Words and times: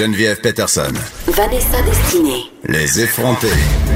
Geneviève 0.00 0.40
Peterson. 0.40 0.94
Vanessa 1.26 1.82
Destinée. 1.82 2.44
Les 2.64 3.02
effrontés. 3.02 3.48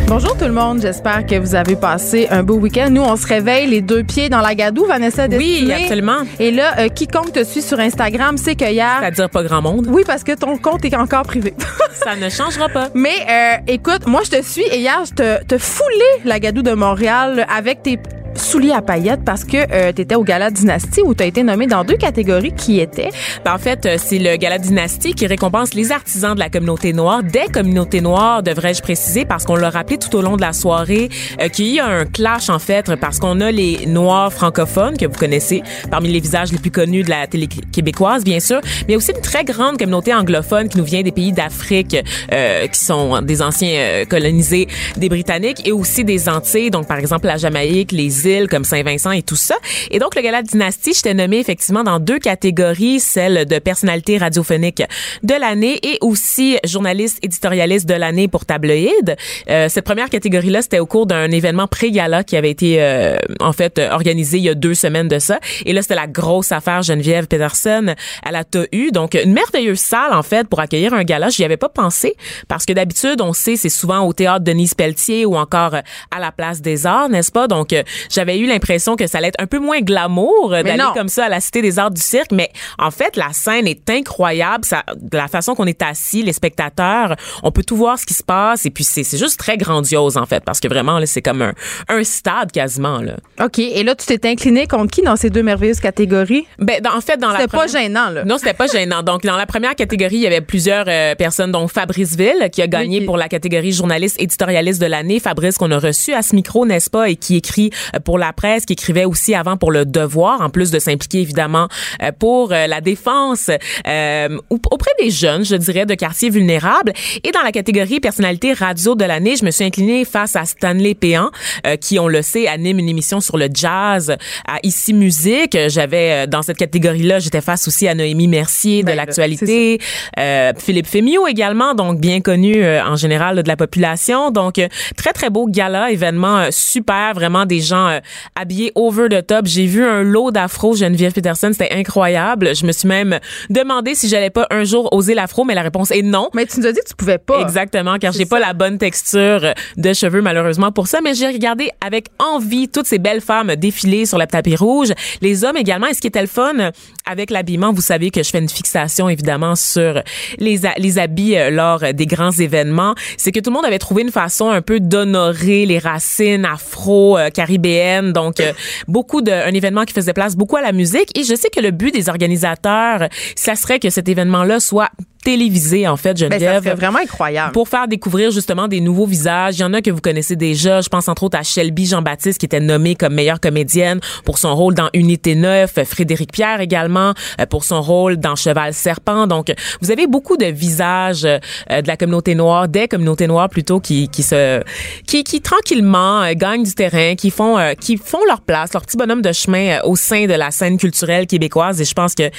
Bonjour 0.07 0.37
tout 0.37 0.45
le 0.45 0.53
monde, 0.53 0.83
j'espère 0.83 1.25
que 1.25 1.37
vous 1.37 1.55
avez 1.55 1.77
passé 1.77 2.29
un 2.31 2.43
beau 2.43 2.57
week-end. 2.57 2.89
Nous, 2.91 3.01
on 3.01 3.17
se 3.17 3.27
réveille 3.27 3.69
les 3.69 3.81
deux 3.81 4.05
pieds 4.05 4.29
dans 4.29 4.43
la 4.43 4.55
gadoue, 4.55 4.85
Vanessa 4.85 5.29
Destinée. 5.29 5.65
Oui, 5.65 5.73
absolument. 5.73 6.19
Et 6.39 6.51
là, 6.51 6.79
euh, 6.79 6.89
quiconque 6.89 7.33
te 7.33 7.43
suit 7.43 7.63
sur 7.63 7.81
Instagram 7.81 8.37
sait 8.37 8.55
que 8.55 8.71
hier... 8.71 8.99
C'est-à-dire 9.01 9.31
pas 9.31 9.45
grand 9.45 9.63
monde. 9.63 9.87
Oui, 9.89 10.03
parce 10.07 10.25
que 10.25 10.33
ton 10.33 10.59
compte 10.59 10.85
est 10.85 10.95
encore 10.95 11.23
privé. 11.23 11.55
Ça 12.05 12.15
ne 12.17 12.29
changera 12.29 12.69
pas. 12.69 12.91
Mais 12.93 13.15
euh, 13.27 13.73
écoute, 13.73 14.07
moi, 14.07 14.21
je 14.27 14.37
te 14.37 14.43
suis 14.43 14.65
et 14.65 14.81
hier, 14.81 15.05
je 15.07 15.15
te, 15.15 15.45
te 15.45 15.57
foulé 15.57 16.05
la 16.27 16.39
gadoue 16.39 16.61
de 16.61 16.75
Montréal 16.75 17.47
avec 17.49 17.83
tes 17.83 17.99
souliers 18.35 18.73
à 18.73 18.83
paillettes 18.83 19.25
parce 19.25 19.45
que 19.45 19.57
euh, 19.73 19.93
tu 19.93 20.03
étais 20.03 20.15
au 20.15 20.25
Gala 20.25 20.51
Dynastie 20.51 21.03
où 21.05 21.15
tu 21.15 21.23
as 21.23 21.27
été 21.27 21.43
nommé 21.43 21.67
dans 21.67 21.85
deux 21.85 21.97
catégories 21.97 22.53
qui 22.53 22.81
étaient. 22.81 23.11
Ben, 23.45 23.55
en 23.55 23.59
fait, 23.59 23.87
euh, 23.87 23.97
c'est 23.99 24.19
le 24.19 24.37
Gala 24.37 24.59
Dynastie 24.59 25.15
qui 25.15 25.27
récompense 25.27 25.75
les 25.75 25.93
artisans 25.93 26.35
de 26.35 26.39
la 26.39 26.51
communauté 26.51 26.93
noire, 26.93 27.23
des 27.23 27.47
communautés 27.53 28.01
noires, 28.01 28.43
devrais-je 28.43 28.83
préciser, 28.83 29.25
parce 29.25 29.45
qu'on 29.45 29.57
l'a 29.57 29.71
rappelé 29.71 29.99
tout 29.99 30.15
au 30.17 30.23
long 30.23 30.37
de 30.37 30.41
la 30.41 30.53
soirée 30.53 31.09
euh, 31.41 31.49
qu'il 31.49 31.67
y 31.67 31.81
a 31.81 31.87
un 31.87 32.05
clash, 32.05 32.49
en 32.49 32.59
fait, 32.59 32.95
parce 32.97 33.19
qu'on 33.19 33.41
a 33.41 33.51
les 33.51 33.87
Noirs 33.87 34.33
francophones, 34.33 34.97
que 34.97 35.07
vous 35.07 35.19
connaissez, 35.19 35.63
parmi 35.91 36.09
les 36.09 36.21
visages 36.21 36.53
les 36.53 36.59
plus 36.59 36.71
connus 36.71 37.03
de 37.03 37.11
la 37.11 37.27
télé 37.27 37.47
québécoise, 37.47 38.25
bien 38.25 38.41
sûr, 38.41 38.61
mais 38.89 38.97
aussi 38.97 39.13
une 39.13 39.21
très 39.21 39.45
grande 39.45 39.79
communauté 39.79 40.15
anglophone 40.15 40.69
qui 40.69 40.79
nous 40.79 40.85
vient 40.85 41.03
des 41.03 41.13
pays 41.13 41.33
d'Afrique, 41.33 41.97
euh, 42.33 42.67
qui 42.67 42.81
sont 42.81 43.21
des 43.23 43.43
anciens 43.43 43.75
euh, 43.75 44.05
colonisés 44.05 44.69
des 44.97 45.09
Britanniques, 45.09 45.67
et 45.67 45.73
aussi 45.73 46.05
des 46.05 46.29
Antilles, 46.29 46.71
donc 46.71 46.87
par 46.87 46.99
exemple 46.99 47.27
la 47.27 47.37
Jamaïque, 47.37 47.93
les 47.93 48.24
comme 48.49 48.65
Saint-Vincent 48.65 49.11
et 49.11 49.23
tout 49.23 49.37
ça. 49.37 49.57
Et 49.91 49.99
donc, 49.99 50.15
le 50.15 50.23
Gala 50.23 50.43
Dynastie, 50.43 50.93
j'étais 50.95 51.15
nommée 51.15 51.39
effectivement 51.39 51.85
dans 51.85 51.99
deux 51.99 52.19
catégories, 52.19 53.01
celle 53.01 53.47
de 53.47 53.59
personnalité 53.59 54.19
radiophonique 54.19 54.83
de 55.23 55.35
l'année 55.35 55.79
et 55.83 55.99
aussi 56.01 56.59
journaliste 56.65 57.19
éditorialiste 57.23 57.87
de 57.87 57.95
l'année 57.95 58.29
pour 58.29 58.45
Tabloïd. 58.45 59.17
Euh, 59.49 59.69
cette 59.69 59.85
première 59.85 60.11
catégorie-là, 60.11 60.63
c'était 60.63 60.79
au 60.79 60.87
cours 60.87 61.07
d'un 61.07 61.31
événement 61.31 61.67
pré-gala 61.67 62.25
qui 62.25 62.37
avait 62.37 62.51
été 62.51 62.77
euh, 62.81 63.17
en 63.41 63.53
fait 63.53 63.79
organisé 63.79 64.39
il 64.39 64.45
y 64.45 64.49
a 64.49 64.55
deux 64.55 64.75
semaines 64.75 65.09
de 65.09 65.19
ça. 65.19 65.39
Et 65.65 65.73
là, 65.73 65.83
c'était 65.83 65.95
la 65.95 66.07
grosse 66.07 66.53
affaire 66.53 66.83
Geneviève 66.83 67.27
Peterson 67.27 67.95
à 68.23 68.33
la 68.33 68.45
TAU. 68.45 68.91
Donc, 68.93 69.15
une 69.15 69.33
merveilleuse 69.33 69.81
salle, 69.81 70.13
en 70.13 70.23
fait, 70.23 70.49
pour 70.49 70.61
accueillir 70.61 70.95
un 70.95 71.05
gala. 71.05 71.29
J'y 71.29 71.45
avais 71.45 71.57
pas 71.57 71.69
pensé 71.69 72.17
parce 72.49 72.65
que 72.65 72.73
d'habitude, 72.73 73.21
on 73.21 73.33
sait, 73.33 73.57
c'est 73.57 73.69
souvent 73.69 74.01
au 74.01 74.13
théâtre 74.13 74.45
Denise 74.45 74.75
Pelletier 74.75 75.27
ou 75.27 75.37
encore 75.37 75.75
à 75.75 76.21
la 76.21 76.33
Place 76.33 76.61
des 76.61 76.87
Arts, 76.87 77.09
n'est-ce 77.09 77.33
pas? 77.33 77.49
Donc, 77.49 77.75
j'avais 78.15 78.39
eu 78.39 78.47
l'impression 78.47 78.97
que 78.97 79.07
ça 79.07 79.19
allait 79.19 79.29
être 79.29 79.41
un 79.43 79.47
peu 79.47 79.59
moins 79.59 79.81
glamour 79.81 80.53
euh, 80.53 80.63
d'aller 80.63 80.85
comme 80.95 81.09
ça 81.09 81.27
à 81.27 81.29
la 81.29 81.41
Cité 81.41 81.63
des 81.63 81.79
Arts 81.79 81.91
du 81.91 82.01
Cirque, 82.01 82.33
mais 82.33 82.51
en 82.79 82.91
fait, 82.91 83.17
la 83.17 83.33
scène 83.33 83.67
est 83.67 83.89
incroyable. 83.91 84.65
Ça, 84.65 84.85
de 84.97 85.17
la 85.17 85.29
façon 85.29 85.55
qu'on 85.55 85.67
est 85.67 85.83
assis, 85.83 86.23
les 86.23 86.33
spectateurs, 86.33 87.17
on 87.43 87.51
peut 87.51 87.63
tout 87.65 87.77
voir 87.77 87.99
ce 87.99 88.07
qui 88.07 88.15
se 88.15 88.23
passe 88.23 88.67
et 88.67 88.71
puis 88.71 88.85
c'est 88.85 89.03
c'est 89.05 89.19
juste 89.19 89.39
très 89.39 89.57
grandiose 89.57 90.17
en 90.17 90.27
fait 90.27 90.43
parce 90.45 90.61
que 90.61 90.69
vraiment 90.69 90.99
là, 90.99 91.07
c'est 91.07 91.23
comme 91.23 91.43
un, 91.43 91.53
un 91.89 92.05
stade 92.05 92.53
quasiment 92.53 92.99
là. 93.01 93.17
OK. 93.43 93.59
Et 93.59 93.83
là, 93.83 93.95
tu 93.95 94.07
t'es 94.07 94.29
incliné 94.29 94.67
contre 94.67 94.91
qui 94.93 95.03
dans 95.03 95.17
ces 95.17 95.31
deux 95.31 95.43
merveilleuses 95.43 95.81
catégories? 95.81 96.47
Ben, 96.59 96.81
dans- 96.81 96.97
en 96.97 97.01
fait, 97.01 97.17
dans 97.19 97.29
la 97.31 97.41
C'était 97.41 97.49
pas 97.49 97.65
première- 97.67 97.83
gênant, 97.83 98.11
là. 98.11 98.25
Non, 98.25 98.39
c'était 98.39 98.55
pas 98.55 98.67
gênant. 98.67 99.03
Donc, 99.03 99.23
dans 99.25 99.37
la 99.37 99.47
première 99.47 99.75
catégorie, 99.75 100.17
il 100.17 100.23
y 100.23 100.27
avait 100.27 100.41
plusieurs 100.41 100.85
euh, 100.89 101.15
personnes, 101.15 101.51
dont 101.53 101.67
Fabrice 101.69 102.17
Ville, 102.17 102.49
qui 102.53 102.63
a 102.63 102.67
gagné 102.67 103.01
pour 103.05 103.17
la 103.17 103.29
catégorie 103.29 103.73
journaliste 103.73 104.21
éditorialiste 104.21 104.81
de 104.81 104.87
l'année. 104.87 105.19
Fabrice, 105.21 105.59
qu'on 105.59 105.71
a 105.71 105.79
reçu 105.79 106.13
à 106.13 106.23
ce 106.23 106.35
micro, 106.35 106.65
n'est-ce 106.67 106.89
pas, 106.91 107.09
et 107.09 107.17
qui 107.17 107.37
écrit 107.37 107.71
euh, 107.95 107.99
pour 108.05 108.19
la 108.19 108.33
presse, 108.33 108.65
qui 108.67 108.75
écrivait 108.75 109.05
aussi 109.05 109.35
avant 109.35 109.57
pour 109.57 109.73
Le 109.73 109.85
Devoir, 109.85 110.41
en 110.41 110.51
plus 110.51 110.71
de 110.71 110.79
s'impliquer, 110.79 111.21
évidemment, 111.21 111.69
euh, 112.03 112.13
pour 112.19 112.53
euh, 112.53 112.67
la 112.67 112.81
défense 112.81 113.51
euh, 113.87 114.39
au- 114.51 114.61
auprès 114.71 114.91
des 115.01 115.11
jeunes, 115.11 115.45
je 115.45 115.57
dirais, 115.57 115.87
de 115.87 115.95
quartiers 115.95 116.31
vulnérables. 116.31 116.93
Et 117.25 117.31
dans 117.31 117.43
la 117.43 117.53
catégorie 117.53 118.01
personnalité 118.01 118.53
radio 118.53 118.95
de 118.95 119.05
l'année, 119.05 119.37
je 119.37 119.45
me 119.45 119.51
suis 119.51 119.65
inclinée 119.65 120.05
face 120.05 120.37
à 120.37 120.45
Stanley 120.45 120.95
Péan, 120.95 121.31
euh, 121.67 121.77
qui, 121.77 121.99
on 121.99 122.09
le 122.09 122.23
sait, 122.23 122.47
anime 122.47 122.79
une 122.79 122.89
émission 122.89 123.21
sur 123.21 123.37
le 123.39 123.49
jazz 123.53 124.17
à 124.47 124.59
Ici 124.63 124.93
Musique. 124.95 125.57
J'avais, 125.69 126.25
euh, 126.25 126.27
dans 126.27 126.43
cette 126.43 126.59
catégorie-là, 126.59 127.19
j'étais 127.19 127.41
face 127.41 127.67
aussi 127.69 127.89
à 127.89 127.95
Noémie 127.95 128.29
Mercier 128.29 128.83
de 128.83 128.89
Ben, 128.89 128.97
l'actualité, 128.97 129.79
euh, 130.19 130.53
Philippe 130.59 130.87
Fémiot 130.87 131.27
également, 131.27 131.75
donc 131.75 131.99
bien 132.01 132.21
connu 132.21 132.63
euh, 132.63 132.85
en 132.85 132.97
général 132.97 133.43
de 133.43 133.49
la 133.49 133.57
population. 133.57 134.31
Donc, 134.31 134.61
très, 134.97 135.13
très 135.13 135.31
beau 135.31 135.47
gala, 135.49 135.91
événement 135.91 136.49
super, 136.51 137.15
vraiment 137.15 137.47
des 137.47 137.61
gens 137.61 137.94
euh, 137.95 138.01
habillés 138.35 138.73
over 138.75 139.09
the 139.09 139.27
top. 139.27 139.47
J'ai 139.47 139.67
vu 139.67 139.85
un 139.85 140.03
lot 140.03 140.31
d'afro 140.31 140.75
Geneviève 140.75 141.13
Peterson, 141.13 141.51
c'était 141.53 141.73
incroyable. 141.73 142.55
Je 142.55 142.67
me 142.67 142.73
suis 142.73 142.89
même 142.89 143.19
demandé 143.51 143.95
si 143.95 144.09
j'allais 144.09 144.31
pas 144.31 144.47
un 144.51 144.65
jour 144.65 144.89
oser 144.93 145.15
l'afro, 145.15 145.45
mais 145.45 145.55
la 145.55 145.63
réponse 145.63 145.91
est 145.91 146.03
non. 146.03 146.29
Mais 146.35 146.47
tu 146.47 146.61
nous 146.61 146.67
as 146.67 146.73
dit 146.73 146.81
que 146.81 146.89
tu 146.89 146.97
pouvais 146.97 147.19
pas. 147.19 147.41
Exactement, 147.41 147.99
car 147.99 148.13
j'ai 148.13 148.27
pas 148.27 148.41
la 148.41 148.53
bonne 148.53 148.79
texture 148.79 149.55
de 149.77 149.93
cheveux 149.93 150.23
malheureusement 150.23 150.73
pour 150.73 150.87
ça, 150.87 151.01
mais 151.03 151.15
j'ai 151.15 151.27
regardé 151.27 151.71
avec 151.85 152.07
envie 152.19 152.69
toutes 152.69 152.87
ces 152.87 152.99
belles 152.99 153.21
femmes 153.21 153.55
défiler 153.57 154.07
sur 154.07 154.19
le 154.19 154.27
tapis 154.27 154.57
rouge, 154.57 154.93
les 155.21 155.45
hommes 155.45 155.57
également. 155.57 155.87
Et 155.87 155.95
ce 155.95 156.01
qui 156.01 156.07
était 156.07 156.21
le 156.21 156.27
fun 156.27 156.71
avec 157.07 157.31
l'habillement, 157.31 157.73
vous 157.73 157.83
savez 157.83 158.11
que 158.11 158.23
je 158.23 158.31
fais 158.31 158.39
une 158.39 158.49
fixation 158.49 159.09
évidemment 159.09 159.57
sur 159.57 160.03
les, 160.39 160.61
les 160.79 160.99
habits 160.99 161.37
euh, 161.37 161.51
lors 161.51 161.81
des 161.93 162.07
grands 162.07 162.31
événements, 162.31 162.95
c'est 163.17 163.33
que 163.33 163.41
tout 163.41 163.51
le 163.51 163.55
monde 163.55 163.65
avait 163.67 163.79
trouvé 163.79 164.03
une 164.03 164.11
façon 164.11 164.51
un 164.51 164.63
peu 164.63 164.81
d'honorer 164.81 165.67
les 165.67 165.79
racines 165.79 166.45
afro-caribéennes. 166.45 167.84
Donc 168.13 168.41
euh, 168.41 168.53
beaucoup 168.89 169.23
de 169.23 169.31
un 169.31 169.53
événement 169.53 169.85
qui 169.85 169.93
faisait 169.93 170.13
place 170.13 170.37
beaucoup 170.37 170.57
à 170.57 170.63
la 170.63 170.73
musique. 170.73 171.17
Et 171.19 171.25
je 171.25 171.35
sais 171.35 171.51
que 171.51 171.61
le 171.61 171.71
but 171.71 171.93
des 171.93 172.09
organisateurs, 172.09 173.09
ça 173.37 173.57
serait 173.57 173.79
que 173.79 173.91
cet 173.91 174.09
événement-là 174.09 174.61
soit 174.61 174.91
télévisé 175.25 175.89
en 175.89 175.97
fait, 175.97 176.11
Ben, 176.15 176.19
ça 176.19 176.29
Geneviève 176.39 176.63
serait 176.63 176.75
vraiment 176.75 176.99
incroyable. 176.99 177.53
pour 177.53 177.69
faire 177.69 177.89
découvrir 177.89 178.31
justement 178.31 178.69
des 178.69 178.81
nouveaux 178.81 179.07
visages. 179.07 179.57
Il 179.59 179.63
y 179.63 179.65
en 179.65 179.73
a 179.73 179.81
que 179.81 179.91
vous 179.91 180.01
connaissez 180.01 180.37
déjà. 180.37 180.81
Je 180.83 180.89
pense 180.89 181.09
entre 181.09 181.25
autres 181.25 181.39
à 181.39 181.43
Shelby 181.43 181.87
Jean-Baptiste 181.87 182.39
qui 182.39 182.47
était 182.47 182.61
nommée 182.61 182.95
comme 182.95 183.15
meilleure 183.15 183.41
comédienne 183.41 184.01
pour 184.25 184.39
son 184.39 184.55
rôle 184.55 184.75
dans 184.75 184.91
Unité 184.93 185.35
9. 185.35 185.83
Frédéric 185.85 186.31
Pierre 186.33 186.61
également 186.61 187.15
euh, 187.41 187.47
pour 187.47 187.65
son 187.65 187.81
rôle 187.81 188.19
dans 188.19 188.37
Cheval 188.37 188.75
Serpent. 188.75 189.27
Donc, 189.27 189.53
vous 189.81 189.91
avez 189.91 190.07
beaucoup 190.07 190.37
de 190.37 190.47
visages 190.47 191.25
euh, 191.25 191.39
de 191.81 191.89
la 191.89 191.97
communauté 191.97 192.35
noire, 192.35 192.69
des 192.69 192.87
communautés 192.87 193.27
noires 193.27 193.49
plutôt 193.49 193.81
qui 193.81 194.09
qui 194.09 194.23
se 194.23 194.63
qui, 195.07 195.25
qui 195.25 195.41
tranquillement 195.41 196.23
euh, 196.23 196.33
gagnent 196.35 196.65
du 196.65 196.75
terrain, 196.75 197.15
qui 197.15 197.31
font 197.31 197.57
qui 197.81 197.97
font 197.97 198.25
leur 198.29 198.43
place, 198.43 198.73
leur 198.75 198.83
petit 198.83 198.97
bonhomme 198.99 199.23
de 199.23 199.33
chemin 199.33 199.79
au 199.85 199.97
sein 199.97 200.27
de 200.27 200.35
la 200.35 200.51
scène 200.51 200.77
culturelle 200.77 201.27
québécoise. 201.27 201.81
Et 201.81 201.85
je 201.85 201.95
pense 201.95 202.15
que 202.15 202.31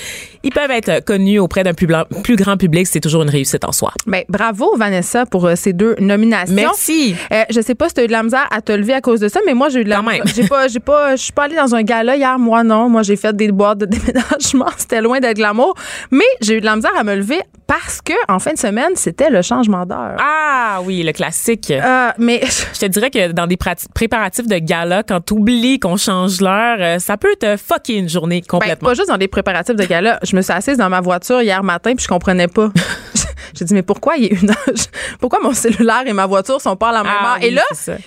ils 0.44 0.51
peuvent 0.51 0.72
être 0.72 1.03
connus 1.03 1.40
auprès 1.40 1.63
d'un 1.63 1.74
plus 1.74 1.88
grand 2.35 2.57
public. 2.57 2.75
C'est 2.84 3.00
toujours 3.00 3.24
une 3.24 3.30
réussite 3.30 3.63
en 3.63 3.72
soi. 3.72 3.94
Ben, 4.06 4.24
bravo, 4.28 4.75
Vanessa, 4.75 5.25
pour 5.25 5.46
euh, 5.46 5.56
ces 5.56 5.72
deux 5.72 5.96
nominations. 6.00 6.53
Merci. 6.53 7.16
Euh, 7.31 7.44
je 7.50 7.62
sais 7.62 7.75
pas 7.75 7.88
si 7.88 7.96
tu 7.96 8.02
as 8.02 8.03
eu 8.03 8.08
de 8.08 8.12
la 8.12 8.24
misère 8.24 8.47
à 8.52 8.62
te 8.62 8.72
lever 8.74 8.94
à 8.94 9.02
cause 9.02 9.22
de 9.22 9.30
ça, 9.30 9.40
mais 9.46 9.53
moi, 9.53 9.69
j'ai 9.69 9.81
eu 9.81 9.84
de 9.84 9.90
la 9.90 9.97
Quand 9.97 10.03
même. 10.03 10.24
J'ai 10.36 10.47
pas, 10.47 10.68
j'ai 10.68 10.80
pas, 10.80 11.16
je 11.16 11.22
suis 11.22 11.31
pas 11.31 11.44
allée 11.44 11.56
dans 11.56 11.74
un 11.74 11.84
gala 11.84 12.18
hier, 12.18 12.38
moi, 12.38 12.63
non. 12.63 12.90
Moi, 12.90 13.03
j'ai 13.03 13.16
fait 13.16 13.36
des 13.36 13.52
boîtes 13.52 13.78
de 13.78 13.86
déménagement. 13.86 14.68
C'était 14.78 15.02
loin 15.02 15.19
d'être 15.19 15.38
glamour. 15.38 15.75
Mais 16.12 16.25
j'ai 16.41 16.58
eu 16.58 16.59
de 16.59 16.66
la 16.66 16.75
misère 16.75 16.91
à 16.97 17.03
me 17.03 17.16
lever 17.16 17.40
parce 17.67 18.01
que, 18.01 18.13
en 18.27 18.39
fin 18.39 18.53
de 18.53 18.57
semaine, 18.57 18.91
c'était 18.95 19.29
le 19.29 19.41
changement 19.41 19.85
d'heure. 19.85 20.17
Ah 20.19 20.79
oui, 20.83 21.03
le 21.03 21.11
classique. 21.11 21.71
Euh, 21.71 22.09
mais 22.17 22.41
Je 22.73 22.79
te 22.79 22.85
dirais 22.85 23.09
que 23.09 23.31
dans 23.31 23.47
des 23.47 23.57
préparatifs 23.57 24.47
de 24.47 24.57
gala, 24.57 25.03
quand 25.03 25.21
tu 25.25 25.33
oublies 25.33 25.79
qu'on 25.79 25.97
change 25.97 26.41
l'heure, 26.41 26.77
euh, 26.79 26.99
ça 26.99 27.17
peut 27.17 27.35
te 27.39 27.57
fucker 27.57 27.95
une 27.97 28.09
journée 28.09 28.41
Ben, 28.41 28.47
complètement. 28.47 28.89
pas 28.89 28.93
juste 28.93 29.09
dans 29.09 29.17
des 29.17 29.27
préparatifs 29.27 29.75
de 29.75 29.85
gala. 29.85 30.19
Je 30.23 30.35
me 30.35 30.41
suis 30.41 30.53
assise 30.53 30.77
dans 30.77 30.89
ma 30.89 31.01
voiture 31.01 31.41
hier 31.41 31.63
matin 31.63 31.93
puis 31.95 32.03
je 32.03 32.07
comprenais 32.07 32.47
pas. 32.47 32.69
J'ai 33.57 33.65
dit 33.65 33.74
mais 33.74 33.83
pourquoi 33.83 34.18
il 34.18 34.25
est 34.25 34.42
une 34.42 34.50
heure? 34.50 34.56
Pourquoi 35.19 35.39
mon 35.42 35.53
cellulaire 35.53 36.03
et 36.06 36.13
ma 36.13 36.25
voiture 36.25 36.59
sont 36.62 36.75
pas 36.75 36.89
à 36.89 36.92
la 36.94 37.03
même 37.03 37.12
Ah 37.19 37.31
heure? 37.33 37.38
et 37.44 37.51
là, 37.51 37.63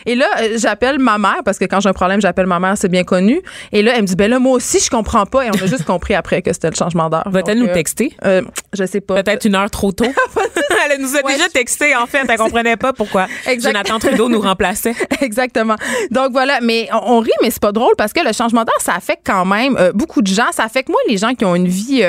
et 0.06 0.14
là, 0.14 0.26
euh, 0.40 0.58
j'appelle 0.58 0.99
ma 0.99 1.19
mère 1.19 1.40
parce 1.44 1.58
que 1.58 1.64
quand 1.64 1.81
j'ai 1.81 1.88
un 1.88 1.93
problème, 1.93 2.20
j'appelle 2.20 2.46
ma 2.46 2.58
mère, 2.61 2.75
c'est 2.76 2.88
bien 2.88 3.05
connu. 3.05 3.40
Et 3.73 3.82
là, 3.82 3.93
elle 3.96 4.02
me 4.02 4.06
dit 4.06 4.17
ben 4.17 4.31
là 4.31 4.38
moi 4.38 4.52
aussi 4.52 4.79
je 4.81 4.90
comprends 4.90 5.26
pas 5.26 5.44
et 5.46 5.50
on 5.50 5.55
a 5.62 5.67
juste 5.67 5.85
compris 5.87 6.14
après 6.14 6.43
que 6.43 6.52
c'était 6.52 6.70
le 6.70 6.76
changement 6.76 7.08
d'heure. 7.08 7.25
Va-t-elle 7.26 7.58
nous 7.58 7.67
euh, 7.67 7.75
texter? 7.75 8.12
euh, 8.25 8.43
je 8.73 8.85
sais 8.85 9.00
pas. 9.00 9.23
Peut-être 9.23 9.44
une 9.46 9.55
heure 9.55 9.70
trop 9.70 9.93
tôt. 9.93 10.05
Elle 10.90 11.00
nous 11.00 11.17
a 11.17 11.23
Ouais, 11.25 11.35
déjà 11.35 11.49
texté, 11.49 11.94
en 11.96 12.06
fait. 12.06 12.23
Elle 12.29 12.37
comprenait 12.38 12.76
pas 12.76 12.93
pourquoi 12.93 13.26
Exact. 13.46 13.70
Jonathan 13.70 13.99
Trudeau 13.99 14.29
nous 14.29 14.40
remplaçait. 14.40 14.94
Exactement. 15.20 15.75
Donc 16.11 16.32
voilà, 16.32 16.61
mais 16.62 16.88
on, 16.93 17.17
on 17.17 17.20
rit, 17.20 17.31
mais 17.43 17.50
c'est 17.50 17.61
pas 17.62 17.73
drôle 17.73 17.94
parce 17.99 18.12
que 18.12 18.20
le 18.25 18.32
changement 18.32 18.64
d'heure, 18.64 18.81
ça 18.81 18.94
affecte 18.94 19.23
quand 19.26 19.44
même 19.44 19.76
euh, 19.79 19.93
beaucoup 19.93 20.23
de 20.23 20.29
gens. 20.29 20.50
Ça 20.52 20.64
affecte 20.64 20.88
moi 20.88 20.99
les 21.08 21.17
gens 21.19 21.35
qui 21.35 21.44
ont 21.44 21.55
une 21.55 21.69
vie, 21.69 22.02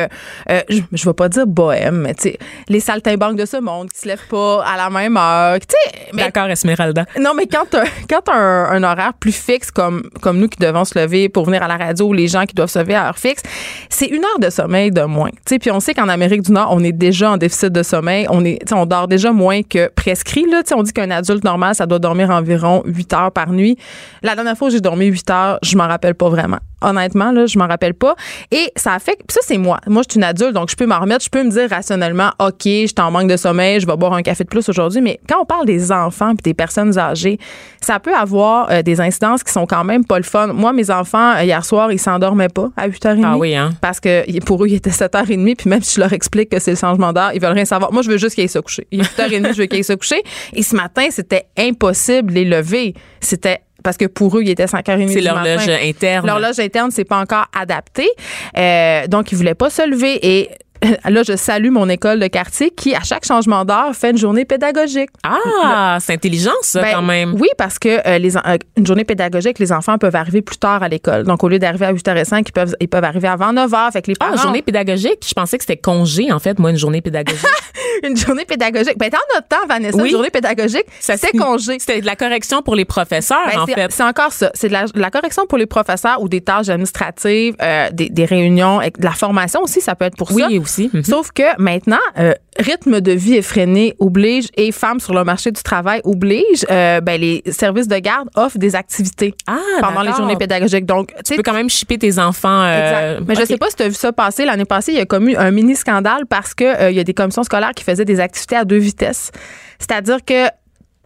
je, 0.70 0.81
je 0.92 1.06
vais 1.06 1.14
pas 1.14 1.30
dire 1.30 1.48
bohème, 1.48 1.98
mais 2.02 2.14
tu 2.14 2.24
sais, 2.24 2.38
les 2.68 2.80
saltimbanques 2.80 3.19
banques 3.19 3.38
de 3.38 3.45
ce 3.45 3.57
monde 3.57 3.89
qui 3.92 4.00
se 4.00 4.07
lèvent 4.07 4.27
pas 4.30 4.63
à 4.63 4.77
la 4.77 4.89
même 4.89 5.16
heure. 5.18 5.57
D'accord, 6.13 6.50
Esmeralda. 6.50 7.06
non, 7.19 7.33
mais 7.36 7.45
quand 7.45 7.66
t'as, 7.69 7.83
quand 8.10 8.27
un, 8.33 8.66
un 8.71 8.83
horaire 8.83 9.13
plus 9.13 9.31
fixe 9.31 9.69
comme, 9.69 10.04
comme 10.21 10.39
nous 10.39 10.48
qui 10.48 10.57
devons 10.60 10.86
se 10.86 10.98
lever 10.98 11.30
pour 11.30 11.45
venir 11.45 11.62
à 11.62 11.68
la 11.68 11.77
radio 11.77 12.07
ou 12.07 12.13
les 12.13 12.27
gens 12.27 12.45
qui 12.45 12.56
doivent 12.56 12.69
se 12.69 12.80
lever 12.80 12.95
à 12.95 13.07
heure 13.07 13.18
fixe, 13.18 13.44
c'est 13.89 14.07
une 14.07 14.24
heure 14.24 14.39
de 14.39 14.50
sommeil 14.50 14.92
de 14.92 15.04
moins. 15.04 15.30
Puis 15.45 15.71
on 15.71 15.80
sait 15.80 15.94
qu'en 15.94 16.10
Amérique 16.10 16.42
du 16.42 16.51
Nord, 16.51 16.69
on 16.71 16.83
est 16.83 16.92
déjà 16.92 17.31
en 17.31 17.38
déficit 17.38 17.71
de 17.71 17.83
sommeil. 17.83 18.25
On 18.30 18.44
est, 18.44 18.60
on 18.74 18.86
dort 18.86 19.07
déjà 19.07 19.31
moins 19.31 19.62
que 19.62 19.89
prescrit, 19.89 20.45
là. 20.50 20.62
On 20.74 20.83
dit 20.83 20.94
qu'un 20.94 21.12
adulte 21.12 21.44
normal, 21.44 21.75
ça 21.75 21.86
doit 21.86 22.00
dormir 22.00 22.30
environ 22.30 22.81
8 22.86 23.13
heures 23.13 23.31
par 23.31 23.51
nuit. 23.51 23.77
La 24.24 24.36
dernière 24.36 24.57
fois 24.57 24.69
j'ai 24.69 24.81
dormi 24.81 25.07
8 25.07 25.30
heures, 25.30 25.60
je 25.62 25.77
m'en 25.77 25.88
rappelle 25.88 26.16
pas 26.16 26.30
vraiment. 26.30 26.60
Honnêtement, 26.81 27.31
là, 27.31 27.46
je 27.46 27.58
m'en 27.58 27.68
rappelle 27.68 27.94
pas. 27.94 28.16
Et 28.52 28.72
ça 28.76 28.94
affecte, 28.94 29.31
ça, 29.31 29.40
c'est 29.44 29.58
moi. 29.58 29.80
Moi, 29.88 30.04
je 30.08 30.14
suis 30.14 30.20
une 30.20 30.24
adulte, 30.24 30.54
donc 30.54 30.70
je 30.70 30.76
peux 30.76 30.86
m'en 30.86 31.00
remettre. 31.00 31.24
Je 31.24 31.30
peux 31.30 31.44
me 31.44 31.50
dire 31.50 31.70
rationnellement, 31.70 32.31
OK, 32.40 32.64
je 32.66 32.88
suis 32.88 32.96
en 33.00 33.12
manque 33.12 33.30
de 33.30 33.38
sommeil, 33.38 33.80
je 33.80 33.88
vais 33.88 33.96
boire 33.98 34.14
un 34.14 34.22
café 34.22 34.44
de 34.44 34.50
plus 34.50 34.68
aujourd'hui. 34.70 35.02
Mais 35.02 35.20
quand 35.28 35.42
on 35.42 35.46
parle 35.46 35.66
des 35.66 35.92
enfants 35.92 36.36
puis 36.36 36.44
des 36.44 36.54
personnes 36.54 36.98
âgées, 36.98 37.38
ça 37.81 38.00
peut 38.00 38.16
avoir 38.16 38.70
euh, 38.72 38.81
des 38.81 39.02
incidences 39.02 39.44
qui 39.44 39.52
sont 39.52 39.66
quand 39.66 39.84
même 39.84 40.06
pas 40.06 40.18
le 40.18 40.24
fun. 40.24 40.48
Moi, 40.48 40.74
mes 40.74 40.90
enfants, 40.92 41.36
euh, 41.36 41.44
hier 41.44 41.64
soir, 41.66 41.92
ils 41.92 42.00
s'endormaient 42.00 42.50
pas 42.50 42.70
à 42.78 42.88
8h30. 42.88 43.22
Ah 43.26 43.38
oui, 43.38 43.56
hein? 43.56 43.72
Parce 43.81 44.00
que 44.00 44.40
pour 44.42 44.64
eux, 44.64 44.68
il 44.68 44.76
était 44.76 44.90
7h30, 44.90 45.56
puis 45.56 45.70
même 45.70 45.81
si 45.81 45.96
je 45.96 46.00
leur 46.00 46.14
explique 46.14 46.50
que 46.50 46.60
c'est 46.60 46.72
le 46.72 46.78
changement 46.78 47.14
d'heure, 47.14 47.31
ils 47.34 47.42
veulent 47.42 47.54
rien 47.54 47.66
savoir. 47.66 47.92
Moi, 47.92 48.02
je 48.02 48.10
veux 48.10 48.18
juste 48.18 48.36
qu'ils 48.36 48.50
se 48.50 48.60
coucher. 48.60 48.88
Il 48.92 49.02
est 49.02 49.18
8h30, 49.18 49.54
je 49.54 49.62
veux 49.62 49.66
qu'ils 49.68 49.84
se 49.84 49.94
coucher. 49.94 50.22
Et 50.54 50.64
ce 50.64 50.76
matin, 50.76 51.08
c'était 51.10 51.46
impossible 51.58 52.30
de 52.30 52.36
les 52.36 52.46
lever. 52.46 52.94
C'était 53.20 53.62
parce 53.84 53.98
que 53.98 54.06
pour 54.06 54.38
eux, 54.38 54.42
il 54.44 54.50
était 54.50 54.66
5h30 54.66 55.10
C'est 55.10 55.22
l'horloge 55.22 55.70
interne. 55.70 56.28
L'horloge 56.28 56.60
interne, 56.60 56.92
c'est 56.92 57.06
pas 57.06 57.20
encore 57.20 57.46
adapté. 57.58 58.08
Euh, 58.58 59.08
donc, 59.08 59.31
ils 59.31 59.36
voulaient 59.36 59.56
pas 59.56 59.70
se 59.70 59.88
lever. 59.88 60.20
Et 60.22 60.50
là, 61.10 61.24
je 61.24 61.36
salue 61.36 61.70
mon 61.72 61.90
école 61.90 62.20
de 62.20 62.28
quartier 62.28 62.70
qui, 62.72 62.96
à 62.96 63.02
chaque 63.02 63.26
changement 63.26 63.66
d'heure, 63.66 63.94
fait 63.96 64.12
une 64.12 64.18
journée 64.18 64.46
pédagogique. 64.46 65.10
Ah, 65.24 65.98
c'est 66.00 66.14
intelligent, 66.14 66.52
ça, 66.62 66.81
Ben, 66.81 66.94
quand 66.96 67.02
même. 67.02 67.36
Oui, 67.40 67.48
parce 67.58 67.80
que 67.80 68.06
euh, 68.08 68.18
les 68.18 68.38
euh, 68.38 68.58
une 68.78 68.86
journée 68.88 69.04
pédagogique, 69.04 69.60
les 69.60 69.72
enfants 69.72 69.98
peuvent 69.98 70.16
arriver 70.16 70.42
plus 70.42 70.58
tard 70.58 70.81
à 70.84 70.88
l'école. 70.88 71.24
Donc, 71.24 71.44
au 71.44 71.50
lieu 71.50 71.60
d'arriver 71.60 71.86
à 71.86 71.94
8h05, 71.94 72.44
ils 72.48 72.52
peuvent, 72.52 72.76
ils 72.80 72.88
peuvent 72.88 73.04
arriver 73.04 73.28
avant 73.28 73.52
9h. 73.54 73.92
Fait 73.92 74.02
que 74.02 74.08
les 74.12 74.18
Ah, 74.20 74.26
parents, 74.30 74.42
journée 74.42 74.62
pédagogique? 74.62 75.26
Je 75.28 75.34
pensais 75.34 75.58
que 75.58 75.64
c'était 75.64 75.78
congé, 75.78 76.31
en 76.31 76.40
fait, 76.40 76.58
moi, 76.60 76.72
une 76.72 76.78
journée 76.78 77.02
pédagogique. 77.02 77.46
une 78.04 78.16
journée 78.16 78.46
pédagogique. 78.46 78.98
Ben, 78.98 79.10
dans 79.10 79.18
notre 79.36 79.48
temps, 79.48 79.68
Vanessa, 79.68 79.98
Oui. 79.98 80.06
une 80.10 80.12
journée 80.12 80.30
pédagogique, 80.30 80.86
signe- 81.00 81.18
congé. 81.40 81.78
C'était 81.80 82.02
de 82.02 82.06
la 82.06 82.16
correction 82.16 82.62
pour 82.62 82.76
les 82.76 82.86
professeurs, 82.86 83.38
Ben, 83.52 83.60
en 83.62 83.66
fait. 83.68 83.92
C'est 83.92 84.04
encore 84.04 84.31
ça. 84.31 84.52
C'est 84.54 84.68
de 84.70 84.74
la, 84.74 84.86
de 84.86 85.00
la 85.00 85.12
correction 85.12 85.46
pour 85.46 85.58
les 85.58 85.66
professeurs 85.66 86.22
ou 86.22 86.30
des 86.30 86.42
tâches 86.42 86.70
administratives, 86.70 87.56
euh, 87.62 87.90
des, 87.92 88.10
des 88.10 88.26
réunions, 88.26 88.80
de 88.80 89.04
la 89.04 89.12
formation 89.12 89.62
aussi, 89.62 89.81
ça 89.81 89.96
peut 89.96 90.06
être 90.06 90.16
pour 90.16 90.30
ça. 90.30 90.36
Aussi. 90.69 90.89
Mhm. 90.94 91.04
Sauf 91.04 91.31
que 91.31 91.44
maintenant, 91.62 91.98
euh, 92.18 92.33
rythme 92.57 93.01
de 93.01 93.12
vie 93.12 93.36
effréné 93.36 93.95
oblige 94.00 94.48
et 94.56 94.71
femmes 94.71 95.00
sur 95.00 95.13
le 95.13 95.24
marché 95.24 95.51
du 95.51 95.62
travail 95.63 96.01
oblige. 96.04 96.66
euh, 96.69 97.01
ben, 97.01 97.19
les 97.19 97.42
services 97.50 97.88
de 97.88 97.98
garde 97.98 98.30
offrent 98.36 98.57
des 98.60 98.75
activités 98.75 99.33
Ah, 99.48 99.57
pendant 99.81 100.01
les 100.01 100.12
journées 100.13 100.36
pédagogiques. 100.38 100.86
Donc, 100.86 101.13
tu 101.25 101.36
peux 101.36 101.44
quand 101.44 101.54
même 101.54 101.69
shipper 101.69 101.98
tes 101.98 102.19
enfants. 102.19 102.62
euh, 102.63 103.16
Exact. 103.16 103.27
Mais 103.27 103.36
je 103.36 103.42
ok. 103.42 103.48
sais 103.48 103.57
pas 103.57 103.69
si 103.69 103.75
tu 103.75 103.83
as 103.83 103.88
vu 103.89 103.95
ça 103.95 104.12
passer. 104.13 104.45
L'année 104.45 104.66
passée, 104.66 104.92
il 104.92 104.98
y 104.98 105.01
a 105.01 105.06
commis 105.06 105.36
un 105.36 105.51
mini 105.51 105.75
scandale 105.75 106.25
parce 106.27 106.54
que 106.54 106.63
euh, 106.63 106.92
il 106.92 106.98
y 106.98 107.00
a 107.00 107.04
des 107.04 107.13
commissions 107.13 107.44
scolaires 107.44 107.71
qui 107.75 107.83
faisaient 107.83 108.06
des 108.06 108.19
activités 108.19 108.56
à 108.56 108.66
deux 108.66 108.77
vitesses. 108.77 109.31
C'est-à-dire 109.80 110.24
que 110.25 110.45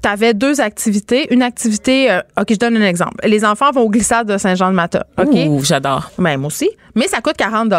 tu 0.01 0.09
avais 0.09 0.33
deux 0.33 0.59
activités. 0.59 1.33
Une 1.33 1.41
activité, 1.43 2.11
euh, 2.11 2.19
OK, 2.37 2.47
je 2.49 2.55
donne 2.57 2.75
un 2.75 2.85
exemple. 2.85 3.15
Les 3.25 3.45
enfants 3.45 3.71
vont 3.71 3.81
au 3.83 3.89
glissade 3.89 4.27
de 4.27 4.37
Saint-Jean-de-Mata. 4.37 5.05
OK? 5.17 5.29
Ouh, 5.47 5.63
j'adore. 5.63 6.11
Ben, 6.17 6.35
moi 6.37 6.47
aussi. 6.47 6.69
Mais 6.95 7.07
ça 7.07 7.21
coûte 7.21 7.37
40 7.37 7.69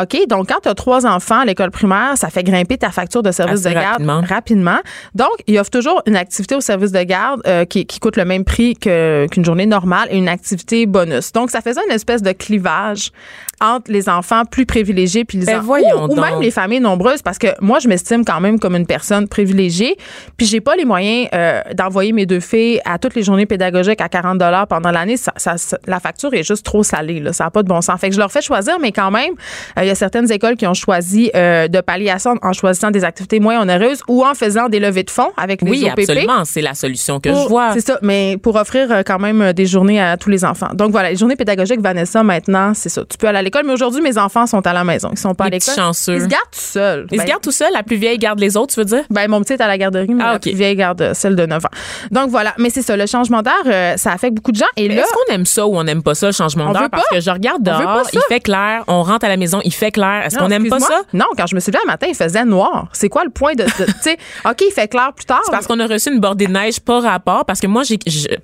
OK? 0.00 0.26
Donc, 0.28 0.48
quand 0.48 0.60
tu 0.62 0.68
as 0.68 0.74
trois 0.74 1.06
enfants 1.06 1.40
à 1.40 1.44
l'école 1.44 1.70
primaire, 1.70 2.12
ça 2.16 2.30
fait 2.30 2.42
grimper 2.42 2.78
ta 2.78 2.90
facture 2.90 3.22
de 3.22 3.30
service 3.30 3.60
Assez 3.60 3.68
de 3.70 3.74
garde 3.74 3.92
rapidement. 3.92 4.20
rapidement. 4.28 4.78
Donc, 5.14 5.32
il 5.46 5.58
offre 5.58 5.70
toujours 5.70 6.02
une 6.06 6.16
activité 6.16 6.54
au 6.54 6.60
service 6.60 6.92
de 6.92 7.02
garde 7.02 7.42
euh, 7.46 7.64
qui, 7.64 7.86
qui 7.86 8.00
coûte 8.00 8.16
le 8.16 8.24
même 8.24 8.44
prix 8.44 8.74
qu'une 8.76 9.44
journée 9.44 9.66
normale 9.66 10.08
et 10.10 10.16
une 10.16 10.28
activité 10.28 10.86
bonus. 10.86 11.32
Donc, 11.32 11.50
ça 11.50 11.60
faisait 11.60 11.80
une 11.88 11.94
espèce 11.94 12.22
de 12.22 12.32
clivage 12.32 13.10
entre 13.60 13.90
les 13.92 14.08
enfants 14.08 14.44
plus 14.44 14.66
privilégiés 14.66 15.24
puis 15.24 15.38
les 15.38 15.46
Ben 15.46 15.56
enfants 15.58 15.66
voyons 15.66 16.02
ou, 16.02 16.04
ou 16.12 16.14
donc. 16.14 16.24
même 16.24 16.40
les 16.40 16.50
familles 16.50 16.80
nombreuses 16.80 17.22
parce 17.22 17.38
que 17.38 17.48
moi 17.60 17.78
je 17.78 17.88
m'estime 17.88 18.24
quand 18.24 18.40
même 18.40 18.58
comme 18.58 18.74
une 18.76 18.86
personne 18.86 19.28
privilégiée 19.28 19.96
puis 20.36 20.46
j'ai 20.46 20.60
pas 20.60 20.76
les 20.76 20.84
moyens 20.84 21.28
euh, 21.34 21.60
d'envoyer 21.74 22.12
mes 22.12 22.26
deux 22.26 22.40
filles 22.40 22.80
à 22.84 22.98
toutes 22.98 23.14
les 23.14 23.22
journées 23.22 23.46
pédagogiques 23.46 24.00
à 24.00 24.08
40 24.08 24.38
dollars 24.38 24.66
pendant 24.66 24.90
l'année 24.90 25.16
ça, 25.16 25.32
ça- 25.36 25.56
ça- 25.56 25.78
la 25.86 26.00
facture 26.00 26.32
est 26.34 26.42
juste 26.42 26.64
trop 26.64 26.82
salée 26.82 27.20
là 27.20 27.32
ça 27.32 27.46
a 27.46 27.50
pas 27.50 27.62
de 27.62 27.68
bon 27.68 27.80
sens 27.80 28.00
fait 28.00 28.08
que 28.08 28.14
je 28.14 28.20
leur 28.20 28.30
fais 28.32 28.42
choisir 28.42 28.78
mais 28.80 28.92
quand 28.92 29.10
même 29.10 29.32
euh, 29.78 29.82
il 29.84 29.86
y 29.88 29.90
a 29.90 29.94
certaines 29.94 30.30
écoles 30.32 30.56
qui 30.56 30.66
ont 30.66 30.74
choisi 30.74 31.30
euh, 31.34 31.68
de 31.68 31.80
pallier 31.80 32.10
à 32.10 32.18
ça 32.18 32.34
en 32.42 32.52
choisissant 32.52 32.90
des 32.90 33.04
activités 33.04 33.40
moins 33.40 33.60
onéreuses 33.60 34.02
ou 34.08 34.24
en 34.24 34.34
faisant 34.34 34.68
des 34.68 34.80
levées 34.80 35.02
de 35.04 35.10
fonds 35.10 35.30
avec 35.36 35.62
les 35.62 35.70
Oui, 35.70 35.84
OPP 35.90 36.00
absolument. 36.00 36.44
C'est 36.44 36.60
la 36.62 36.74
solution 36.74 37.20
que 37.20 37.28
pour- 37.28 37.42
je 37.44 37.48
vois. 37.48 37.72
C'est 37.74 37.80
ça, 37.80 37.98
mais 38.02 38.36
pour 38.42 38.56
offrir 38.56 38.90
euh, 38.90 39.02
quand 39.04 39.18
même 39.18 39.40
euh, 39.42 39.52
des 39.52 39.66
journées 39.66 40.00
à 40.00 40.16
tous 40.16 40.30
les 40.30 40.44
enfants. 40.44 40.68
Donc 40.74 40.90
voilà, 40.90 41.10
les 41.10 41.16
journées 41.16 41.36
pédagogiques, 41.36 41.80
Vanessa, 41.80 42.22
maintenant, 42.22 42.72
c'est 42.74 42.88
ça. 42.88 43.02
Tu 43.08 43.16
peux 43.18 43.26
aller 43.26 43.38
à 43.38 43.42
l'école, 43.54 43.66
mais 43.66 43.72
aujourd'hui, 43.72 44.00
mes 44.02 44.18
enfants 44.18 44.46
sont 44.46 44.66
à 44.66 44.72
la 44.72 44.84
maison. 44.84 45.10
Ils 45.12 45.18
sont 45.18 45.34
pas 45.34 45.44
Les 45.44 45.56
à 45.56 45.58
l'école. 45.58 45.74
chanceux. 45.74 46.14
Ils 46.16 46.22
se 46.22 46.26
gardent 46.26 46.44
tout 46.52 46.58
seuls. 46.60 47.06
Ils 47.10 47.16
Ben, 47.18 47.22
se 47.24 47.28
gardent 47.28 47.42
tout 47.42 47.52
seul. 47.52 47.72
La 47.72 47.82
plus 47.82 47.96
vieille 47.96 48.18
garde 48.18 48.38
les 48.40 48.56
autres, 48.56 48.74
tu 48.74 48.80
veux 48.80 48.84
dire? 48.86 49.04
ben, 49.10 49.28
mon 49.28 49.40
petit 49.42 49.54
est 49.54 49.60
à 49.60 49.66
la 49.66 49.78
garderie, 49.78 50.12
mais 50.14 50.22
Ah, 50.26 50.32
la 50.34 50.38
plus 50.38 50.52
vieille 50.54 50.76
garde 50.76 51.12
celle 51.14 51.36
de 51.36 51.46
9 51.46 51.64
ans. 51.64 51.68
Donc 52.10 52.30
voilà, 52.30 52.54
mais 52.58 52.70
c'est 52.70 52.82
ça, 52.82 52.96
le 52.96 53.06
changement 53.06 53.42
d'heure, 53.42 53.52
euh, 53.66 53.96
ça 53.96 54.12
affecte 54.12 54.34
beaucoup 54.34 54.52
de 54.52 54.56
gens. 54.56 54.66
Et 54.76 54.88
Mais 54.88 54.96
là, 54.96 55.02
Est-ce 55.02 55.12
qu'on 55.12 55.34
aime 55.34 55.46
ça 55.46 55.66
ou 55.66 55.76
on 55.76 55.84
n'aime 55.84 56.02
pas 56.02 56.14
ça, 56.14 56.26
le 56.26 56.32
changement 56.32 56.72
d'heure? 56.72 56.88
Parce 56.90 57.08
que 57.10 57.20
je 57.20 57.30
regarde 57.30 57.62
dehors, 57.62 58.02
il 58.12 58.20
fait 58.28 58.40
clair, 58.40 58.84
on 58.86 59.02
rentre 59.02 59.24
à 59.24 59.28
la 59.28 59.36
maison, 59.36 59.60
il 59.64 59.72
fait 59.72 59.90
clair. 59.90 60.22
Est-ce 60.26 60.36
qu'on 60.38 60.48
n'aime 60.48 60.68
pas 60.68 60.80
ça? 60.80 61.02
Non, 61.12 61.26
quand 61.36 61.46
je 61.46 61.54
me 61.54 61.60
suis 61.60 61.70
levée 61.72 61.82
un 61.84 61.90
matin, 61.90 62.06
il 62.08 62.14
faisait 62.14 62.44
noir. 62.44 62.88
C'est 62.92 63.08
quoi 63.08 63.24
le 63.24 63.30
point 63.30 63.54
de, 63.54 63.64
de- 63.64 63.68
tu 63.86 63.92
sais, 64.02 64.16
OK, 64.44 64.62
il 64.68 64.72
fait 64.72 64.88
clair 64.88 65.12
plus 65.14 65.24
tard. 65.26 65.40
C'est 65.44 65.50
parce 65.52 65.66
qu'on 65.66 65.78
a 65.80 65.86
reçu 65.86 66.12
une 66.12 66.20
bordée 66.20 66.46
de 66.46 66.52
neige 66.52 66.80
pas 66.80 67.00
rapport. 67.00 67.44
Parce 67.44 67.60
que 67.60 67.66
moi, 67.66 67.82
j'ai, 67.84 67.98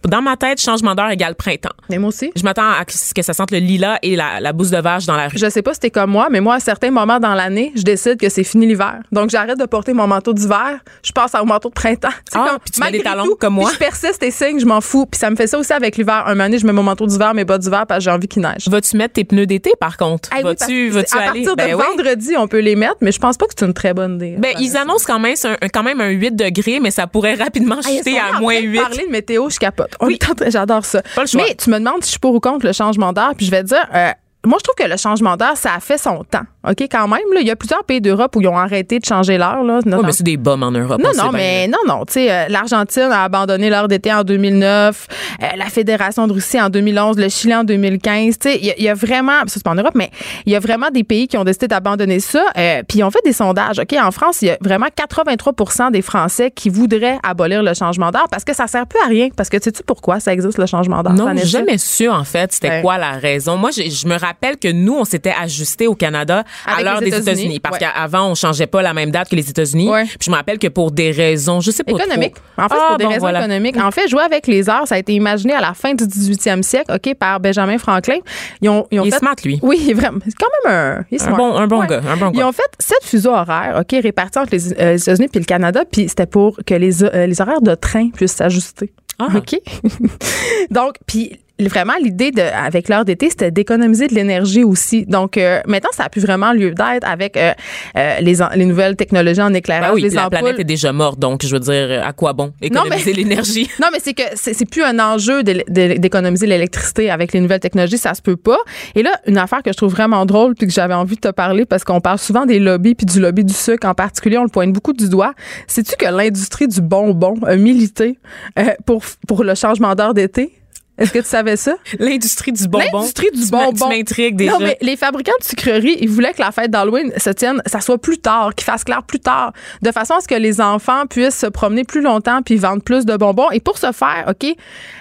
dans 0.09 0.23
ma 0.23 0.37
tête, 0.37 0.61
changement 0.61 0.95
d'heure 0.95 1.11
égale 1.11 1.35
printemps. 1.35 1.71
Mais 1.89 1.99
moi 1.99 2.09
aussi. 2.09 2.31
Je 2.37 2.43
m'attends 2.43 2.63
à 2.71 2.85
ce 2.89 3.15
que 3.15 3.23
ça 3.23 3.33
sente 3.33 3.51
le 3.51 3.59
lilas 3.59 3.99
et 4.03 4.17
la, 4.17 4.41
la 4.41 4.53
bouse 4.53 4.71
de 4.71 4.79
dans 5.07 5.17
la 5.17 5.29
rue. 5.29 5.39
Je 5.39 5.49
sais 5.49 5.63
pas 5.63 5.75
si 5.75 5.81
t'es 5.81 5.91
comme 5.91 6.11
moi, 6.11 6.29
mais 6.31 6.41
moi, 6.41 6.55
à 6.57 6.61
certains 6.61 6.91
moments 6.91 7.19
dans 7.21 7.35
l'année, 7.35 7.73
je 7.77 7.83
décide 7.83 8.19
que 8.19 8.29
c'est 8.29 8.45
fini 8.45 8.67
l'hiver. 8.67 9.01
Donc, 9.13 9.31
j'arrête 9.31 9.59
de 9.59 9.65
porter 9.67 9.93
mon 9.93 10.07
manteau 10.07 10.33
d'hiver, 10.33 10.81
je 11.03 11.13
passe 11.13 11.33
au 11.41 11.45
manteau 11.45 11.69
de 11.69 11.75
printemps. 11.75 12.09
Ah, 12.35 12.57
puis 12.65 12.71
tu 12.71 12.81
mets 12.81 12.91
des 12.93 13.03
talons 13.03 13.25
tout, 13.25 13.37
comme 13.37 13.55
moi. 13.55 13.71
Je 13.73 13.79
persiste 13.79 14.23
et 14.23 14.31
signe, 14.31 14.59
je 14.61 14.65
m'en 14.67 14.81
fous. 14.81 15.05
Puis 15.07 15.19
ça 15.19 15.31
me 15.31 15.37
fait 15.37 15.47
ça 15.47 15.59
aussi 15.59 15.73
avec 15.73 15.97
l'hiver. 15.97 16.25
Un 16.27 16.31
moment 16.31 16.45
donné, 16.45 16.59
je 16.59 16.67
mets 16.67 16.73
mon 16.73 16.83
manteau 16.83 17.07
d'hiver, 17.07 17.35
mes 17.35 17.45
bottes 17.45 17.61
d'hiver 17.63 17.85
parce 17.87 17.99
que 17.99 18.05
j'ai 18.05 18.11
envie 18.11 18.29
qu'il 18.29 18.43
neige. 18.43 18.67
Vas-tu 18.69 18.97
mettre 18.97 19.15
tes 19.15 19.25
pneus 19.25 19.47
d'été, 19.47 19.73
par 19.79 19.97
contre? 19.97 20.31
Hey, 20.33 20.39
oui, 20.45 20.55
parce 20.57 20.63
vas-tu, 20.63 20.89
vas-tu 20.91 21.17
à 21.17 21.21
aller? 21.31 21.43
partir 21.45 21.57
de 21.57 21.63
Ben 21.63 21.75
oui. 21.75 21.83
vendredi, 21.97 22.35
on 22.39 22.47
peut 22.49 22.61
les 22.61 22.77
mettre, 22.77 22.97
mais 23.01 23.13
je 23.13 23.19
pense 23.19 23.37
pas 23.37 23.47
que 23.47 23.53
c'est 23.59 23.67
une 23.67 23.75
très 23.75 23.93
bonne 23.95 24.15
idée. 24.17 24.37
Ben, 24.39 24.55
ils 24.59 24.77
annoncent 24.77 25.05
quand 25.07 25.19
même, 25.19 25.35
un, 25.45 25.69
quand 25.69 25.83
même 25.83 26.01
un 26.01 26.09
8 26.11 26.35
degrés, 26.37 26.81
mais 26.81 26.91
ça 26.91 27.07
pourrait 27.07 27.35
rapidement 27.35 27.77
Hey, 27.87 27.99
chuter 27.99 28.19
à 28.19 28.39
moins 28.41 28.55
train 28.55 28.63
de 28.63 28.69
8. 28.69 28.81
parler 28.81 29.07
de 29.07 29.11
météo, 29.13 29.49
je 29.51 29.59
capote. 29.59 29.91
Train- 29.99 30.51
J'adore 30.51 30.85
ça. 30.85 31.03
Pas 31.15 31.23
le 31.23 31.27
choix. 31.27 31.43
Mais 31.47 31.55
tu 31.55 31.69
me 31.71 31.79
demandes 31.79 32.03
si 32.03 32.07
je 32.07 32.11
suis 32.13 32.21
pour 32.21 32.35
ou 32.35 32.41
contre 32.41 32.65
le 32.67 32.73
changement 32.73 33.13
d'heure, 33.13 33.33
puis 33.37 33.47
je 33.47 33.51
vais 33.51 33.63
te 33.63 33.69
dire, 33.69 33.87
euh, 33.95 34.11
moi, 34.47 34.59
je 34.59 34.65
trouve 34.65 34.75
que 34.77 34.91
le 34.91 34.97
changement 34.97 35.37
d'heure, 35.37 35.57
ça 35.57 35.75
a 35.75 35.81
fait 35.81 35.99
son 35.99 36.25
temps. 36.25 36.47
OK, 36.69 36.83
quand 36.91 37.09
même, 37.09 37.21
là, 37.33 37.41
il 37.41 37.47
y 37.47 37.51
a 37.51 37.57
plusieurs 37.57 37.85
pays 37.85 38.01
d'Europe 38.03 38.37
où 38.37 38.43
ils 38.43 38.49
ont 38.49 38.57
arrêté 38.59 38.99
de 38.99 39.05
changer 39.07 39.39
l'heure. 39.39 39.63
Là, 39.65 39.79
Ouais, 39.85 39.97
mais 40.05 40.13
c'est 40.13 40.25
des 40.25 40.37
bombes 40.37 40.63
en 40.63 40.71
Europe. 40.71 41.01
non, 41.03 41.11
non, 41.17 41.31
bien. 41.31 41.33
mais 41.33 41.69
non, 41.69 41.79
non. 41.89 42.05
Tu 42.05 42.13
sais, 42.15 42.31
euh, 42.31 42.45
l'Argentine 42.49 43.09
a 43.11 43.25
abandonné 43.25 43.71
l'heure 43.71 43.89
d'été 43.89 44.13
en 44.13 44.25
2009, 44.25 45.07
euh, 45.43 45.47
la 45.57 45.65
Fédération 45.67 46.27
de 46.27 46.33
Russie 46.35 46.61
en 46.61 46.69
2011, 46.69 47.17
le 47.19 47.29
Chili 47.31 47.55
en 47.55 47.65
2015. 47.65 48.39
Tu 48.39 48.51
sais, 48.51 48.59
il 48.59 48.67
y, 48.67 48.71
a- 48.71 48.75
il 48.77 48.85
y 48.85 48.89
a 48.91 48.95
vraiment, 48.95 49.41
ça 49.47 49.55
c'est 49.55 49.63
pas 49.63 49.71
en 49.71 49.75
Europe, 49.75 49.95
mais 49.95 50.11
il 50.45 50.53
y 50.53 50.57
a 50.57 50.61
vraiment 50.61 50.91
des 50.91 51.03
pays 51.05 51.29
qui 51.29 51.39
ont 51.39 51.45
décidé 51.45 51.67
d'abandonner 51.69 52.21
ça. 52.21 52.45
euh, 52.59 52.83
Puis 52.87 52.99
ils 52.99 53.05
ont 53.05 53.11
fait 53.11 53.23
des 53.25 53.33
sondages. 53.33 53.79
Ok, 53.79 53.95
en 53.99 54.11
France, 54.11 54.43
il 54.43 54.49
y 54.49 54.51
a 54.51 54.59
vraiment 54.61 54.87
83% 54.95 55.91
des 55.91 56.03
Français 56.03 56.51
qui 56.51 56.69
voudraient 56.69 57.19
abolir 57.23 57.63
le 57.63 57.73
changement 57.75 58.11
d'heure 58.11 58.29
parce 58.31 58.45
que 58.45 58.55
ça 58.55 58.67
sert 58.67 58.87
plus 58.87 59.01
à 59.05 59.07
rien. 59.09 59.29
Parce 59.35 59.49
que 59.49 59.57
sais-tu 59.63 59.83
pourquoi 59.83 60.21
ça 60.21 60.33
existe 60.33 60.59
le 60.59 60.67
changement 60.67 61.03
d'heure 61.03 61.15
Non, 61.15 61.35
jamais 61.37 61.79
su, 61.79 62.09
en 62.09 62.25
fait, 62.25 62.53
c'était 62.53 62.69
Ouais. 62.69 62.83
quoi 62.83 62.99
la 62.99 63.13
raison. 63.13 63.57
Moi, 63.57 63.71
je 63.73 64.07
me 64.07 64.19
rappelle 64.19 64.59
que 64.59 64.71
nous, 64.71 64.95
on 64.95 65.05
s'était 65.05 65.35
ajusté 65.41 65.87
au 65.87 65.95
Canada 65.95 66.45
à 66.67 66.83
l'heure 66.83 67.01
des 67.01 67.09
États-Unis? 67.15 67.61
Parce 67.61 67.79
ouais. 67.79 67.87
qu'avant, 67.95 68.31
on 68.31 68.35
changeait 68.35 68.67
pas 68.67 68.83
la 68.83 68.93
même 68.95 69.11
date 69.11 69.29
que 69.29 69.37
les 69.37 69.49
États-Unis. 69.51 69.89
Ouais. 69.89 70.05
Puis 70.05 70.19
je 70.27 70.31
me 70.31 70.37
rappelle 70.37 70.59
que 70.59 70.69
pour 70.69 70.91
des 70.91 71.11
raisons, 71.11 71.61
je 71.61 71.71
sais 71.71 71.85
pas 71.85 71.93
économique. 71.93 72.35
trop. 72.35 72.65
En 72.65 72.69
fait, 72.69 72.75
c'est 72.75 72.81
Ah, 72.83 72.87
pour 72.89 72.97
des 72.99 73.05
bon, 73.05 73.11
raisons 73.11 73.21
voilà. 73.21 73.41
économiques. 73.41 73.77
En 73.77 73.91
fait, 73.91 74.09
jouer 74.09 74.23
avec 74.23 74.47
les 74.47 74.69
heures, 74.69 74.87
ça 74.87 74.95
a 74.95 74.99
été 74.99 75.13
imaginé 75.15 75.53
à 75.55 75.61
la 75.61 75.75
fin 75.75 75.95
du 75.95 76.05
18e 76.07 76.63
siècle, 76.63 76.93
OK, 76.95 77.15
par 77.15 77.41
Benjamin 77.41 77.79
Franklin. 77.79 78.19
Ils 78.61 78.69
ont, 78.69 78.87
ils 78.91 79.01
ont 79.01 79.05
Il 79.05 79.09
est 79.09 79.11
fait- 79.13 79.19
smart, 79.19 79.37
lui. 79.45 79.59
Oui, 79.63 79.79
il 79.83 79.91
est 79.91 79.95
vraiment. 79.95 80.19
C'est 80.25 80.35
quand 80.39 80.47
même 80.65 80.75
un. 80.75 81.05
il 81.11 81.17
est 81.17 81.23
Un 81.27 81.33
bon, 81.37 81.55
un 81.57 81.67
bon 81.67 81.81
Ouais. 81.81 81.87
gars, 81.87 82.01
un 82.09 82.17
bon 82.17 82.31
Ils 82.33 82.39
gars. 82.39 82.49
ont 82.49 82.53
fait 82.53 82.63
sept 82.79 83.03
fuseaux 83.05 83.33
horaires, 83.33 83.77
OK, 83.81 84.01
répartis 84.03 84.39
entre 84.39 84.53
les, 84.53 84.73
euh, 84.73 84.93
les 84.93 85.03
États-Unis 85.03 85.29
puis 85.29 85.41
le 85.41 85.47
Canada, 85.47 85.85
puis 85.91 86.09
c'était 86.09 86.27
pour 86.27 86.59
que 86.67 86.75
les, 86.75 87.03
euh, 87.05 87.27
les 87.27 87.41
horaires 87.41 87.61
de 87.63 87.75
train 87.75 88.11
puissent 88.11 88.33
s'ajuster. 88.37 88.93
Ah. 89.19 89.29
OK? 89.37 89.57
Donc, 90.71 90.95
puis 91.07 91.39
vraiment, 91.69 91.93
l'idée 92.03 92.31
de, 92.31 92.41
avec 92.43 92.89
l'heure 92.89 93.05
d'été, 93.05 93.29
c'était 93.31 93.51
d'économiser 93.51 94.07
de 94.07 94.15
l'énergie 94.15 94.65
aussi. 94.65 95.05
Donc, 95.07 95.37
euh, 95.37 95.61
maintenant, 95.67 95.91
ça 95.93 96.05
a 96.05 96.09
plus 96.09 96.21
vraiment 96.23 96.53
lieu 96.53 96.71
d'être 96.71 97.07
avec 97.07 97.37
euh, 97.37 97.53
euh, 97.97 98.21
les, 98.21 98.37
les 98.57 98.65
nouvelles 98.65 98.97
technologies 98.97 99.43
en 99.43 99.53
éclairage, 99.55 99.89
Ben 99.91 99.95
oui, 99.95 100.03
les 100.03 100.11
la 100.11 100.27
ampoules. 100.27 100.39
planète 100.39 100.61
est 100.61 100.65
déjà 100.65 100.93
morte, 100.93 101.19
donc 101.19 101.45
je 101.45 101.53
veux 101.53 101.61
dire, 101.61 102.03
à 102.05 102.13
quoi 102.13 102.33
bon 102.33 102.53
économiser 102.63 103.13
l'énergie? 103.15 103.69
Non, 103.81 103.89
mais 103.93 103.99
c'est 104.03 104.15
que 104.15 104.23
c'est 104.35 104.69
plus 104.69 104.83
un 104.83 104.99
enjeu 104.99 105.43
d'é- 105.43 105.65
d'é- 105.69 105.99
d'économiser 105.99 106.47
l'électricité 106.47 107.11
avec 107.11 107.33
les 107.33 107.41
nouvelles 107.41 107.61
technologies, 107.61 107.99
ça 107.99 108.15
se 108.15 108.23
peut 108.23 108.37
pas. 108.37 108.59
Et 108.95 109.03
là, 109.03 109.11
une 109.27 109.39
affaire 109.39 109.63
que 109.63 109.73
je 109.73 109.77
trouve 109.77 109.91
vraiment 109.93 110.25
drôle 110.27 110.55
puis 110.55 110.67
que 110.67 110.73
j'avais 110.73 110.95
envie 110.95 111.17
de 111.17 111.21
te 111.21 111.29
parler 111.33 111.65
parce 111.67 111.85
qu'on 111.85 112.01
parle 112.01 112.19
souvent 112.19 112.47
des 112.47 112.59
lobbies 112.59 112.95
puis 112.95 113.07
du 113.07 113.21
lobby 113.21 113.45
du 113.45 113.55
sucre 113.55 113.87
en 113.87 113.95
particulier, 113.95 114.39
on 114.39 114.45
le 114.45 114.49
pointe 114.49 114.73
beaucoup 114.73 114.93
du 114.93 115.09
doigt. 115.09 115.35
Sais-tu 115.67 115.97
que 115.97 116.07
l'industrie 116.07 116.69
du 116.69 116.81
bonbon 116.81 117.35
a 117.47 117.57
milité 117.57 118.19
euh, 118.59 118.65
pour 118.87 119.03
pour 119.27 119.45
le 119.45 119.55
changement 119.55 119.95
d'heure 119.95 120.15
d'été? 120.15 120.53
Est-ce 121.01 121.13
que 121.13 121.19
tu 121.19 121.25
savais 121.25 121.57
ça? 121.57 121.77
L'industrie 121.99 122.53
du 122.53 122.69
bonbon. 122.69 122.99
L'industrie 122.99 123.31
du 123.35 123.43
Tu 123.45 123.51
bonbon. 123.51 123.89
Tu 123.89 123.97
m'intrigues 123.97 124.37
déjà. 124.37 124.53
Non, 124.53 124.59
mais 124.61 124.77
les 124.81 124.97
fabricants 124.97 125.33
de 125.41 125.45
sucreries, 125.45 125.97
ils 126.01 126.09
voulaient 126.09 126.33
que 126.33 126.41
la 126.41 126.53
fête 126.53 126.71
d'Halloween 126.71 127.13
se 127.17 127.31
tienne, 127.31 127.63
ça 127.67 127.81
soit 127.81 127.99
plus 127.99 128.19
tard, 128.19 128.55
qu'il 128.55 128.65
fasse 128.65 128.85
clair 128.85 129.03
plus 129.03 129.19
tard, 129.19 129.53
de 129.83 129.91
façon 129.91 130.15
à 130.15 130.21
ce 130.21 130.29
que 130.29 130.35
les 130.35 130.61
enfants 130.61 131.07
puissent 131.09 131.39
se 131.39 131.47
promener 131.47 131.85
plus 131.85 132.03
longtemps 132.03 132.43
puis 132.43 132.57
vendre 132.57 132.83
plus 132.83 133.07
de 133.07 133.17
bonbons. 133.17 133.51
Et 133.51 133.61
pour 133.61 133.79
ce 133.79 133.93
faire, 133.93 134.27
OK, 134.29 134.55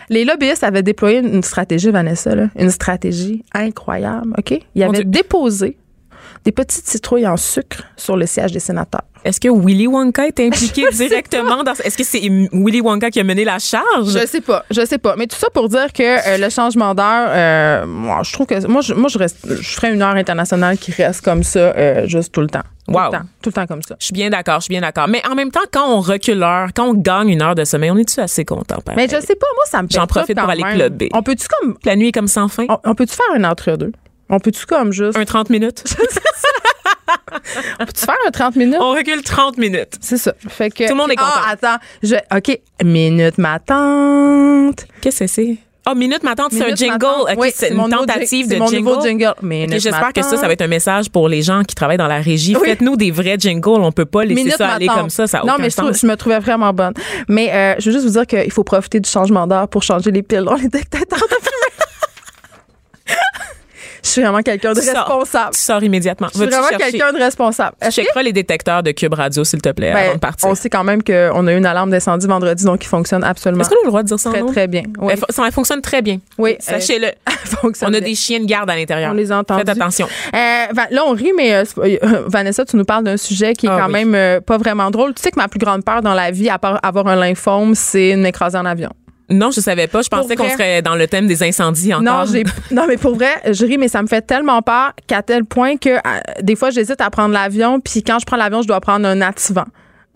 les 0.10 0.26
lobbyistes 0.26 0.64
avaient 0.64 0.84
déployé 0.84 1.20
une 1.20 1.44
stratégie, 1.44 1.92
Vanessa, 1.92 2.34
là, 2.34 2.48
une 2.58 2.72
stratégie 2.72 3.44
incroyable, 3.54 4.34
OK? 4.38 4.60
Ils 4.76 4.84
avaient 4.84 5.04
déposé 5.04 5.78
des 6.46 6.52
petites 6.52 6.88
citrouilles 6.88 7.28
en 7.28 7.38
sucre 7.38 7.84
sur 7.98 8.16
le 8.18 8.26
siège 8.26 8.52
des 8.52 8.60
sénateurs. 8.60 9.02
Est-ce 9.26 9.42
que 9.42 9.50
Willy 9.50 9.86
Wonka 9.88 10.28
est 10.28 10.40
impliqué 10.40 10.86
directement 10.94 11.62
dans 11.64 11.74
Est-ce 11.74 11.98
que 11.98 12.06
c'est 12.06 12.22
Willy 12.54 12.80
Wonka 12.80 13.12
qui 13.12 13.20
a 13.20 13.26
mené 13.26 13.44
la 13.44 13.60
charge? 13.60 14.08
Je 14.18 14.26
sais 14.26 14.40
pas, 14.40 14.64
je 14.72 14.86
sais 14.86 14.98
pas. 14.98 15.16
Mais 15.18 15.28
tout 15.28 15.36
ça 15.36 15.50
pour 15.54 15.68
dire 15.68 15.92
que 15.92 16.02
euh, 16.04 16.38
le 16.38 16.50
changement 16.50 16.96
d'heure, 16.96 17.28
euh, 17.28 17.86
moi, 17.86 18.22
je 18.24 18.32
trouve 18.32 18.48
que 18.48 18.66
moi, 18.68 18.80
je, 18.82 18.94
moi, 18.94 19.10
je 19.10 19.18
reste, 19.18 19.40
je 19.46 19.70
ferais 19.76 19.94
une 19.94 20.02
heure 20.02 20.16
internationale 20.16 20.78
qui 20.78 20.94
reste 20.94 21.22
comme 21.22 21.44
ça, 21.44 21.60
euh, 21.60 22.08
juste 22.08 22.32
tout 22.34 22.40
le 22.40 22.48
temps. 22.48 22.62
Tout 22.88 22.94
Wow. 22.96 23.06
le 23.08 23.12
temps, 23.18 23.24
tout 23.42 23.50
le 23.50 23.54
temps 23.54 23.68
comme 23.68 23.82
ça. 23.84 23.96
Je 24.00 24.06
suis 24.06 24.14
bien 24.14 24.30
d'accord, 24.30 24.62
je 24.62 24.64
suis 24.64 24.72
bien 24.72 24.82
d'accord. 24.82 25.08
Mais 25.10 25.22
en 25.30 25.36
même 25.36 25.52
temps, 25.52 25.60
quand 25.72 25.86
on 25.90 26.00
recule 26.00 26.40
l'heure, 26.40 26.70
quand 26.74 26.86
on 26.88 26.94
gagne 26.94 27.28
une 27.30 27.42
heure 27.42 27.54
de 27.56 27.66
sommeil, 27.66 27.92
on 27.92 27.98
est-tu 27.98 28.20
assez 28.22 28.46
content? 28.46 28.78
Mais 28.96 29.08
je 29.08 29.20
sais 29.20 29.36
pas, 29.36 29.46
moi, 29.54 29.66
ça 29.66 29.84
me 29.84 29.88
J'en 29.92 30.08
profite 30.08 30.40
pour 30.40 30.50
aller 30.50 30.64
clubber. 30.64 31.10
On 31.14 31.22
peut-tu 31.22 31.46
comme, 31.48 31.76
La 31.84 31.96
nuit 31.98 32.08
est 32.08 32.12
comme 32.14 32.28
sans 32.30 32.48
fin? 32.48 32.66
on, 32.70 32.78
on 32.86 32.96
peut-tu 32.96 33.14
faire 33.16 33.36
un 33.36 33.44
entre-deux? 33.44 33.92
On 34.30 34.40
peut-tu 34.40 34.66
comme 34.66 34.92
juste, 34.94 35.18
Un 35.18 35.26
30 35.26 35.50
minutes. 35.50 35.84
on 37.80 37.86
peut-tu 37.86 38.06
faire 38.06 38.16
un 38.28 38.32
30 38.32 38.56
minutes? 38.56 38.78
on 38.80 38.92
recule 38.92 39.22
30 39.24 39.58
minutes. 39.58 39.94
C'est 40.02 40.18
ça. 40.18 40.34
Fait 40.48 40.70
que. 40.70 40.84
Tout 40.86 40.94
le 40.94 40.98
monde 40.98 41.12
est 41.12 41.16
content. 41.16 41.32
Ah, 41.36 41.52
attends. 41.54 41.78
Je, 42.04 42.16
OK. 42.36 42.60
Minute 42.84 43.38
ma 43.38 43.60
tante. 43.60 44.86
Qu'est-ce 45.02 45.20
que 45.20 45.28
c'est? 45.28 45.58
Oh, 45.90 45.96
minute 45.96 46.22
ma 46.24 46.36
tante, 46.36 46.52
c'est 46.52 46.72
un 46.72 46.76
jingle. 46.76 47.06
Oui, 47.38 47.52
c'est 47.56 47.70
une 47.70 47.90
tentative 47.90 48.48
de 48.48 48.58
mon 48.58 48.68
jingle. 48.68 48.90
nouveau 48.90 49.02
jingle. 49.02 49.30
Ok, 49.38 49.42
Minute 49.42 49.70
ma 49.72 49.78
J'espère 49.80 50.14
que 50.14 50.22
ça, 50.22 50.38
ça 50.38 50.46
va 50.46 50.54
être 50.54 50.62
un 50.62 50.68
message 50.68 51.10
pour 51.10 51.28
les 51.28 51.42
gens 51.42 51.64
qui 51.64 51.74
travaillent 51.74 51.98
dans 51.98 52.06
la 52.08 52.20
régie. 52.20 52.56
Oui. 52.56 52.68
Faites-nous 52.68 52.96
des 52.96 53.10
vrais 53.10 53.38
jingles. 53.40 53.70
On 53.82 53.92
peut 53.92 54.06
pas 54.06 54.24
laisser 54.24 54.44
Minute 54.44 54.58
ça 54.58 54.68
aller 54.68 54.86
comme 54.88 55.10
ça. 55.10 55.26
Ça 55.26 55.40
a 55.40 55.46
non, 55.46 55.54
aucun 55.54 55.64
mais 55.64 55.70
je, 55.72 55.78
trouve- 55.78 55.92
sens. 55.94 56.02
je 56.02 56.08
me 56.08 56.16
trouvais 56.16 56.38
vraiment 56.40 56.74
bonne. 56.74 56.94
Mais 57.28 57.50
euh, 57.52 57.76
je 57.80 57.86
veux 57.90 57.94
juste 57.94 58.06
vous 58.06 58.12
dire 58.12 58.28
qu'il 58.28 58.52
faut 58.52 58.64
profiter 58.64 59.00
du 59.00 59.10
changement 59.10 59.48
d'heure 59.48 59.68
pour 59.68 59.82
changer 59.82 60.12
les 60.12 60.22
piles 60.22 60.44
dans 60.44 60.54
les 60.56 60.68
détecteurs 60.68 61.08
de 61.08 61.16
fumée. 61.16 61.39
Je 64.04 64.10
suis 64.10 64.22
vraiment 64.22 64.42
quelqu'un 64.42 64.74
de 64.74 64.80
Tu 64.80 64.86
sors. 64.88 64.96
responsable. 65.06 65.52
Tu 65.54 65.60
sors 65.60 65.84
immédiatement. 65.84 66.28
Je 66.34 66.40
suis 66.40 66.48
vraiment 66.50 66.68
quelqu'un 66.78 67.12
de 67.14 67.18
responsable. 67.20 67.76
Tu 67.82 67.88
que- 67.88 67.94
checkeras 67.94 68.22
les 68.24 68.34
détecteurs 68.34 68.84
de 68.84 68.92
Cube 68.92 69.14
Radio, 69.14 69.44
s'il 69.44 69.62
te 69.62 69.70
plaît, 69.70 69.94
Ben, 69.94 70.04
avant 70.06 70.14
de 70.16 70.20
partir. 70.20 70.50
on 70.50 70.56
sait 70.56 70.70
quand 70.70 70.84
même 70.84 71.04
qu'on 71.04 71.48
a 71.48 71.54
eu 71.54 71.58
une 71.58 71.66
alarme 71.66 71.90
d'incendie 71.92 72.28
vendredi, 72.28 72.64
donc 72.66 72.84
il 72.84 72.88
fonctionne 72.88 73.24
absolument 73.24 73.62
Est-ce 73.62 73.70
qu'on 73.70 73.76
a 73.76 73.84
le 73.84 73.88
droit 73.90 74.04
de 74.04 74.08
dire 74.08 74.20
ça 74.20 74.30
très, 74.32 74.44
très 74.46 74.68
bien. 74.68 74.84
Oui, 75.00 75.14
Elle, 75.14 75.20
fo- 75.20 75.32
ça, 75.32 75.44
elle 75.46 75.52
fonctionne 75.52 75.82
très 75.82 76.02
bien. 76.02 76.18
oui 76.38 76.56
Sachez-le. 76.60 77.08
euh, 77.08 77.12
fonctionne 77.46 77.90
On 77.90 77.94
a 77.94 78.00
bien. 78.00 78.10
des 78.10 78.16
chiens 78.16 78.40
de 78.40 78.46
garde 78.46 78.70
à 78.70 78.76
l'intérieur. 78.76 79.12
On 79.12 79.16
les 79.16 79.32
a 79.32 79.38
entendus. 79.38 79.60
Faites 79.66 79.70
attention. 79.70 80.08
Euh, 80.34 80.66
là, 80.92 81.04
on 81.06 81.12
rit, 81.14 81.32
mais 81.36 81.54
euh, 81.56 81.64
euh, 81.80 82.24
Vanessa, 82.28 82.66
tu 82.66 82.76
nous 82.78 82.86
parles 82.86 83.04
d'un 83.04 83.18
sujet 83.18 83.54
qui 83.54 83.66
est 83.66 83.70
Ah 83.70 83.80
quand 83.82 83.88
oui. 83.88 83.94
même 84.06 84.16
euh, 84.16 84.40
pas 84.42 84.58
vraiment 84.58 84.90
drôle. 84.92 85.14
Tu 85.14 85.22
sais 85.22 85.32
que 85.32 85.40
ma 85.40 85.48
plus 85.48 85.60
grande 85.60 85.84
peur 85.84 86.02
dans 86.02 86.14
la 86.14 86.32
vie, 86.32 86.50
à 86.50 86.58
part 86.60 86.80
avoir 86.84 87.08
un 87.08 87.16
lymphome, 87.16 87.76
c'est 87.76 88.12
de 88.16 88.22
m'écraser 88.22 88.58
en 88.58 88.66
avion. 88.66 88.90
Non, 89.30 89.52
je 89.52 89.62
savais 89.62 89.88
pas. 89.88 90.02
Je 90.02 90.10
pensais 90.10 90.36
qu'on 90.36 90.50
serait 90.50 90.82
dans 90.82 90.96
le 90.96 91.08
thème 91.08 91.28
des 91.28 91.44
incendies 91.44 91.94
encore. 91.94 92.26
Non, 92.26 92.32
j'ai 92.32 92.44
non 92.72 92.86
mais 92.88 92.98
pour 92.98 93.16
vrai, 93.16 93.32
je 93.52 93.66
ris 93.66 93.78
mais 93.78 93.88
ça 93.88 94.02
me 94.02 94.08
fait 94.08 94.22
tellement 94.22 94.62
peur 94.62 94.94
qu'à 95.08 95.22
tel 95.22 95.46
point 95.46 95.78
que 95.78 95.90
euh, 95.90 96.20
des 96.42 96.56
fois 96.56 96.70
j'hésite 96.70 97.02
à 97.02 97.10
prendre 97.10 97.34
l'avion 97.34 97.80
puis 97.80 98.04
quand 98.04 98.20
je 98.20 98.26
prends 98.26 98.38
l'avion, 98.38 98.62
je 98.62 98.68
dois 98.68 98.80
prendre 98.82 99.08
un 99.08 99.22
activant. 99.22 99.66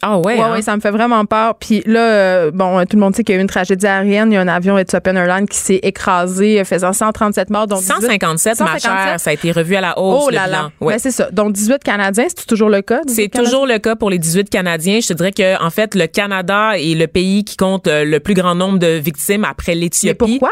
Ah 0.05 0.17
ouais. 0.17 0.33
Ouais, 0.35 0.39
hein? 0.41 0.51
ouais, 0.51 0.61
ça 0.61 0.75
me 0.75 0.81
fait 0.81 0.91
vraiment 0.91 1.23
peur. 1.25 1.55
Puis 1.55 1.81
là, 1.85 1.99
euh, 1.99 2.51
bon, 2.53 2.81
tout 2.81 2.97
le 2.97 2.99
monde 2.99 3.15
sait 3.15 3.23
qu'il 3.23 3.33
y 3.33 3.37
a 3.37 3.39
eu 3.39 3.41
une 3.41 3.47
tragédie 3.47 3.87
aérienne. 3.87 4.31
Il 4.31 4.35
y 4.35 4.37
a 4.37 4.41
un 4.41 4.47
avion 4.49 4.77
Ethiopian 4.77 5.15
Airlines 5.15 5.47
qui 5.47 5.57
s'est 5.57 5.79
écrasé, 5.81 6.59
euh, 6.59 6.65
faisant 6.65 6.91
137 6.91 7.49
morts. 7.49 7.67
dont 7.67 7.77
18 7.77 7.87
157, 8.01 8.59
ma 8.59 8.65
157. 8.77 8.81
chère, 8.91 9.19
ça 9.19 9.29
a 9.29 9.33
été 9.33 9.51
revu 9.53 9.75
à 9.77 9.81
la 9.81 9.97
hausse. 9.97 10.23
Oh 10.25 10.29
le 10.29 10.35
là 10.35 10.45
bilan. 10.45 10.57
là. 10.63 10.71
Ouais. 10.81 10.93
Ben, 10.95 10.99
c'est 10.99 11.11
ça. 11.11 11.29
Donc 11.31 11.53
18 11.53 11.83
Canadiens, 11.83 12.25
c'est 12.27 12.45
toujours 12.45 12.69
le 12.69 12.81
cas. 12.81 12.99
18 13.07 13.31
C'est 13.33 13.43
toujours 13.43 13.65
le 13.65 13.79
cas 13.79 13.95
pour 13.95 14.09
les 14.09 14.19
18 14.19 14.49
Canadiens. 14.49 14.99
Je 15.01 15.07
te 15.07 15.13
dirais 15.13 15.31
que 15.31 15.63
en 15.63 15.69
fait, 15.69 15.95
le 15.95 16.07
Canada 16.07 16.71
est 16.77 16.95
le 16.97 17.07
pays 17.07 17.45
qui 17.45 17.55
compte 17.55 17.87
euh, 17.87 18.03
le 18.03 18.19
plus 18.19 18.33
grand 18.33 18.55
nombre 18.55 18.79
de 18.79 18.87
victimes 18.97 19.45
après 19.45 19.73
Mais 19.73 19.81
l'Éthiopie. 19.81 20.17
pourquoi? 20.39 20.51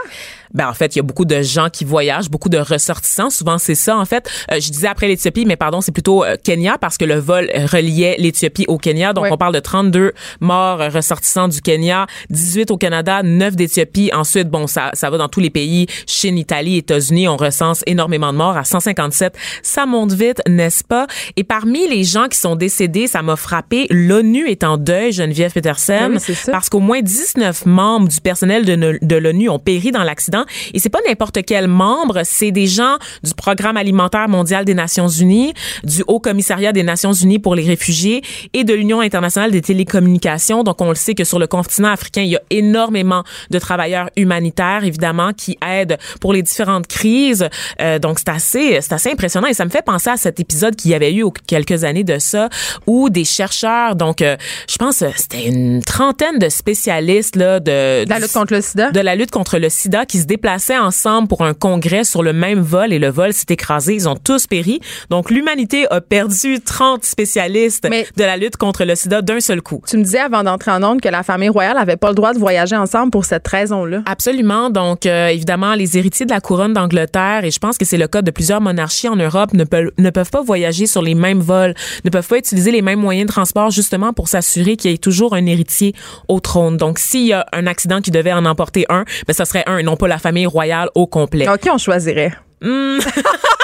Ben 0.53 0.67
en 0.69 0.73
fait, 0.73 0.95
il 0.95 0.99
y 0.99 0.99
a 0.99 1.03
beaucoup 1.03 1.25
de 1.25 1.41
gens 1.41 1.69
qui 1.69 1.85
voyagent, 1.85 2.29
beaucoup 2.29 2.49
de 2.49 2.57
ressortissants. 2.57 3.29
Souvent, 3.29 3.57
c'est 3.57 3.75
ça. 3.75 3.97
En 3.97 4.05
fait, 4.05 4.29
Euh, 4.51 4.59
je 4.59 4.69
disais 4.71 4.87
après 4.87 5.07
l'Éthiopie, 5.07 5.45
mais 5.45 5.55
pardon, 5.55 5.81
c'est 5.81 5.91
plutôt 5.91 6.23
euh, 6.23 6.35
Kenya 6.43 6.77
parce 6.79 6.97
que 6.97 7.05
le 7.05 7.15
vol 7.15 7.49
reliait 7.71 8.15
l'Éthiopie 8.19 8.65
au 8.67 8.77
Kenya. 8.77 9.13
Donc, 9.13 9.25
on 9.31 9.37
parle 9.37 9.53
de 9.53 9.59
32 9.59 10.13
morts 10.39 10.81
euh, 10.81 10.89
ressortissants 10.89 11.47
du 11.47 11.61
Kenya, 11.61 12.07
18 12.29 12.71
au 12.71 12.77
Canada, 12.77 13.21
9 13.23 13.55
d'Éthiopie. 13.55 14.11
Ensuite, 14.13 14.49
bon, 14.49 14.67
ça, 14.67 14.89
ça 14.93 15.09
va 15.09 15.17
dans 15.17 15.29
tous 15.29 15.39
les 15.39 15.49
pays, 15.49 15.87
Chine, 16.07 16.37
Italie, 16.37 16.77
États-Unis. 16.77 17.27
On 17.27 17.37
recense 17.37 17.83
énormément 17.85 18.31
de 18.33 18.37
morts 18.37 18.57
à 18.57 18.63
157. 18.63 19.35
Ça 19.63 19.85
monte 19.85 20.11
vite, 20.13 20.41
n'est-ce 20.47 20.83
pas? 20.83 21.07
Et 21.37 21.43
parmi 21.43 21.87
les 21.87 22.03
gens 22.03 22.27
qui 22.27 22.37
sont 22.37 22.55
décédés, 22.55 23.07
ça 23.07 23.21
m'a 23.21 23.35
frappé. 23.35 23.87
L'ONU 23.89 24.47
est 24.49 24.63
en 24.63 24.77
deuil, 24.77 25.11
Geneviève 25.11 25.51
Peterson, 25.53 26.09
Ben 26.11 26.19
oui, 26.27 26.35
parce 26.51 26.69
qu'au 26.69 26.79
moins 26.79 27.01
19 27.01 27.65
membres 27.65 28.07
du 28.07 28.19
personnel 28.21 28.65
de 28.65 29.15
l'ONU 29.15 29.49
ont 29.49 29.59
péri 29.59 29.91
dans 29.91 30.03
l'accident. 30.03 30.40
Et 30.73 30.79
c'est 30.79 30.89
pas 30.89 30.99
n'importe 31.07 31.39
quel 31.45 31.67
membre, 31.67 32.21
c'est 32.23 32.51
des 32.51 32.67
gens 32.67 32.97
du 33.23 33.33
Programme 33.33 33.77
alimentaire 33.77 34.29
mondial 34.29 34.65
des 34.65 34.73
Nations 34.73 35.07
Unies, 35.07 35.53
du 35.83 36.03
Haut 36.07 36.19
Commissariat 36.19 36.71
des 36.73 36.83
Nations 36.83 37.13
Unies 37.13 37.39
pour 37.39 37.55
les 37.55 37.63
réfugiés 37.63 38.21
et 38.53 38.63
de 38.63 38.73
l'Union 38.73 39.01
internationale 39.01 39.51
des 39.51 39.61
télécommunications. 39.61 40.63
Donc, 40.63 40.81
on 40.81 40.89
le 40.89 40.95
sait 40.95 41.15
que 41.15 41.23
sur 41.23 41.39
le 41.39 41.47
continent 41.47 41.89
africain, 41.89 42.21
il 42.21 42.29
y 42.29 42.35
a 42.35 42.41
énormément 42.49 43.23
de 43.49 43.59
travailleurs 43.59 44.09
humanitaires, 44.15 44.83
évidemment, 44.83 45.33
qui 45.33 45.57
aident 45.67 45.97
pour 46.19 46.33
les 46.33 46.41
différentes 46.41 46.87
crises. 46.87 47.47
Euh, 47.81 47.99
donc, 47.99 48.19
c'est 48.19 48.29
assez, 48.29 48.79
c'est 48.81 48.93
assez 48.93 49.11
impressionnant. 49.11 49.47
Et 49.47 49.53
ça 49.53 49.65
me 49.65 49.69
fait 49.69 49.83
penser 49.83 50.09
à 50.09 50.17
cet 50.17 50.39
épisode 50.39 50.75
qu'il 50.75 50.91
y 50.91 50.93
avait 50.93 51.13
eu 51.13 51.25
quelques 51.47 51.83
années 51.83 52.03
de 52.03 52.19
ça, 52.19 52.49
où 52.87 53.09
des 53.09 53.25
chercheurs, 53.25 53.95
donc, 53.95 54.21
euh, 54.21 54.37
je 54.69 54.77
pense, 54.77 55.01
euh, 55.01 55.09
c'était 55.15 55.47
une 55.47 55.81
trentaine 55.83 56.39
de 56.39 56.49
spécialistes 56.49 57.35
là, 57.35 57.59
de, 57.59 58.05
De 58.05 58.09
la 58.09 58.19
lutte 58.19 58.33
contre 58.33 58.53
le 58.53 58.61
sida. 58.61 58.91
de 58.91 58.99
la 58.99 59.15
lutte 59.15 59.31
contre 59.31 59.57
le 59.57 59.69
sida 59.69 60.05
qui 60.05 60.19
se 60.19 60.25
déplaçaient 60.35 60.77
ensemble 60.77 61.27
pour 61.27 61.41
un 61.43 61.53
congrès 61.53 62.05
sur 62.05 62.23
le 62.23 62.31
même 62.31 62.61
vol 62.61 62.93
et 62.93 62.99
le 62.99 63.09
vol 63.09 63.33
s'est 63.33 63.47
écrasé. 63.49 63.95
Ils 63.95 64.07
ont 64.07 64.15
tous 64.15 64.47
péri. 64.47 64.79
Donc, 65.09 65.29
l'humanité 65.29 65.85
a 65.91 65.99
perdu 65.99 66.61
30 66.61 67.03
spécialistes 67.03 67.85
Mais- 67.89 68.07
de 68.15 68.23
la 68.23 68.37
lutte 68.37 68.55
contre 68.55 68.85
le 68.85 68.95
sida 68.95 69.21
d'un 69.21 69.41
seul 69.41 69.61
coup. 69.61 69.81
Tu 69.85 69.97
me 69.97 70.03
disais 70.03 70.19
avant 70.19 70.43
d'entrer 70.43 70.71
en 70.71 70.81
onde 70.83 71.01
que 71.01 71.09
la 71.09 71.23
famille 71.23 71.49
royale 71.49 71.77
avait 71.77 71.97
pas 71.97 72.07
le 72.07 72.15
droit 72.15 72.33
de 72.33 72.39
voyager 72.39 72.77
ensemble 72.77 73.11
pour 73.11 73.25
cette 73.25 73.45
raison-là. 73.45 74.03
Absolument. 74.05 74.69
Donc, 74.69 75.05
euh, 75.05 75.27
évidemment, 75.27 75.75
les 75.75 75.97
héritiers 75.97 76.25
de 76.25 76.31
la 76.31 76.39
couronne 76.39 76.71
d'Angleterre, 76.71 77.43
et 77.43 77.51
je 77.51 77.59
pense 77.59 77.77
que 77.77 77.83
c'est 77.83 77.97
le 77.97 78.07
cas 78.07 78.21
de 78.21 78.31
plusieurs 78.31 78.61
monarchies 78.61 79.09
en 79.09 79.17
Europe, 79.17 79.51
ne, 79.53 79.65
peuvent 79.65 79.91
ne 79.97 80.09
peuvent 80.11 80.31
pas 80.31 80.41
voyager 80.43 80.87
sur 80.87 81.01
les 81.01 81.13
mêmes 81.13 81.41
vols, 81.41 81.73
ne 82.05 82.09
peuvent 82.09 82.27
pas 82.27 82.37
utiliser 82.37 82.71
les 82.71 82.81
mêmes 82.81 82.99
moyens 83.01 83.27
de 83.27 83.33
transport 83.33 83.69
justement 83.69 84.13
pour 84.13 84.29
s'assurer 84.29 84.77
qu'il 84.77 84.91
y 84.91 84.93
ait 84.93 84.97
toujours 84.97 85.33
un 85.35 85.45
héritier 85.45 85.93
au 86.29 86.39
trône. 86.39 86.77
Donc, 86.77 86.99
s'il 86.99 87.25
y 87.27 87.33
a 87.33 87.45
un 87.51 87.67
accident 87.67 87.99
qui 87.99 88.11
devait 88.11 88.31
en 88.31 88.45
emporter 88.45 88.85
un, 88.87 89.03
ben, 89.27 89.33
ça 89.33 89.43
serait 89.43 89.63
un, 89.67 89.77
et 89.77 89.83
non 89.83 89.97
pas 89.97 90.07
la 90.07 90.20
famille 90.21 90.45
royale 90.45 90.89
au 90.95 91.07
complet. 91.07 91.47
OK, 91.49 91.67
on 91.71 91.77
choisirait. 91.77 92.31
Hmm. 92.61 92.99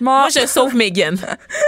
Moi, 0.00 0.28
je 0.34 0.46
sauve 0.46 0.74
Meghan. 0.76 1.14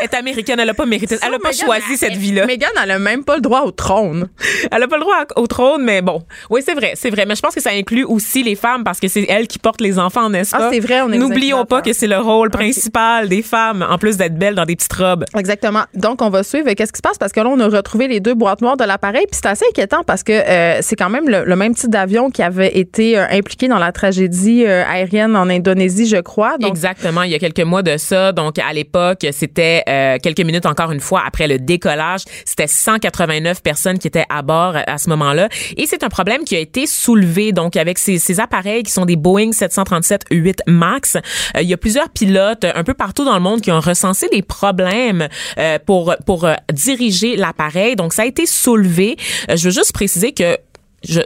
Elle 0.00 0.04
est 0.04 0.14
américaine, 0.14 0.60
elle 0.60 0.68
a 0.70 0.74
pas 0.74 0.86
mérité, 0.86 1.16
elle 1.20 1.34
a 1.34 1.38
pas 1.38 1.50
Meghan, 1.50 1.64
choisi 1.66 1.96
cette 1.96 2.16
vie-là. 2.16 2.46
Meghan, 2.46 2.68
elle 2.82 2.90
a 2.92 2.98
même 2.98 3.24
pas 3.24 3.36
le 3.36 3.40
droit 3.40 3.62
au 3.62 3.70
trône. 3.70 4.28
Elle 4.70 4.82
a 4.82 4.88
pas 4.88 4.96
le 4.96 5.02
droit 5.02 5.16
au 5.36 5.46
trône, 5.46 5.82
mais 5.84 6.02
bon. 6.02 6.22
Oui, 6.50 6.62
c'est 6.64 6.74
vrai, 6.74 6.92
c'est 6.94 7.10
vrai. 7.10 7.26
Mais 7.26 7.34
je 7.34 7.40
pense 7.42 7.54
que 7.54 7.60
ça 7.60 7.70
inclut 7.70 8.04
aussi 8.04 8.42
les 8.42 8.54
femmes 8.54 8.84
parce 8.84 9.00
que 9.00 9.08
c'est 9.08 9.26
elles 9.28 9.48
qui 9.48 9.58
portent 9.58 9.80
les 9.80 9.98
enfants, 9.98 10.30
n'est-ce 10.30 10.54
Ah, 10.54 10.58
pas? 10.58 10.70
c'est 10.72 10.80
vrai, 10.80 11.00
on 11.02 11.10
est 11.12 11.18
N'oublions 11.18 11.64
pas 11.64 11.82
que 11.82 11.92
c'est 11.92 12.06
le 12.06 12.18
rôle 12.18 12.50
principal 12.50 13.28
des 13.28 13.42
femmes, 13.42 13.86
en 13.88 13.98
plus 13.98 14.16
d'être 14.16 14.36
belles 14.38 14.54
dans 14.54 14.64
des 14.64 14.76
petites 14.76 14.92
robes. 14.92 15.24
Exactement. 15.36 15.82
Donc, 15.94 16.22
on 16.22 16.30
va 16.30 16.42
suivre 16.42 16.70
qu'est-ce 16.74 16.92
qui 16.92 16.98
se 16.98 17.02
passe 17.02 17.18
parce 17.18 17.32
que 17.32 17.40
là, 17.40 17.48
on 17.48 17.58
a 17.60 17.68
retrouvé 17.68 18.08
les 18.08 18.20
deux 18.20 18.34
boîtes 18.34 18.60
noires 18.60 18.76
de 18.76 18.84
l'appareil. 18.84 19.24
Puis 19.30 19.38
c'est 19.42 19.48
assez 19.48 19.64
inquiétant 19.70 20.02
parce 20.06 20.22
que 20.22 20.32
euh, 20.32 20.78
c'est 20.82 20.96
quand 20.96 21.10
même 21.10 21.28
le, 21.28 21.44
le 21.44 21.56
même 21.56 21.74
type 21.74 21.90
d'avion 21.90 22.30
qui 22.30 22.42
avait 22.42 22.78
été 22.78 23.18
euh, 23.18 23.26
impliqué 23.30 23.68
dans 23.68 23.78
la 23.78 23.92
tragédie 23.92 24.64
euh, 24.66 24.84
aérienne 24.86 25.36
en 25.36 25.48
Indonésie, 25.48 26.06
je 26.06 26.16
crois. 26.18 26.56
Donc, 26.58 26.70
Exactement. 26.70 27.22
Il 27.22 27.30
y 27.30 27.34
a 27.34 27.38
quelques 27.38 27.60
mois 27.60 27.82
de 27.82 27.96
ça, 27.96 28.19
donc 28.32 28.58
à 28.58 28.72
l'époque, 28.72 29.26
c'était 29.32 29.82
euh, 29.88 30.18
quelques 30.22 30.40
minutes 30.40 30.66
encore 30.66 30.92
une 30.92 31.00
fois 31.00 31.22
après 31.26 31.48
le 31.48 31.58
décollage. 31.58 32.22
C'était 32.44 32.66
189 32.66 33.62
personnes 33.62 33.98
qui 33.98 34.06
étaient 34.06 34.26
à 34.28 34.42
bord 34.42 34.74
à 34.86 34.98
ce 34.98 35.08
moment-là. 35.10 35.48
Et 35.76 35.86
c'est 35.86 36.02
un 36.02 36.08
problème 36.08 36.44
qui 36.44 36.56
a 36.56 36.58
été 36.58 36.86
soulevé, 36.86 37.52
donc 37.52 37.76
avec 37.76 37.98
ces, 37.98 38.40
appareils 38.40 38.82
qui 38.82 38.92
sont 38.92 39.04
des 39.04 39.16
Boeing 39.16 39.50
737-8 39.50 40.60
MAX. 40.66 41.16
Euh, 41.16 41.62
il 41.62 41.68
y 41.68 41.74
a 41.74 41.76
plusieurs 41.76 42.08
pilotes 42.10 42.64
un 42.64 42.84
peu 42.84 42.94
partout 42.94 43.24
dans 43.24 43.34
le 43.34 43.40
monde 43.40 43.60
qui 43.60 43.72
ont 43.72 43.80
recensé 43.80 44.28
des 44.28 44.42
problèmes 44.42 45.28
euh, 45.58 45.78
pour, 45.84 46.14
pour 46.26 46.48
diriger 46.72 47.36
l'appareil. 47.36 47.96
Donc, 47.96 48.12
ça 48.12 48.22
a 48.22 48.26
été 48.26 48.46
soulevé. 48.46 49.16
je 49.48 49.64
veux 49.64 49.74
juste 49.74 49.92
préciser 49.92 50.32
que 50.32 50.56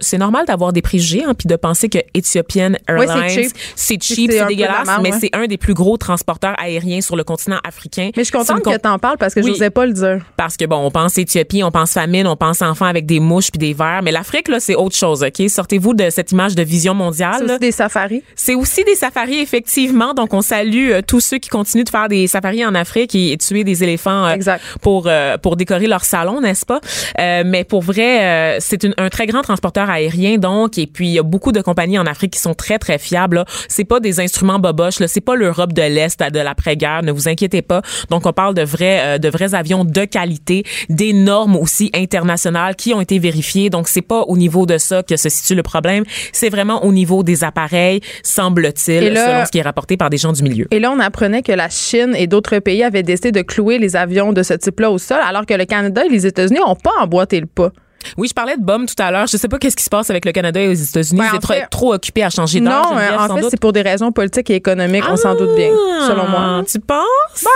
c'est 0.00 0.18
normal 0.18 0.46
d'avoir 0.46 0.72
des 0.72 0.82
préjugés 0.82 1.24
hein, 1.24 1.34
puis 1.34 1.48
de 1.48 1.56
penser 1.56 1.88
que 1.88 1.98
Ethiopian 2.14 2.72
Airlines 2.88 3.48
c'est 3.74 4.02
cheap, 4.02 4.30
c'est 4.30 4.46
dégueulasse, 4.46 4.88
mais 5.02 5.12
c'est 5.12 5.30
un 5.32 5.46
des 5.46 5.58
plus 5.58 5.74
gros 5.74 5.96
transporteurs 5.96 6.54
aériens 6.58 7.00
sur 7.00 7.16
le 7.16 7.24
continent 7.24 7.58
africain. 7.64 8.10
Mais 8.16 8.22
je 8.22 8.30
suis 8.30 8.32
contente 8.32 8.62
que 8.62 8.76
tu 8.76 8.88
en 8.88 8.98
parles 8.98 9.18
parce 9.18 9.34
que 9.34 9.42
je 9.42 9.48
n'osais 9.48 9.70
pas 9.70 9.86
le 9.86 9.92
dire. 9.92 10.24
Parce 10.36 10.56
que 10.56 10.64
bon, 10.64 10.76
on 10.76 10.90
pense 10.90 11.18
Éthiopie, 11.18 11.62
on 11.62 11.70
pense 11.70 11.92
famine, 11.92 12.26
on 12.26 12.36
pense 12.36 12.62
enfants 12.62 12.86
avec 12.86 13.06
des 13.06 13.20
mouches 13.20 13.50
puis 13.50 13.58
des 13.58 13.74
vers, 13.74 14.00
mais 14.02 14.12
l'Afrique 14.12 14.48
là, 14.48 14.60
c'est 14.60 14.74
autre 14.74 14.96
chose, 14.96 15.22
OK? 15.22 15.48
Sortez-vous 15.48 15.94
de 15.94 16.10
cette 16.10 16.32
image 16.32 16.54
de 16.54 16.62
vision 16.62 16.94
mondiale. 16.94 17.36
C'est 17.38 17.44
aussi 17.44 17.58
des 17.58 17.72
safaris. 17.72 18.22
C'est 18.34 18.54
aussi 18.54 18.84
des 18.84 18.94
safaris 18.94 19.40
effectivement, 19.40 20.14
donc 20.14 20.34
on 20.34 20.42
salue 20.42 20.90
euh, 20.90 21.02
tous 21.06 21.20
ceux 21.20 21.38
qui 21.38 21.48
continuent 21.48 21.84
de 21.84 21.90
faire 21.90 22.08
des 22.08 22.26
safaris 22.26 22.64
en 22.64 22.74
Afrique 22.74 23.14
et, 23.14 23.36
tuer 23.36 23.64
des 23.64 23.82
éléphants 23.82 24.26
euh, 24.26 24.36
pour 24.80 25.06
euh, 25.06 25.36
pour 25.38 25.56
décorer 25.56 25.86
leur 25.86 26.04
salon, 26.04 26.40
n'est-ce 26.40 26.64
pas? 26.64 26.80
Mais 27.18 27.64
pour 27.64 27.82
vrai, 27.82 28.58
c'est 28.60 28.86
un 28.98 29.08
très 29.08 29.26
grand 29.26 29.42
transport 29.42 29.63
aérien 29.76 30.38
donc 30.38 30.78
et 30.78 30.86
puis 30.86 31.08
il 31.08 31.12
y 31.12 31.18
a 31.18 31.22
beaucoup 31.22 31.52
de 31.52 31.60
compagnies 31.60 31.98
en 31.98 32.06
Afrique 32.06 32.32
qui 32.32 32.40
sont 32.40 32.54
très 32.54 32.78
très 32.78 32.98
fiables. 32.98 33.44
C'est 33.68 33.84
pas 33.84 34.00
des 34.00 34.20
instruments 34.20 34.58
boboches, 34.58 35.00
là, 35.00 35.08
c'est 35.08 35.20
pas 35.20 35.34
l'Europe 35.34 35.72
de 35.72 35.82
l'Est 35.82 36.20
de 36.22 36.38
l'après-guerre, 36.38 37.02
ne 37.02 37.12
vous 37.12 37.28
inquiétez 37.28 37.62
pas. 37.62 37.82
Donc 38.10 38.26
on 38.26 38.32
parle 38.32 38.54
de 38.54 38.62
vrais 38.62 39.00
euh, 39.00 39.18
de 39.18 39.28
vrais 39.28 39.54
avions 39.54 39.84
de 39.84 40.04
qualité, 40.04 40.64
des 40.88 41.12
normes 41.12 41.56
aussi 41.56 41.90
internationales 41.94 42.76
qui 42.76 42.94
ont 42.94 43.00
été 43.00 43.18
vérifiées. 43.18 43.70
Donc 43.70 43.88
c'est 43.88 44.02
pas 44.02 44.22
au 44.22 44.36
niveau 44.36 44.66
de 44.66 44.78
ça 44.78 45.02
que 45.02 45.16
se 45.16 45.28
situe 45.28 45.54
le 45.54 45.62
problème, 45.62 46.04
c'est 46.32 46.50
vraiment 46.50 46.84
au 46.84 46.92
niveau 46.92 47.22
des 47.22 47.44
appareils, 47.44 48.00
semble-t-il, 48.22 49.16
selon 49.16 49.44
ce 49.44 49.50
qui 49.50 49.58
est 49.58 49.62
rapporté 49.62 49.96
par 49.96 50.10
des 50.10 50.18
gens 50.18 50.32
du 50.32 50.42
milieu. 50.42 50.66
Et 50.70 50.80
là 50.80 50.92
on 50.92 51.00
apprenait 51.00 51.42
que 51.42 51.52
la 51.52 51.68
Chine 51.68 52.14
et 52.16 52.26
d'autres 52.26 52.58
pays 52.58 52.82
avaient 52.82 53.02
décidé 53.02 53.32
de 53.32 53.42
clouer 53.42 53.78
les 53.78 53.96
avions 53.96 54.32
de 54.32 54.42
ce 54.42 54.54
type-là 54.54 54.90
au 54.90 54.98
sol 54.98 55.18
alors 55.24 55.46
que 55.46 55.54
le 55.54 55.64
Canada 55.64 56.04
et 56.04 56.08
les 56.08 56.26
États-Unis 56.26 56.60
n'ont 56.64 56.76
pas 56.76 56.92
emboîté 57.00 57.40
le 57.40 57.46
pas. 57.46 57.70
Oui, 58.16 58.28
je 58.28 58.34
parlais 58.34 58.56
de 58.56 58.62
BOM 58.62 58.86
tout 58.86 58.94
à 58.98 59.10
l'heure. 59.10 59.26
Je 59.26 59.36
sais 59.36 59.48
pas 59.48 59.58
qu'est-ce 59.58 59.76
qui 59.76 59.84
se 59.84 59.90
passe 59.90 60.10
avec 60.10 60.24
le 60.24 60.32
Canada 60.32 60.60
et 60.60 60.68
les 60.68 60.82
États-Unis. 60.82 61.20
Ben, 61.20 61.38
trop, 61.38 61.54
trop 61.70 61.94
occupé 61.94 62.22
à 62.22 62.30
changer 62.30 62.60
d'heure. 62.60 62.92
Non, 62.92 62.98
en 63.18 63.36
fait, 63.36 63.50
c'est 63.50 63.60
pour 63.60 63.72
des 63.72 63.82
raisons 63.82 64.12
politiques 64.12 64.50
et 64.50 64.56
économiques, 64.56 65.04
on 65.08 65.16
s'en 65.16 65.34
doute 65.34 65.54
bien, 65.56 65.70
selon 66.06 66.28
moi. 66.28 66.62
Tu 66.70 66.78
penses? 66.80 67.04
Ben, 67.42 67.50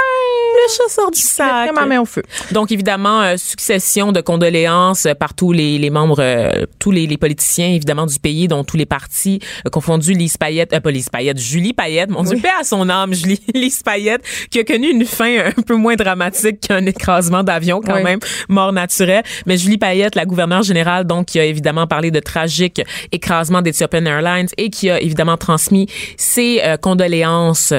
le 0.55 0.73
chat 0.73 0.93
sort 0.93 1.11
du 1.11 1.21
sac. 1.21 1.73
ma 1.75 1.87
main 1.87 2.01
au 2.01 2.05
feu. 2.05 2.23
Donc, 2.53 2.73
évidemment, 2.73 3.23
euh, 3.23 3.37
succession 3.37 4.13
de 4.13 4.21
condoléances 4.21 5.07
par 5.19 5.35
tous 5.35 5.53
les, 5.53 5.79
les 5.79 5.91
membres, 5.91 6.21
euh, 6.21 6.67
tous 6.79 6.91
les, 6.91 7.07
les, 7.07 7.17
politiciens, 7.17 7.69
évidemment, 7.69 8.07
du 8.07 8.19
pays, 8.19 8.49
dont 8.49 8.65
tous 8.65 8.77
les 8.77 8.87
partis, 8.87 9.41
euh, 9.67 9.71
confondus 9.71 10.13
Lise 10.13 10.37
Payette, 10.37 10.73
euh, 10.73 10.81
pas 10.81 10.91
Lise 10.91 11.09
Payette, 11.09 11.39
Julie 11.39 11.73
Payette, 11.73 12.11
mon 12.11 12.23
Dieu, 12.23 12.39
paix 12.41 12.49
à 12.61 12.65
son 12.65 12.89
âme, 12.89 13.15
Julie, 13.19 13.41
Lise 13.55 13.83
Payette, 13.83 14.23
qui 14.51 14.61
a 14.61 14.65
connu 14.65 14.91
une 14.91 15.05
fin 15.05 15.47
un 15.57 15.63
peu 15.63 15.75
moins 15.75 15.97
dramatique 15.97 16.61
qu'un 16.61 16.85
écrasement 16.87 17.43
d'avion, 17.43 17.81
quand 17.85 18.03
même, 18.03 18.21
mort 18.49 18.73
naturelle. 18.73 19.23
Mais 19.47 19.57
Julie 19.57 19.79
Payette, 19.79 20.15
la 20.15 20.25
gouverneure 20.25 20.38
générale, 20.63 21.05
donc, 21.07 21.27
qui 21.27 21.41
a 21.41 21.45
évidemment 21.45 21.87
parlé 21.87 22.11
de 22.11 22.21
tragique 22.21 22.83
écrasement 23.13 23.63
d'Ethiopian 23.63 24.05
Airlines 24.05 24.49
et 24.57 24.71
qui 24.71 24.91
a 24.91 25.01
évidemment 25.01 25.37
transmis 25.37 25.87
ses 26.17 26.63
condoléances 26.81 27.73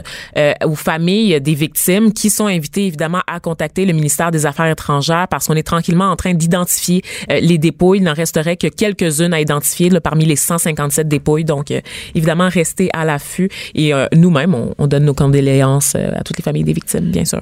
aux 0.63 0.75
familles 0.75 1.39
des 1.41 1.53
victimes 1.53 2.13
qui 2.13 2.29
sont 2.29 2.47
invitées 2.47 2.85
évidemment 2.85 3.21
à 3.27 3.39
contacter 3.39 3.85
le 3.85 3.93
ministère 3.93 4.31
des 4.31 4.45
Affaires 4.45 4.67
étrangères 4.67 5.27
parce 5.29 5.47
qu'on 5.47 5.55
est 5.55 5.63
tranquillement 5.63 6.09
en 6.11 6.15
train 6.15 6.33
d'identifier 6.33 7.01
euh, 7.31 7.39
les 7.39 7.57
dépouilles. 7.57 7.99
Il 7.99 8.03
n'en 8.03 8.13
resterait 8.13 8.57
que 8.57 8.67
quelques-unes 8.67 9.33
à 9.33 9.39
identifier 9.39 9.89
là, 9.89 10.01
parmi 10.01 10.25
les 10.25 10.35
157 10.35 11.07
dépouilles. 11.07 11.45
Donc, 11.45 11.71
euh, 11.71 11.81
évidemment, 12.15 12.49
rester 12.49 12.89
à 12.93 13.05
l'affût. 13.05 13.49
Et 13.75 13.93
euh, 13.93 14.07
nous-mêmes, 14.13 14.53
on, 14.53 14.73
on, 14.77 14.87
donne 14.87 15.05
nos 15.05 15.13
condoléances 15.13 15.95
à 15.95 16.23
toutes 16.23 16.37
les 16.37 16.43
familles 16.43 16.63
des 16.63 16.73
victimes, 16.73 17.11
bien 17.11 17.25
sûr. 17.25 17.41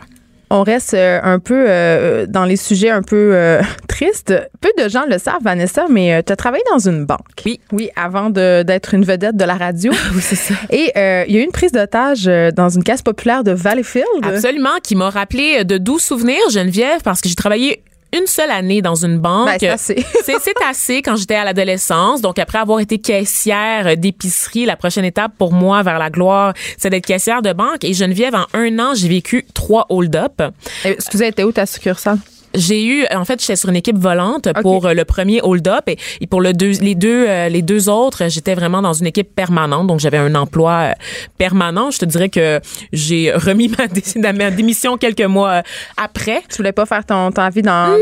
On 0.49 0.63
reste 0.63 0.93
euh, 0.93 1.19
un 1.23 1.39
peu 1.39 1.65
euh, 1.67 2.25
dans 2.25 2.45
les 2.45 2.55
sujets 2.55 2.89
un 2.89 3.01
peu 3.01 3.31
euh, 3.33 3.61
tristes. 3.87 4.33
Peu 4.61 4.69
de 4.81 4.89
gens 4.89 5.03
le 5.09 5.17
savent, 5.17 5.41
Vanessa, 5.43 5.85
mais 5.89 6.23
tu 6.23 6.31
as 6.31 6.35
travaillé 6.35 6.63
dans 6.71 6.79
une 6.79 7.05
banque. 7.05 7.19
Oui. 7.45 7.59
Oui, 7.71 7.89
avant 7.95 8.29
d'être 8.29 8.93
une 8.93 9.03
vedette 9.03 9.35
de 9.35 9.43
la 9.43 9.55
radio. 9.55 9.91
oui, 10.15 10.21
c'est 10.21 10.35
ça. 10.35 10.53
Et 10.69 10.91
il 11.27 11.33
y 11.33 11.37
a 11.37 11.41
eu 11.41 11.43
une 11.43 11.51
prise 11.51 11.71
d'otage 11.71 12.25
dans 12.55 12.69
une 12.69 12.83
caisse 12.83 13.01
populaire 13.01 13.43
de 13.43 13.51
Valleyfield. 13.51 14.05
Absolument, 14.23 14.77
qui 14.81 14.95
m'a 14.95 15.09
rappelé 15.09 15.63
de 15.65 15.77
doux 15.77 15.99
souvenirs, 15.99 16.49
Geneviève, 16.51 17.01
parce 17.03 17.21
que 17.21 17.29
j'ai 17.29 17.35
travaillé 17.35 17.83
une 18.13 18.27
seule 18.27 18.51
année 18.51 18.81
dans 18.81 18.95
une 18.95 19.19
banque. 19.19 19.47
Ben, 19.47 19.57
c'est 19.59 19.69
assez. 19.69 20.05
c'est 20.23 20.53
assez 20.67 21.01
quand 21.01 21.15
j'étais 21.15 21.35
à 21.35 21.43
l'adolescence. 21.43 22.21
Donc, 22.21 22.39
après 22.39 22.59
avoir 22.59 22.79
été 22.79 22.97
caissière 22.97 23.97
d'épicerie, 23.97 24.65
la 24.65 24.75
prochaine 24.75 25.05
étape 25.05 25.31
pour 25.37 25.53
moi 25.53 25.83
vers 25.83 25.99
la 25.99 26.09
gloire, 26.09 26.53
c'est 26.77 26.89
d'être 26.89 27.05
caissière 27.05 27.41
de 27.41 27.53
banque. 27.53 27.83
Et 27.83 27.93
Geneviève, 27.93 28.35
en 28.35 28.45
un 28.53 28.79
an, 28.79 28.93
j'ai 28.95 29.09
vécu 29.09 29.45
trois 29.53 29.85
hold-up. 29.89 30.41
Excusez, 30.83 31.27
était 31.27 31.43
où 31.43 31.51
ta 31.51 31.65
succursale? 31.65 32.19
J'ai 32.53 32.85
eu, 32.85 33.05
en 33.13 33.25
fait, 33.25 33.39
j'étais 33.41 33.55
sur 33.55 33.69
une 33.69 33.75
équipe 33.75 33.97
volante 33.97 34.49
pour 34.61 34.85
euh, 34.85 34.93
le 34.93 35.05
premier 35.05 35.41
hold-up 35.41 35.87
et, 35.87 36.27
pour 36.27 36.41
le 36.41 36.53
deux, 36.53 36.71
les 36.81 36.95
deux, 36.95 37.25
euh, 37.27 37.49
les 37.49 37.61
deux 37.61 37.89
autres, 37.89 38.29
j'étais 38.29 38.55
vraiment 38.55 38.81
dans 38.81 38.93
une 38.93 39.07
équipe 39.07 39.33
permanente. 39.35 39.87
Donc, 39.87 39.99
j'avais 39.99 40.17
un 40.17 40.33
emploi 40.35 40.71
euh, 40.71 40.91
permanent. 41.37 41.91
Je 41.91 41.99
te 41.99 42.05
dirais 42.05 42.29
que 42.29 42.59
j'ai 42.93 43.31
remis 43.33 43.69
ma, 43.69 44.31
ma, 44.33 44.51
démission 44.51 44.97
quelques 44.97 45.21
mois 45.21 45.61
après. 45.97 46.41
Tu 46.49 46.57
voulais 46.57 46.71
pas 46.71 46.85
faire 46.85 47.05
ton, 47.05 47.31
ta 47.31 47.49
vie 47.49 47.61
dans, 47.61 47.89
non, 47.89 47.97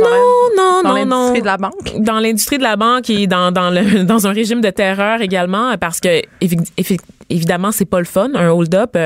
non, 0.56 0.84
dans 0.84 0.94
l'industrie 0.94 1.42
de 1.42 1.46
la 1.46 1.58
banque? 1.58 2.00
Dans 2.00 2.20
l'industrie 2.20 2.58
de 2.58 2.64
la 2.64 2.76
banque 2.76 3.10
et 3.10 3.28
dans, 3.28 3.52
dans, 3.52 3.70
le, 3.70 4.04
dans 4.06 4.28
un 4.28 4.32
régime 4.32 4.62
de 4.62 4.70
terreur 4.70 5.22
également 5.22 5.76
parce 5.78 6.00
que, 6.00 6.22
évidemment, 7.30 7.72
c'est 7.72 7.86
pas 7.86 8.00
le 8.00 8.06
fun, 8.06 8.30
un 8.34 8.50
hold-up. 8.50 8.98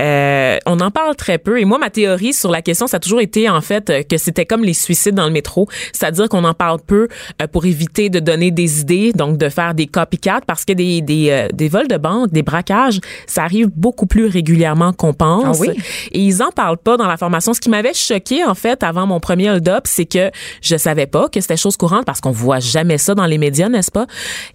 Euh, 0.00 0.58
on 0.66 0.80
en 0.80 0.90
parle 0.90 1.16
très 1.16 1.38
peu. 1.38 1.60
Et 1.60 1.64
moi, 1.64 1.78
ma 1.78 1.90
théorie 1.90 2.32
sur 2.32 2.50
la 2.50 2.62
question, 2.62 2.86
ça 2.86 2.98
a 2.98 3.00
toujours 3.00 3.20
été, 3.20 3.48
en 3.48 3.60
fait, 3.60 4.06
que 4.08 4.18
c'était 4.18 4.46
comme 4.46 4.64
les 4.64 4.74
suicides 4.74 5.14
dans 5.14 5.26
le 5.26 5.32
métro. 5.32 5.68
C'est-à-dire 5.92 6.28
qu'on 6.28 6.44
en 6.44 6.54
parle 6.54 6.80
peu 6.86 7.08
euh, 7.42 7.46
pour 7.46 7.66
éviter 7.66 8.08
de 8.10 8.20
donner 8.20 8.50
des 8.50 8.80
idées, 8.80 9.12
donc 9.12 9.38
de 9.38 9.48
faire 9.48 9.74
des 9.74 9.86
copycats, 9.86 10.40
parce 10.46 10.64
que 10.64 10.72
des, 10.72 11.00
des, 11.00 11.30
euh, 11.30 11.48
des 11.52 11.68
vols 11.68 11.88
de 11.88 11.96
banque, 11.96 12.30
des 12.30 12.42
braquages, 12.42 13.00
ça 13.26 13.42
arrive 13.42 13.68
beaucoup 13.74 14.06
plus 14.06 14.26
régulièrement 14.26 14.92
qu'on 14.92 15.12
pense. 15.12 15.44
Ah 15.44 15.60
oui? 15.60 15.70
Et 16.12 16.20
ils 16.20 16.42
en 16.42 16.50
parlent 16.50 16.78
pas 16.78 16.96
dans 16.96 17.08
la 17.08 17.16
formation. 17.16 17.54
Ce 17.54 17.60
qui 17.60 17.70
m'avait 17.70 17.94
choqué, 17.94 18.44
en 18.44 18.54
fait, 18.54 18.82
avant 18.82 19.06
mon 19.06 19.20
premier 19.20 19.50
hold-up, 19.50 19.84
c'est 19.86 20.06
que 20.06 20.30
je 20.62 20.76
savais 20.76 21.06
pas 21.06 21.28
que 21.28 21.40
c'était 21.40 21.56
chose 21.56 21.76
courante 21.76 22.04
parce 22.04 22.20
qu'on 22.20 22.30
voit 22.30 22.60
jamais 22.60 22.98
ça 22.98 23.14
dans 23.14 23.26
les 23.26 23.38
médias, 23.38 23.68
n'est-ce 23.68 23.90
pas? 23.90 24.06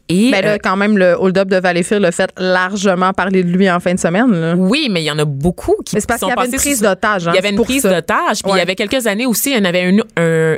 Et 0.10 0.32
ben 0.32 0.43
là, 0.43 0.60
quand 0.60 0.76
même, 0.76 0.97
le 0.97 1.15
hold-up 1.17 1.47
de 1.47 1.58
Valleyfield 1.58 2.04
le 2.04 2.12
fait 2.12 2.32
largement 2.38 3.01
parler 3.14 3.44
de 3.44 3.50
lui 3.50 3.70
en 3.70 3.80
fin 3.80 3.94
de 3.94 4.00
semaine. 4.00 4.32
Là. 4.32 4.56
Oui, 4.56 4.88
mais 4.90 5.02
il 5.02 5.06
y 5.06 5.12
en 5.12 5.20
a 5.20 5.26
beaucoup 5.26 5.76
qui 5.86 5.96
mais 5.96 6.02
parce 6.08 6.20
sont 6.20 6.28
qu'il 6.28 6.36
y 6.36 6.40
avait 6.40 6.50
une 6.50 6.58
prise 6.58 6.82
d'otage. 6.82 7.28
Hein, 7.28 7.32
il 7.34 7.36
y 7.36 7.40
avait 7.40 7.50
une 7.50 7.64
prise 7.64 7.84
d'otage. 7.84 8.44
Puis 8.44 8.52
il 8.54 8.58
y 8.58 8.62
avait 8.62 8.76
quelques 8.76 9.08
années 9.08 9.26
aussi, 9.26 9.52
il 9.52 9.58
y 9.58 9.62
en 9.62 9.66
avait 9.66 9.90
une, 9.90 10.04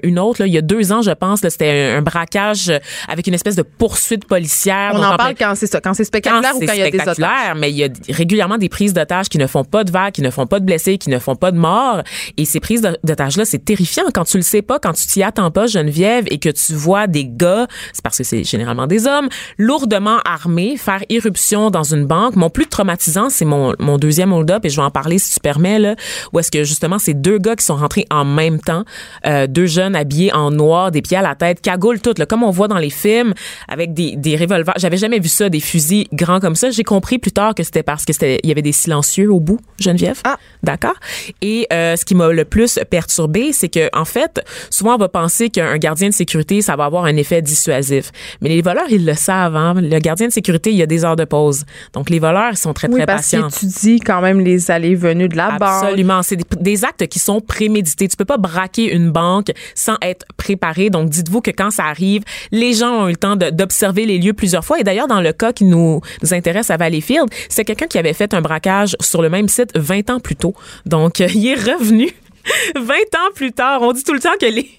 une 0.04 0.20
autre, 0.20 0.42
là, 0.42 0.48
il 0.48 0.54
y 0.54 0.58
a 0.58 0.62
deux 0.62 0.92
ans, 0.92 1.02
je 1.02 1.12
pense, 1.12 1.42
c'était 1.42 1.94
un, 1.98 2.02
braquage 2.02 2.72
avec 3.08 3.28
une 3.28 3.34
espèce 3.34 3.56
de 3.56 3.62
poursuite 3.64 4.26
policière. 4.26 4.92
On 4.94 5.04
en 5.04 5.16
parle 5.16 5.36
quand 5.38 5.54
c'est 5.56 5.68
ça, 5.68 5.82
quand 5.82 5.94
c'est 5.94 6.04
spectaculaire 6.04 6.56
ou 6.56 6.60
quand 6.60 6.74
il 6.74 6.80
y 6.80 6.84
a 6.84 6.92
des 6.92 7.00
otages? 7.00 7.18
mais 7.56 7.72
il 7.72 7.78
y 7.78 7.84
a 7.84 7.90
régulièrement 8.10 8.58
des 8.58 8.70
prises 8.70 8.94
d'otages 8.94 9.30
qui 9.30 9.38
ne 9.38 9.48
font 9.48 9.64
pas 9.64 9.84
de 9.84 9.92
vagues, 9.92 10.14
qui 10.14 10.22
ne 10.22 10.30
font 10.30 10.48
pas 10.48 10.60
de 10.60 10.66
blessés, 10.66 10.98
qui 10.98 11.10
ne 11.10 11.20
font 11.20 11.36
pas 11.36 11.52
de 11.52 11.58
morts. 11.58 12.04
Et 12.38 12.46
ces 12.46 12.60
prises 12.60 12.82
d'otages-là, 13.04 13.46
c'est 13.46 13.64
terrifiant 13.64 14.04
quand 14.14 14.26
tu 14.26 14.38
le 14.38 14.44
sais 14.44 14.62
pas, 14.62 14.80
quand 14.80 14.94
tu 14.94 15.08
t'y 15.08 15.24
attends 15.24 15.52
pas, 15.52 15.68
Geneviève, 15.68 16.26
et 16.30 16.40
que 16.40 16.50
tu 16.50 16.74
vois 16.74 17.08
des 17.08 17.26
gars, 17.26 17.68
c'est 17.94 18.04
parce 18.04 18.18
que 18.18 18.24
c'est 18.24 18.44
généralement 18.44 18.88
des 18.88 19.08
hommes, 19.08 19.30
lourdement 19.58 20.20
armés, 20.26 20.78
faire 20.78 21.04
irruption 21.10 21.70
dans 21.70 21.84
une 21.84 22.06
banque. 22.06 22.33
Mon 22.36 22.50
plus 22.50 22.68
traumatisant, 22.68 23.30
c'est 23.30 23.46
mon, 23.46 23.74
mon 23.80 23.98
deuxième 23.98 24.34
hold-up, 24.34 24.66
et 24.66 24.70
je 24.70 24.76
vais 24.76 24.86
en 24.86 24.92
parler 24.92 25.20
si 25.20 25.34
tu 25.34 25.40
permets, 25.40 25.80
là, 25.80 25.96
où 26.32 26.40
est-ce 26.40 26.52
que 26.52 26.64
justement, 26.64 27.00
c'est 27.00 27.14
deux 27.14 27.38
gars 27.38 27.56
qui 27.56 27.66
sont 27.66 27.76
rentrés 27.76 28.06
en 28.12 28.26
même 28.26 28.60
temps, 28.60 28.84
euh, 29.26 29.48
deux 29.48 29.66
jeunes 29.66 29.96
habillés 29.96 30.34
en 30.34 30.52
noir, 30.52 30.92
des 30.92 31.02
pieds 31.02 31.18
à 31.18 31.22
la 31.22 31.36
tête, 31.36 31.62
cagoule 31.62 32.00
tout, 32.00 32.14
là, 32.18 32.26
comme 32.26 32.44
on 32.44 32.52
voit 32.52 32.68
dans 32.68 32.78
les 32.78 32.90
films, 32.90 33.34
avec 33.68 33.94
des, 33.94 34.16
des 34.16 34.36
revolvers. 34.36 34.74
J'avais 34.78 34.98
jamais 34.98 35.20
vu 35.20 35.30
ça, 35.30 35.50
des 35.50 35.60
fusils 35.60 36.08
grands 36.14 36.40
comme 36.40 36.56
ça. 36.56 36.72
J'ai 36.72 36.84
compris 36.84 37.20
plus 37.20 37.32
tard 37.32 37.56
que 37.56 37.64
c'était 37.64 37.84
parce 37.84 38.06
que 38.06 38.14
c'était, 38.14 38.40
il 38.44 38.50
y 38.50 38.52
avait 38.52 38.62
des 38.62 38.72
silencieux 38.72 39.32
au 39.32 39.40
bout, 39.40 39.60
Geneviève. 39.80 40.20
Ah, 40.24 40.38
d'accord? 40.64 40.96
Et 41.42 41.68
euh, 41.72 41.96
ce 41.96 42.06
qui 42.06 42.16
m'a 42.16 42.30
le 42.30 42.46
plus 42.46 42.80
perturbé, 42.90 43.54
c'est 43.54 43.70
que 43.70 43.90
en 43.94 44.06
fait, 44.06 44.44
souvent 44.70 44.96
on 44.96 44.98
va 44.98 45.10
penser 45.10 45.50
qu'un 45.50 45.78
gardien 45.78 46.10
de 46.10 46.14
sécurité, 46.14 46.62
ça 46.62 46.76
va 46.76 46.86
avoir 46.86 47.06
un 47.06 47.16
effet 47.16 47.42
dissuasif. 47.42 48.12
Mais 48.42 48.50
les 48.50 48.62
voleurs, 48.62 48.90
ils 48.90 49.06
le 49.06 49.14
savent. 49.14 49.56
Hein? 49.56 49.76
Le 49.76 50.00
gardien 50.00 50.28
de 50.28 50.34
sécurité, 50.34 50.72
il 50.72 50.78
y 50.78 50.82
a 50.82 50.86
des 50.86 51.06
heures 51.06 51.16
de 51.16 51.26
pause. 51.26 51.66
Donc 51.94 52.10
les 52.10 52.20
voleurs, 52.26 52.52
ils 52.52 52.58
sont 52.58 52.74
très, 52.74 52.88
Oui, 52.88 52.96
très 52.98 53.06
parce 53.06 53.30
patients. 53.30 53.48
qu'ils 53.50 53.70
étudient 53.70 53.98
quand 54.06 54.22
même 54.22 54.40
les 54.40 54.72
allées 54.72 54.96
venues 54.96 55.28
de 55.30 55.36
la 55.38 55.52
banque. 55.58 55.84
Absolument. 55.84 56.24
C'est 56.24 56.36
des, 56.38 56.46
des 56.60 56.86
actes 56.86 57.08
qui 57.08 57.20
sont 57.20 57.42
prémédités. 57.42 58.08
Tu 58.08 58.18
peux 58.18 58.26
pas 58.26 58.38
braquer 58.38 58.94
une 58.94 59.12
banque 59.12 59.52
sans 59.76 59.96
être 60.02 60.26
préparé. 60.38 60.90
Donc, 60.90 61.10
dites-vous 61.10 61.42
que 61.42 61.52
quand 61.52 61.72
ça 61.72 61.86
arrive, 61.86 62.24
les 62.52 62.74
gens 62.74 63.04
ont 63.04 63.08
eu 63.08 63.12
le 63.12 63.18
temps 63.18 63.36
de- 63.36 63.50
d'observer 63.50 64.06
les 64.06 64.18
lieux 64.18 64.34
plusieurs 64.34 64.64
fois. 64.66 64.80
Et 64.80 64.84
d'ailleurs, 64.84 65.08
dans 65.08 65.22
le 65.22 65.34
cas 65.34 65.54
qui 65.54 65.66
nous, 65.66 66.02
nous 66.22 66.34
intéresse 66.34 66.70
à 66.72 66.78
Valleyfield, 66.78 67.28
c'est 67.50 67.66
quelqu'un 67.66 67.88
qui 67.88 67.98
avait 67.98 68.14
fait 68.14 68.34
un 68.34 68.42
braquage 68.42 68.96
sur 69.02 69.22
le 69.22 69.30
même 69.30 69.48
site 69.48 69.72
20 69.78 70.10
ans 70.10 70.20
plus 70.20 70.36
tôt. 70.36 70.54
Donc, 70.86 71.22
euh, 71.22 71.28
il 71.34 71.48
est 71.48 71.56
revenu. 71.56 72.10
20 72.76 72.82
ans 72.94 73.32
plus 73.36 73.52
tard, 73.52 73.82
on 73.82 73.92
dit 73.94 74.04
tout 74.04 74.14
le 74.14 74.20
temps 74.20 74.36
que 74.40 74.46
les, 74.46 74.70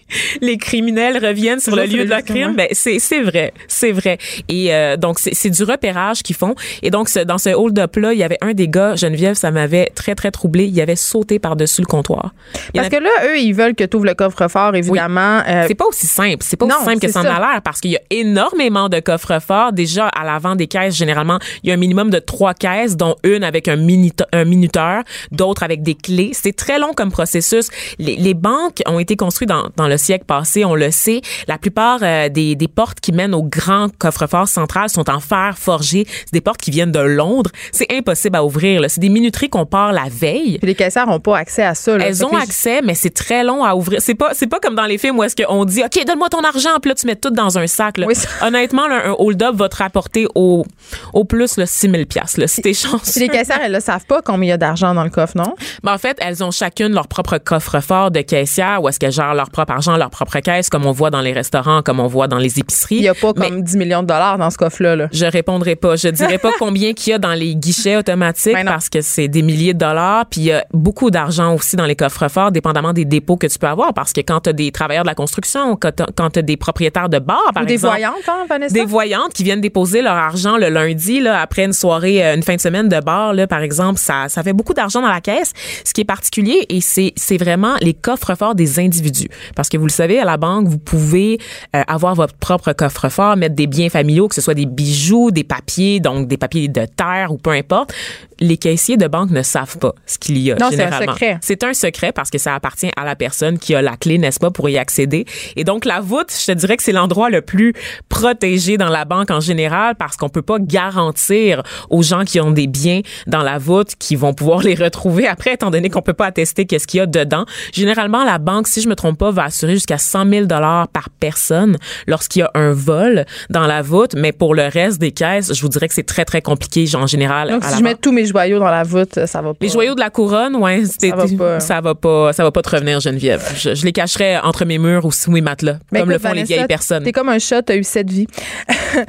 les 0.41 0.59
criminels 0.59 1.25
reviennent 1.25 1.61
sur 1.61 1.75
le 1.75 1.85
lieu 1.85 2.05
de 2.05 2.09
leur 2.11 2.19
lieux, 2.19 2.25
crime. 2.25 2.55
Ben, 2.57 2.69
c'est 2.73 2.99
c'est 2.99 3.23
vrai, 3.23 3.53
c'est 3.69 3.93
vrai. 3.93 4.19
Et 4.49 4.75
euh, 4.75 4.97
donc 4.97 5.19
c'est 5.19 5.35
c'est 5.35 5.51
du 5.51 5.63
repérage 5.65 6.23
qu'ils 6.23 6.37
font. 6.37 6.55
Et 6.83 6.91
donc 6.91 7.09
ce- 7.09 7.21
dans 7.21 7.39
ce 7.39 7.51
hold-up 7.51 7.97
là, 7.97 8.13
il 8.13 8.19
y 8.19 8.23
avait 8.23 8.39
un 8.43 8.53
des 8.53 8.69
gars, 8.69 8.97
Geneviève, 8.97 9.35
ça 9.35 9.51
m'avait 9.51 9.87
très 9.95 10.15
très 10.15 10.31
troublé. 10.31 10.65
Il 10.67 10.81
avait 10.81 10.97
sauté 10.97 11.39
par 11.39 11.57
dessus 11.57 11.81
le 11.81 11.87
comptoir. 11.87 12.35
Il 12.75 12.81
Parce 12.81 12.89
que 12.91 12.97
là, 12.97 13.11
eux, 13.27 13.39
ils 13.39 13.55
veulent 13.55 13.75
que 13.75 13.85
tu 13.85 13.97
ouvres 13.97 14.07
le 14.07 14.15
coffre-fort, 14.15 14.75
évidemment. 14.75 15.43
Euh, 15.49 15.65
c'est 15.67 15.75
pas 15.75 15.87
aussi 15.87 16.07
simple. 16.07 16.39
C'est 16.41 16.57
pas 16.57 16.67
non, 16.67 16.77
aussi 16.77 16.85
simple 16.85 16.99
que 17.01 17.09
ça 17.09 17.21
en 17.21 17.25
a 17.25 17.39
l'air 17.39 17.63
parce 17.63 17.81
qu'il 17.81 17.93
y 17.93 17.97
a 17.97 18.01
énormément 18.11 18.89
de 18.89 19.01
coffres 19.01 19.41
forts. 19.41 19.73
Déjà, 19.73 20.09
à 20.09 20.25
l'avant 20.25 20.55
des 20.55 20.67
caisses, 20.67 20.97
généralement, 20.97 21.39
il 21.63 21.69
y 21.69 21.71
a 21.71 21.75
un 21.75 21.79
minimum 21.79 22.11
de 22.11 22.19
trois 22.19 22.53
caisses, 22.55 22.97
dont 22.97 23.17
une 23.25 23.43
avec 23.45 23.69
un 23.69 23.77
minuteur, 23.77 25.03
d'autres 25.33 25.63
avec 25.63 25.83
des 25.83 25.95
clés. 25.95 26.31
C'est 26.35 26.55
très 26.55 26.79
long 26.79 26.93
comme 26.93 27.11
processus. 27.11 27.54
Les, 27.99 28.17
les 28.17 28.35
banques 28.35 28.83
ont 28.87 28.99
été 28.99 29.17
construites 29.17 29.49
dans, 29.49 29.69
dans 29.77 29.89
le 29.89 29.97
siècle 29.97 30.25
passé, 30.27 30.65
on 30.65 30.75
le 30.75 30.91
sait. 30.91 31.21
La 31.49 31.59
plupart 31.59 32.01
euh, 32.03 32.29
des, 32.29 32.55
des 32.57 32.69
portes 32.69 33.01
qui 33.01 33.13
mènent 33.13 33.35
au 33.35 33.43
grand 33.43 33.89
coffre-fort 33.99 34.49
central 34.49 34.89
sont 34.89 35.09
en 35.11 35.21
fer 35.21 35.57
forgé. 35.59 36.07
C'est 36.07 36.33
des 36.33 36.41
portes 36.41 36.61
qui 36.61 36.71
viennent 36.71 36.93
de 36.93 36.99
Londres. 37.01 37.51
C'est 37.73 37.93
impossible 37.93 38.37
à 38.37 38.45
ouvrir. 38.45 38.81
là. 38.81 38.89
C'est 38.89 39.01
des 39.01 39.09
minuteries 39.09 39.49
qu'on 39.49 39.67
part 39.67 39.93
la 39.93 40.05
veille. 40.11 40.59
puis 40.59 40.67
les 40.67 40.75
caissières 40.75 41.07
n'ont 41.07 41.21
pas 41.21 41.37
accès 41.39 41.63
à 41.65 41.75
ça. 41.75 41.97
là. 41.99 42.07
Elles 42.07 42.25
ont 42.25 42.37
accès, 42.37 42.81
mais 42.83 42.95
c'est 42.95 43.15
très 43.15 43.45
long 43.45 43.65
à 43.65 43.75
ouvrir. 43.75 44.01
C'est 44.03 44.15
pas, 44.15 44.31
c'est 44.35 44.47
pas 44.47 44.61
comme 44.61 44.75
dans 44.75 44.87
les 44.87 44.99
films 44.99 45.19
où 45.19 45.23
est-ce 45.23 45.37
qu'on 45.37 45.65
dit, 45.65 45.83
OK, 45.83 46.05
donne-moi 46.07 46.29
ton 46.29 46.43
argent, 46.43 46.71
puis 46.81 46.91
là, 46.91 46.95
tu 46.95 47.07
mets 47.07 47.17
tout 47.17 47.31
dans 47.31 47.59
un 47.59 47.67
sac. 47.67 47.99
là. 47.99 48.07
Oui, 48.07 48.15
ça- 48.15 48.29
Honnêtement, 48.47 48.87
là, 48.89 49.09
un 49.11 49.15
hold-up 49.19 49.55
va 49.57 49.69
te 49.69 49.77
rapporter 49.77 50.27
au, 50.35 50.65
au 51.13 51.25
plus, 51.25 51.57
là, 51.57 51.67
6 51.67 51.91
000 51.91 52.03
là, 52.37 52.47
si 52.47 52.63
t'es 52.63 52.71
Puis 52.71 52.75
chanceux. 52.75 53.21
les 53.21 53.29
caissières, 53.29 53.61
elles 53.63 53.73
ne 53.73 53.81
savent 53.81 54.05
pas 54.07 54.23
combien 54.23 54.47
il 54.47 54.49
y 54.51 54.53
a 54.53 54.57
d'argent 54.57 54.95
dans 54.95 55.05
le 55.05 55.11
coffre, 55.11 55.37
non? 55.37 55.55
Ben, 55.83 55.93
en 55.95 55.99
fait, 55.99 56.17
elles 56.21 56.43
ont 56.45 56.51
chacune 56.51 56.93
leur 56.93 57.09
propre 57.09 57.39
coffre-fort 57.45 58.11
de 58.11 58.21
caissière 58.21 58.83
où 58.83 58.89
est-ce 58.89 58.99
qu'elles 58.99 59.13
gèrent 59.13 59.35
leur 59.35 59.51
propre 59.51 59.73
argent, 59.73 59.97
leur 59.97 60.11
propre 60.11 60.39
caisse, 60.41 60.69
comme 60.69 60.87
on 60.87 60.93
voit 60.93 61.11
dans 61.11 61.21
les 61.21 61.33
restaurants, 61.33 61.83
comme 61.83 62.01
on 62.01 62.07
voit 62.07 62.27
dans 62.27 62.39
les 62.39 62.59
épiceries. 62.59 62.97
Il 62.97 63.03
n'y 63.03 63.09
a 63.09 63.15
pas 63.15 63.33
Mais 63.37 63.49
comme 63.49 63.63
10 63.63 63.77
millions 63.77 64.03
de 64.03 64.09
dollars 64.09 64.39
dans 64.39 64.51
ce 64.51 64.59
coffre-là. 64.59 64.97
là. 64.97 65.09
Je 65.13 65.27
répondrai 65.27 65.77
pas. 65.77 65.97
Je 65.97 66.09
dirais 66.09 66.39
pas 66.39 66.51
combien 66.59 66.93
qu'il 66.93 67.11
y 67.11 67.15
a 67.15 67.19
dans 67.19 67.35
les 67.35 67.55
guichets 67.55 67.97
automatiques 67.97 68.55
Ben 68.55 68.65
parce 68.65 68.89
que 68.89 69.01
c'est 69.01 69.29
des 69.29 69.43
milliers 69.43 69.75
de 69.75 69.79
dollars. 69.79 70.27
Puis 70.27 70.41
il 70.41 70.45
y 70.47 70.53
a 70.53 70.65
beaucoup 70.73 71.11
d'argent 71.11 71.55
aussi 71.55 71.77
dans 71.77 71.87
les 71.87 71.97
coffres-forts, 71.97 72.51
dépendamment 72.53 72.93
des 72.93 73.05
dépôts 73.05 73.37
que 73.37 73.47
tu 73.47 73.59
peux 73.59 73.69
avoir. 73.69 73.95
Parce 73.95 74.13
que 74.13 74.21
quand 74.21 74.41
tu 74.41 74.51
as 74.51 74.53
des 74.53 74.73
travailleurs 74.73 75.05
de 75.05 75.09
la 75.09 75.15
construction, 75.15 75.77
quand 75.77 76.31
tu 76.31 76.39
as 76.39 76.43
des 76.43 76.57
propriétaires 76.57 77.09
de 77.09 77.19
bars, 77.19 77.51
par 77.53 77.63
Ou 77.63 77.67
des 77.67 77.75
exemple, 77.75 77.95
voyantes, 77.95 78.29
hein, 78.29 78.45
Vanessa? 78.49 78.75
des 78.75 78.85
voyantes 78.85 79.33
qui 79.33 79.45
viennent 79.45 79.61
déposer 79.61 80.03
leur 80.03 80.15
argent 80.15 80.57
le 80.57 80.69
lundi 80.69 81.21
là, 81.21 81.41
après 81.41 81.65
une 81.65 81.73
soirée, 81.73 82.25
euh, 82.25 82.35
une 82.35 82.43
fin 82.43 82.57
de 82.57 82.61
semaine 82.61 82.89
de 82.89 83.01
bar, 83.01 83.35
là, 83.35 83.47
par 83.47 83.61
exemple, 83.61 83.99
ça, 83.99 84.29
ça 84.29 84.43
fait 84.43 84.53
beaucoup 84.53 84.75
d'argent 84.75 85.01
dans 85.03 85.09
la 85.09 85.21
caisse. 85.21 85.53
Ce 85.85 85.93
qui 85.93 86.01
est 86.03 86.05
particulier, 86.07 86.67
et 86.69 86.81
c'est, 86.81 87.13
c'est 87.35 87.45
vraiment 87.45 87.75
les 87.81 87.95
coffres-forts 87.95 88.55
des 88.55 88.79
individus. 88.79 89.29
Parce 89.57 89.69
que 89.69 89.77
vous 89.77 89.87
le 89.87 89.91
savez, 89.91 90.21
à 90.21 90.25
la 90.25 90.37
banque, 90.37 90.69
vous 90.69 90.79
pouvez 90.79 91.39
euh, 91.75 91.83
avoir 91.89 92.15
votre 92.15 92.35
propre 92.35 92.73
coffre-fort, 92.73 93.37
mettre 93.37 93.57
des 93.57 93.67
biens 93.67 93.89
familiaux, 93.89 94.29
que 94.29 94.35
ce 94.35 94.41
soit 94.41 94.55
des 94.55 94.67
bijoux, 94.67 95.31
des 95.31 95.43
papiers, 95.45 95.99
donc 96.01 96.29
des 96.29 96.37
papiers 96.37 96.69
de 96.69 96.87
terre 96.87 97.33
ou 97.33 97.39
peu 97.39 97.51
importe. 97.51 97.93
Les 98.41 98.57
caissiers 98.57 98.97
de 98.97 99.07
banque 99.07 99.31
ne 99.31 99.43
savent 99.43 99.79
pas 99.79 99.95
ce 100.07 100.19
qu'il 100.19 100.39
y 100.39 100.51
a 100.51 100.57
Non, 100.57 100.67
c'est 100.71 100.83
un 100.83 100.87
généralement. 100.87 101.13
secret. 101.13 101.39
C'est 101.41 101.63
un 101.65 101.73
secret 101.73 102.13
parce 102.13 102.31
que 102.31 102.39
ça 102.39 102.55
appartient 102.55 102.91
à 102.97 103.05
la 103.05 103.17
personne 103.17 103.59
qui 103.59 103.75
a 103.75 103.83
la 103.83 103.97
clé, 103.97 104.19
n'est-ce 104.19 104.41
pas, 104.41 104.51
pour 104.51 104.69
y 104.69 104.77
accéder. 104.77 105.25
Et 105.57 105.65
donc, 105.65 105.85
la 105.85 106.01
voûte, 106.01 106.33
je 106.37 106.53
te 106.53 106.53
dirais 106.53 106.77
que 106.77 106.83
c'est 106.83 106.93
l'endroit 106.93 107.31
le 107.31 107.43
plus 107.43 107.73
protégé 108.09 108.77
dans 108.77 108.89
la 108.89 109.05
banque 109.05 109.31
en 109.31 109.41
général 109.41 109.95
parce 109.97 110.17
qu'on 110.17 110.29
peut 110.29 110.43
pas 110.43 110.59
garantir 110.59 111.63
aux 111.91 112.03
gens 112.03 112.25
qui 112.25 112.41
ont 112.41 112.51
des 112.51 112.67
biens 112.67 113.01
dans 113.27 113.43
la 113.43 113.59
voûte 113.59 113.95
qui 113.99 114.17
vont 114.17 114.35
pouvoir 114.35 114.63
les 114.63 114.75
retrouver 114.75 115.27
après, 115.27 115.55
étant 115.55 115.71
donné 115.71 115.89
qu'on 115.89 116.03
peut 116.03 116.13
pas 116.13 116.27
attester 116.27 116.67
qu'est-ce 116.67 116.87
qu'il 116.87 116.99
y 116.99 117.01
a 117.01 117.07
dedans. 117.25 117.45
Généralement, 117.73 118.25
la 118.25 118.39
banque, 118.39 118.67
si 118.69 118.81
je 118.81 118.89
me 118.89 118.95
trompe 118.95 119.19
pas, 119.19 119.31
va 119.31 119.45
assurer 119.45 119.75
jusqu'à 119.75 119.99
100 119.99 120.29
000 120.29 120.47
dollars 120.47 120.89
par 120.89 121.09
personne 121.11 121.77
lorsqu'il 122.07 122.41
y 122.41 122.43
a 122.43 122.51
un 122.55 122.73
vol 122.73 123.25
dans 123.51 123.67
la 123.67 123.83
voûte. 123.83 124.15
Mais 124.17 124.33
pour 124.33 124.55
le 124.55 124.67
reste 124.67 124.99
des 125.01 125.13
caisses, 125.13 125.53
je 125.55 125.61
vous 125.61 125.69
dirais 125.69 125.89
que 125.89 125.95
c'est 125.95 126.03
très, 126.07 126.25
très 126.25 126.43
compliqué, 126.43 126.87
en 126.95 127.07
général. 127.07 127.51
Donc, 127.51 127.63
à 127.65 127.69
si 127.69 127.73
la 127.73 127.79
je 127.79 127.83
mets 127.85 127.95
tous 127.95 128.13
mes 128.13 128.27
joyaux 128.27 128.59
dans 128.59 128.71
la 128.71 128.83
voûte, 128.83 129.27
ça 129.27 129.41
va 129.43 129.51
pas. 129.55 129.59
Les 129.61 129.69
joyaux 129.69 129.95
de 129.95 130.01
la 130.01 130.11
couronne, 130.11 130.57
ouais, 130.57 130.83
Ça 130.85 131.15
va 131.17 131.25
pas. 131.37 131.61
ça 131.61 131.81
va 131.81 131.95
pas, 131.95 132.33
ça 132.33 132.43
va 132.43 132.51
pas 132.51 132.63
te 132.63 132.71
revenir, 132.71 133.01
Geneviève. 133.01 133.43
Je, 133.57 133.75
je 133.75 133.85
les 133.85 133.93
cacherais 133.93 134.39
entre 134.39 134.65
mes 134.65 134.79
murs 134.79 135.05
ou 135.05 135.13
sous 135.13 135.31
mes 135.31 135.41
matelas, 135.41 135.79
Mais 135.93 136.01
comme 136.01 136.11
le 136.11 136.19
Ben, 136.19 136.29
font 136.29 136.35
les 136.35 136.45
vieilles 136.45 136.67
personnes. 136.67 137.03
T'es 137.05 137.13
comme 137.13 137.29
un 137.29 137.39
chat, 137.39 137.63
t'as 137.63 137.77
eu 137.77 137.85
cette 137.85 138.11
vie. 138.11 138.27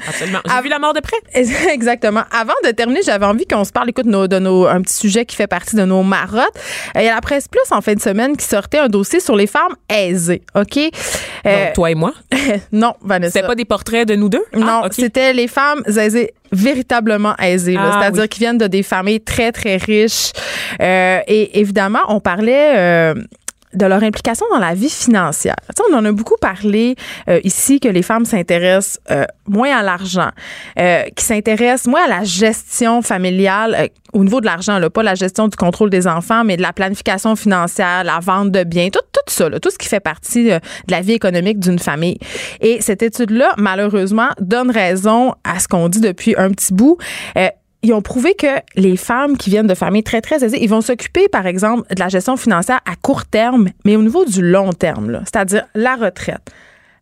Absolument. 0.08 0.39
J'ai 0.56 0.62
vu 0.63 0.69
la 0.69 0.80
mort 0.80 0.93
de 0.93 0.99
près. 1.01 1.17
Exactement. 1.73 2.23
Avant 2.32 2.54
de 2.63 2.71
terminer, 2.71 3.01
j'avais 3.06 3.25
envie 3.25 3.45
qu'on 3.45 3.63
se 3.63 3.71
parle, 3.71 3.89
écoute, 3.89 4.06
nos- 4.06 4.28
de 4.28 4.39
nos, 4.39 4.65
un 4.67 4.82
petit 4.82 4.95
sujet 4.95 5.25
qui 5.25 5.36
fait 5.36 5.47
partie 5.47 5.75
de 5.75 5.84
nos 5.86 6.04
marottes. 6.04 6.41
Euh, 6.95 7.01
Il 7.01 7.06
y 7.06 7.10
a 7.10 7.15
la 7.15 7.21
presse 7.21 7.47
plus 7.47 7.62
en 7.71 7.82
fin 7.82 7.93
de 7.93 7.99
semaine 8.10 8.38
qui 8.38 8.46
sortait 8.46 8.80
un 8.80 8.88
dossier 8.88 9.20
sur 9.20 9.36
les 9.36 9.48
femmes 9.48 9.76
aisées. 9.89 10.41
OK? 10.56 10.78
Euh, 10.78 11.65
Donc, 11.65 11.74
toi 11.74 11.91
et 11.91 11.96
moi? 11.96 12.13
non, 12.72 12.94
Vanessa. 13.02 13.34
C'était 13.34 13.48
pas 13.48 13.56
des 13.56 13.65
portraits 13.65 14.08
de 14.08 14.15
nous 14.15 14.30
deux? 14.30 14.44
Non, 14.56 14.82
Ah, 14.84 14.84
ok. 14.86 14.94
c'était 14.94 15.34
les 15.34 15.48
femmes 15.48 15.82
aisées 15.88 16.32
véritablement 16.52 17.36
aisées. 17.38 17.76
Ah, 17.78 17.98
c'est-à-dire 18.00 18.24
oui. 18.24 18.30
qui 18.30 18.39
viennent 18.39 18.58
de 18.58 18.68
des 18.68 18.84
familles 18.84 19.22
très 19.22 19.52
très 19.52 19.78
riches. 19.78 20.32
Euh, 20.82 21.20
et 21.28 21.60
évidemment, 21.60 22.04
on 22.08 22.20
parlait 22.20 22.74
euh, 22.78 23.13
de 23.75 23.85
leur 23.85 24.03
implication 24.03 24.45
dans 24.51 24.59
la 24.59 24.73
vie 24.73 24.89
financière. 24.89 25.55
On 25.89 25.95
en 25.95 26.05
a 26.05 26.11
beaucoup 26.11 26.38
parlé 26.39 26.95
euh, 27.29 27.39
ici 27.43 27.79
que 27.79 27.88
les 27.88 28.01
femmes 28.01 28.25
s'intéressent 28.25 28.99
euh, 29.11 29.25
moins 29.47 29.77
à 29.77 29.83
l'argent, 29.83 30.29
euh, 30.79 31.03
qui 31.15 31.23
s'intéressent 31.23 31.88
moins 31.88 32.05
à 32.05 32.07
la 32.07 32.23
gestion 32.23 33.01
familiale 33.01 33.75
euh, 33.77 33.88
au 34.13 34.23
niveau 34.23 34.39
de 34.39 34.45
l'argent, 34.45 34.79
pas 34.93 35.03
la 35.03 35.15
gestion 35.15 35.49
du 35.49 35.57
contrôle 35.57 35.89
des 35.89 36.07
enfants, 36.07 36.45
mais 36.45 36.55
de 36.55 36.61
la 36.61 36.71
planification 36.71 37.35
financière, 37.35 38.03
la 38.05 38.19
vente 38.19 38.49
de 38.51 38.63
biens, 38.63 38.88
tout, 38.89 39.01
tout 39.11 39.21
ça, 39.27 39.49
là, 39.49 39.59
tout 39.59 39.69
ce 39.69 39.77
qui 39.77 39.89
fait 39.89 39.99
partie 39.99 40.51
euh, 40.51 40.59
de 40.88 40.91
la 40.91 41.01
vie 41.01 41.13
économique 41.13 41.59
d'une 41.59 41.79
famille. 41.79 42.17
Et 42.61 42.81
cette 42.81 43.03
étude-là, 43.03 43.53
malheureusement, 43.57 44.29
donne 44.39 44.71
raison 44.71 45.33
à 45.43 45.59
ce 45.59 45.67
qu'on 45.67 45.89
dit 45.89 45.99
depuis 45.99 46.33
un 46.38 46.49
petit 46.51 46.73
bout. 46.73 46.97
Ils 47.86 47.93
ont 47.93 48.02
prouvé 48.02 48.34
que 48.34 48.48
les 48.76 48.98
femmes 48.98 49.38
qui 49.38 49.52
viennent 49.52 49.67
de 49.67 49.76
familles 49.76 50.02
très, 50.02 50.19
très 50.19 50.43
aisées, 50.43 50.58
ils 50.60 50.67
vont 50.67 50.82
s'occuper, 50.82 51.28
par 51.28 51.45
exemple, 51.45 51.84
de 51.93 52.00
la 52.00 52.10
gestion 52.10 52.36
financière 52.36 52.80
à 52.91 52.95
court 52.95 53.26
terme, 53.26 53.69
mais 53.86 53.95
au 53.95 54.02
niveau 54.02 54.26
du 54.26 54.41
long 54.41 54.74
terme, 54.74 55.21
c'est-à-dire 55.24 55.67
la 55.76 55.95
retraite, 55.95 56.41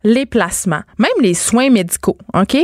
les 0.04 0.26
placements, 0.26 0.82
même 0.98 1.10
les 1.22 1.36
soins 1.36 1.70
médicaux, 1.70 2.18
OK? 2.34 2.58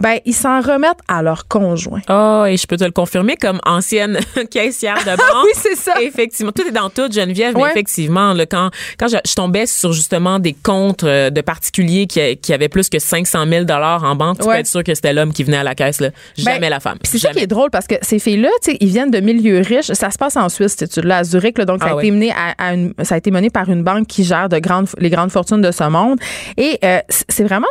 Ben, 0.00 0.18
ils 0.24 0.34
s'en 0.34 0.60
remettent 0.60 1.00
à 1.08 1.22
leur 1.22 1.48
conjoint. 1.48 2.00
Oh, 2.08 2.44
et 2.46 2.56
je 2.56 2.66
peux 2.66 2.76
te 2.76 2.84
le 2.84 2.92
confirmer 2.92 3.36
comme 3.36 3.58
ancienne 3.66 4.18
caissière 4.50 4.98
de 4.98 5.16
banque. 5.16 5.20
oui, 5.44 5.50
c'est 5.54 5.74
ça. 5.74 6.00
Effectivement, 6.00 6.52
tout 6.52 6.62
est 6.66 6.70
dans 6.72 6.88
tout, 6.88 7.10
Geneviève, 7.10 7.54
mais 7.56 7.70
effectivement, 7.70 8.32
là, 8.32 8.46
quand 8.46 8.70
quand 8.98 9.08
je, 9.08 9.16
je 9.26 9.34
tombais 9.34 9.66
sur 9.66 9.92
justement 9.92 10.38
des 10.38 10.52
comptes 10.54 11.02
euh, 11.04 11.30
de 11.30 11.40
particuliers 11.40 12.06
qui, 12.06 12.36
qui 12.36 12.52
avaient 12.52 12.68
plus 12.68 12.88
que 12.88 12.98
500 12.98 13.44
000 13.48 13.64
dollars 13.64 14.04
en 14.04 14.14
banque, 14.14 14.38
tu 14.38 14.46
Ouais. 14.46 14.54
peux 14.54 14.60
être 14.60 14.66
sûr 14.68 14.84
que 14.84 14.94
c'était 14.94 15.12
l'homme 15.12 15.32
qui 15.32 15.42
venait 15.44 15.56
à 15.58 15.64
la 15.64 15.74
caisse, 15.74 16.00
là. 16.00 16.10
Jamais 16.36 16.60
Ben, 16.60 16.70
la 16.70 16.80
femme. 16.80 16.98
C'est 17.02 17.18
ça 17.18 17.28
Jamais. 17.28 17.38
qui 17.40 17.44
est 17.44 17.48
drôle 17.48 17.70
parce 17.70 17.86
que 17.86 17.96
ces 18.02 18.18
filles-là, 18.20 18.50
tu 18.62 18.70
sais, 18.72 18.76
ils 18.80 18.88
viennent 18.88 19.10
de 19.10 19.20
milieux 19.20 19.60
riches. 19.60 19.92
Ça 19.92 20.10
se 20.10 20.18
passe 20.18 20.36
en 20.36 20.48
Suisse, 20.48 20.76
cette 20.78 20.90
étude-là, 20.90 21.18
à 21.18 21.24
Zurich. 21.24 21.58
là. 21.58 21.64
donc, 21.64 21.80
ça, 21.82 21.88
Ah 21.88 21.92
a 21.92 21.96
ouais. 21.96 22.04
été 22.04 22.10
mené 22.12 22.30
à, 22.30 22.54
à 22.58 22.74
une- 22.74 22.94
ça 23.02 23.16
a 23.16 23.18
été 23.18 23.30
mené 23.30 23.50
par 23.50 23.68
une 23.68 23.82
banque 23.82 24.06
qui 24.06 24.22
gère 24.24 24.48
de 24.48 24.58
grandes, 24.60 24.88
les 24.98 25.10
grandes 25.10 25.30
fortunes 25.32 25.60
de 25.60 25.70
ce 25.72 25.84
monde. 25.84 26.18
Et 26.56 26.78
euh, 26.84 27.00
c'est 27.28 27.44
vraiment 27.44 27.66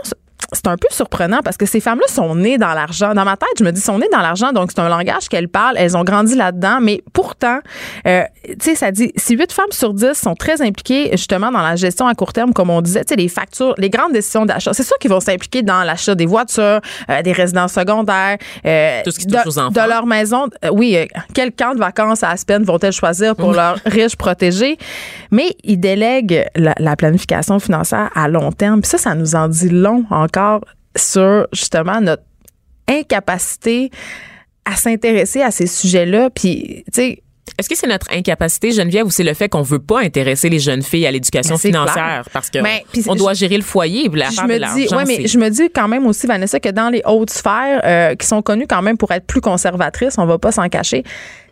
c'est 0.54 0.68
un 0.68 0.78
peu 0.78 0.88
surprenant 0.92 1.40
parce 1.44 1.58
que 1.58 1.66
ces 1.66 1.80
femmes-là 1.82 2.08
sont 2.08 2.36
nées 2.36 2.58
dans 2.58 2.74
l'argent. 2.74 3.14
Dans 3.14 3.26
ma 3.26 3.36
tête, 3.36 3.50
je 3.60 3.64
me 3.64 3.72
dis, 3.72 3.82
sont 3.82 3.98
nées 3.98 4.08
dans 4.12 4.22
l'argent, 4.22 4.54
donc 4.54 4.72
c'est 4.74 4.80
un 4.80 4.88
langage 4.88 5.28
qu'elles 5.28 5.50
parlent. 5.50 5.76
Elles 5.78 5.98
ont 5.98 6.04
grandi 6.04 6.36
là-dedans, 6.36 6.80
mais 6.82 7.04
pourtant, 7.12 7.60
euh, 8.08 8.24
tu 8.46 8.56
sais, 8.62 8.76
ça 8.76 8.92
dit, 8.92 9.12
si 9.18 9.36
8 9.36 9.52
femmes 9.52 9.72
sur 9.72 9.94
10 9.94 10.14
sont 10.14 10.36
très 10.36 10.62
impliquées 10.62 11.10
justement 11.12 11.52
dans 11.52 11.62
la 11.62 11.76
gestion 11.76 12.08
à 12.08 12.16
court 12.16 12.32
terme, 12.32 12.54
comme 12.54 12.70
on 12.70 12.82
disait, 12.82 13.04
tu 13.04 13.10
sais, 13.10 13.16
les 13.16 13.28
factures, 13.28 13.74
les 13.78 13.90
grandes 13.90 14.14
décisions 14.14 14.46
d'achat, 14.46 14.74
c'est 14.74 14.84
sûr 14.84 14.98
qu'ils 15.00 15.12
vont 15.12 15.20
s'impliquer 15.20 15.64
dans 15.64 15.84
l'achat 15.84 16.16
des 16.16 16.26
voitures, 16.26 16.80
euh, 17.10 17.22
des 17.24 17.34
résidences 17.34 17.74
secondaires, 17.74 18.38
euh, 18.66 19.02
Tout 19.04 19.12
ce 19.12 19.20
qui 19.20 19.26
de, 19.28 19.36
touche 19.36 19.48
aux 19.48 19.60
enfants. 19.60 19.72
de 19.72 19.90
leur 19.90 20.06
maison. 20.06 20.46
Oui, 20.72 20.98
quel 21.34 21.52
camp 21.52 21.74
de 21.74 21.80
vacances 21.80 22.24
à 22.24 22.30
Aspen 22.30 22.64
vont-elles 22.64 22.94
choisir 22.94 23.36
pour 23.36 23.52
leurs 23.52 23.80
riches 23.86 24.16
protégés? 24.16 24.78
Mais 25.32 25.56
ils 25.64 25.80
délèguent 25.80 26.48
la, 26.56 26.74
la 26.78 26.96
planification 26.96 27.60
financière 27.60 28.10
à 28.16 28.30
long 28.30 28.52
terme. 28.52 28.82
Puis 28.82 28.90
ça, 28.90 28.98
ça 28.98 29.14
nous 29.14 29.36
en 29.36 29.50
dit 29.50 29.70
long 29.70 30.06
encore 30.28 30.62
sur 30.96 31.48
justement 31.54 32.00
notre 32.02 32.24
incapacité 32.88 33.90
à 34.66 34.76
s'intéresser 34.76 35.42
à 35.42 35.52
ces 35.52 35.68
sujets-là. 35.68 36.30
Puis, 36.30 36.84
tu 36.94 37.02
sais, 37.02 37.24
Est-ce 37.58 37.70
que 37.70 37.76
c'est 37.78 37.88
notre 37.88 38.08
incapacité, 38.12 38.72
Geneviève, 38.72 39.06
ou 39.06 39.10
c'est 39.10 39.24
le 39.24 39.34
fait 39.34 39.48
qu'on 39.48 39.62
veut 39.62 39.80
pas 39.80 40.02
intéresser 40.02 40.50
les 40.50 40.60
jeunes 40.60 40.84
filles 40.84 41.08
à 41.08 41.12
l'éducation 41.12 41.56
c'est 41.58 41.70
financière? 41.70 41.94
Clair. 41.96 42.24
parce 42.34 42.50
que 42.50 42.60
Mais, 42.60 42.84
puis 42.92 43.04
on 43.08 43.14
je- 43.14 43.18
doit 43.18 43.34
gérer 43.34 43.56
le 43.58 43.64
foyer, 43.64 44.10
la 44.14 44.30
je 44.30 44.42
me 44.42 44.76
dis, 44.76 44.94
ouais, 44.94 45.06
mais 45.06 45.28
je 45.28 45.38
me 45.40 45.50
dis 45.50 45.70
quand 45.74 45.88
même 45.88 46.06
aussi, 46.06 46.28
Vanessa, 46.28 46.60
que 46.60 46.70
dans 46.70 46.90
les 46.90 47.02
hautes 47.06 47.30
sphères, 47.30 47.80
euh, 47.86 48.16
qui 48.16 48.28
sont 48.28 48.42
connues 48.42 48.68
quand 48.68 48.82
même 48.82 48.98
pour 48.98 49.12
être 49.12 49.26
plus 49.26 49.40
conservatrices, 49.42 50.18
on 50.18 50.26
va 50.26 50.38
pas 50.38 50.52
s'en 50.52 50.68
cacher. 50.68 51.04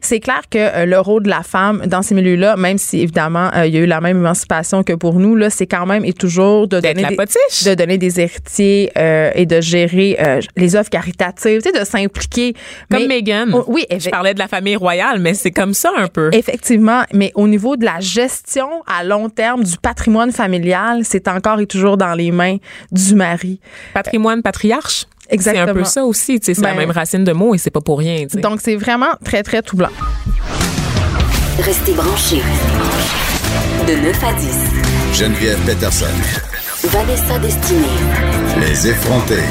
C'est 0.06 0.20
clair 0.20 0.42
que 0.52 0.60
euh, 0.60 0.86
le 0.86 1.00
rôle 1.00 1.24
de 1.24 1.30
la 1.30 1.42
femme 1.42 1.82
dans 1.88 2.04
ces 2.04 2.14
milieux-là, 2.14 2.58
même 2.58 2.78
si 2.78 3.00
évidemment 3.00 3.50
euh, 3.56 3.66
il 3.66 3.74
y 3.74 3.78
a 3.78 3.82
eu 3.82 3.88
la 3.88 4.02
même 4.02 4.18
émancipation 4.18 4.84
que 4.84 4.94
pour 4.94 5.16
nous, 5.16 5.36
là, 5.36 5.50
c'est 5.50 5.66
quand 5.66 5.88
même 5.88 6.06
et 6.06 6.14
toujours 6.14 6.68
de 6.68 6.80
donner 6.80 7.02
la 7.02 7.10
des, 7.10 7.16
de 7.16 7.74
donner 7.74 7.98
des 7.98 8.20
héritiers 8.20 8.92
euh, 9.00 9.32
et 9.34 9.48
de 9.48 9.60
gérer 9.62 10.16
les 10.56 10.76
offres 10.76 10.92
caritatives, 10.92 11.60
tu 11.64 11.72
sais, 11.72 11.80
de 11.80 11.84
s'impliquer. 11.84 12.54
Comme 12.92 13.08
Meghan. 13.08 13.48
Oh, 13.52 13.64
oui, 13.68 13.88
je 13.98 14.12
parlais 14.12 14.36
de 14.36 14.40
la 14.40 14.48
famille 14.48 14.76
royale, 14.76 15.18
mais 15.18 15.34
c'est 15.34 15.50
comme 15.50 15.74
ça 15.74 15.92
un 15.98 16.08
peu. 16.08 16.30
Effectivement, 16.34 17.02
mais 17.12 17.32
au 17.34 17.48
niveau 17.48 17.76
de 17.76 17.86
la 17.86 18.00
gestion 18.00 18.70
à 18.86 19.04
long 19.04 19.30
terme 19.30 19.64
du 19.64 19.76
patrimoine 19.78 20.32
familial, 20.32 21.00
c'est 21.04 21.28
encore 21.28 21.60
et 21.60 21.66
toujours 21.66 21.98
dans 21.98 22.14
les 22.14 22.32
mains 22.32 22.58
du 22.92 23.16
mari. 23.16 23.60
Patrimoine 23.96 24.44
patriarche? 24.44 25.08
Exactement. 25.30 25.66
C'est 25.66 25.72
un 25.72 25.74
peu 25.74 25.84
ça 25.84 26.06
aussi, 26.06 26.40
tu 26.40 26.46
sais, 26.48 26.54
c'est 26.54 26.62
la 26.62 26.72
Ben- 26.72 26.78
même 26.80 26.92
racine 26.92 27.24
de 27.24 27.32
mots 27.34 27.56
et 27.56 27.58
c'est 27.58 27.70
pas 27.72 27.82
pour 27.82 28.00
rien. 28.00 28.26
Donc, 28.36 28.60
c'est 28.62 28.76
vraiment 28.76 29.12
très, 29.24 29.44
très 29.44 29.62
troublant. 29.62 29.90
Restez 31.60 31.94
branchés. 31.94 32.42
De 33.88 33.94
9 33.96 34.24
à 34.24 34.34
10. 34.34 34.50
Geneviève 35.20 35.58
Peterson. 35.66 36.06
Vanessa 36.86 37.40
Destinée. 37.40 37.82
Les 38.60 38.88
effrontés. 38.90 39.44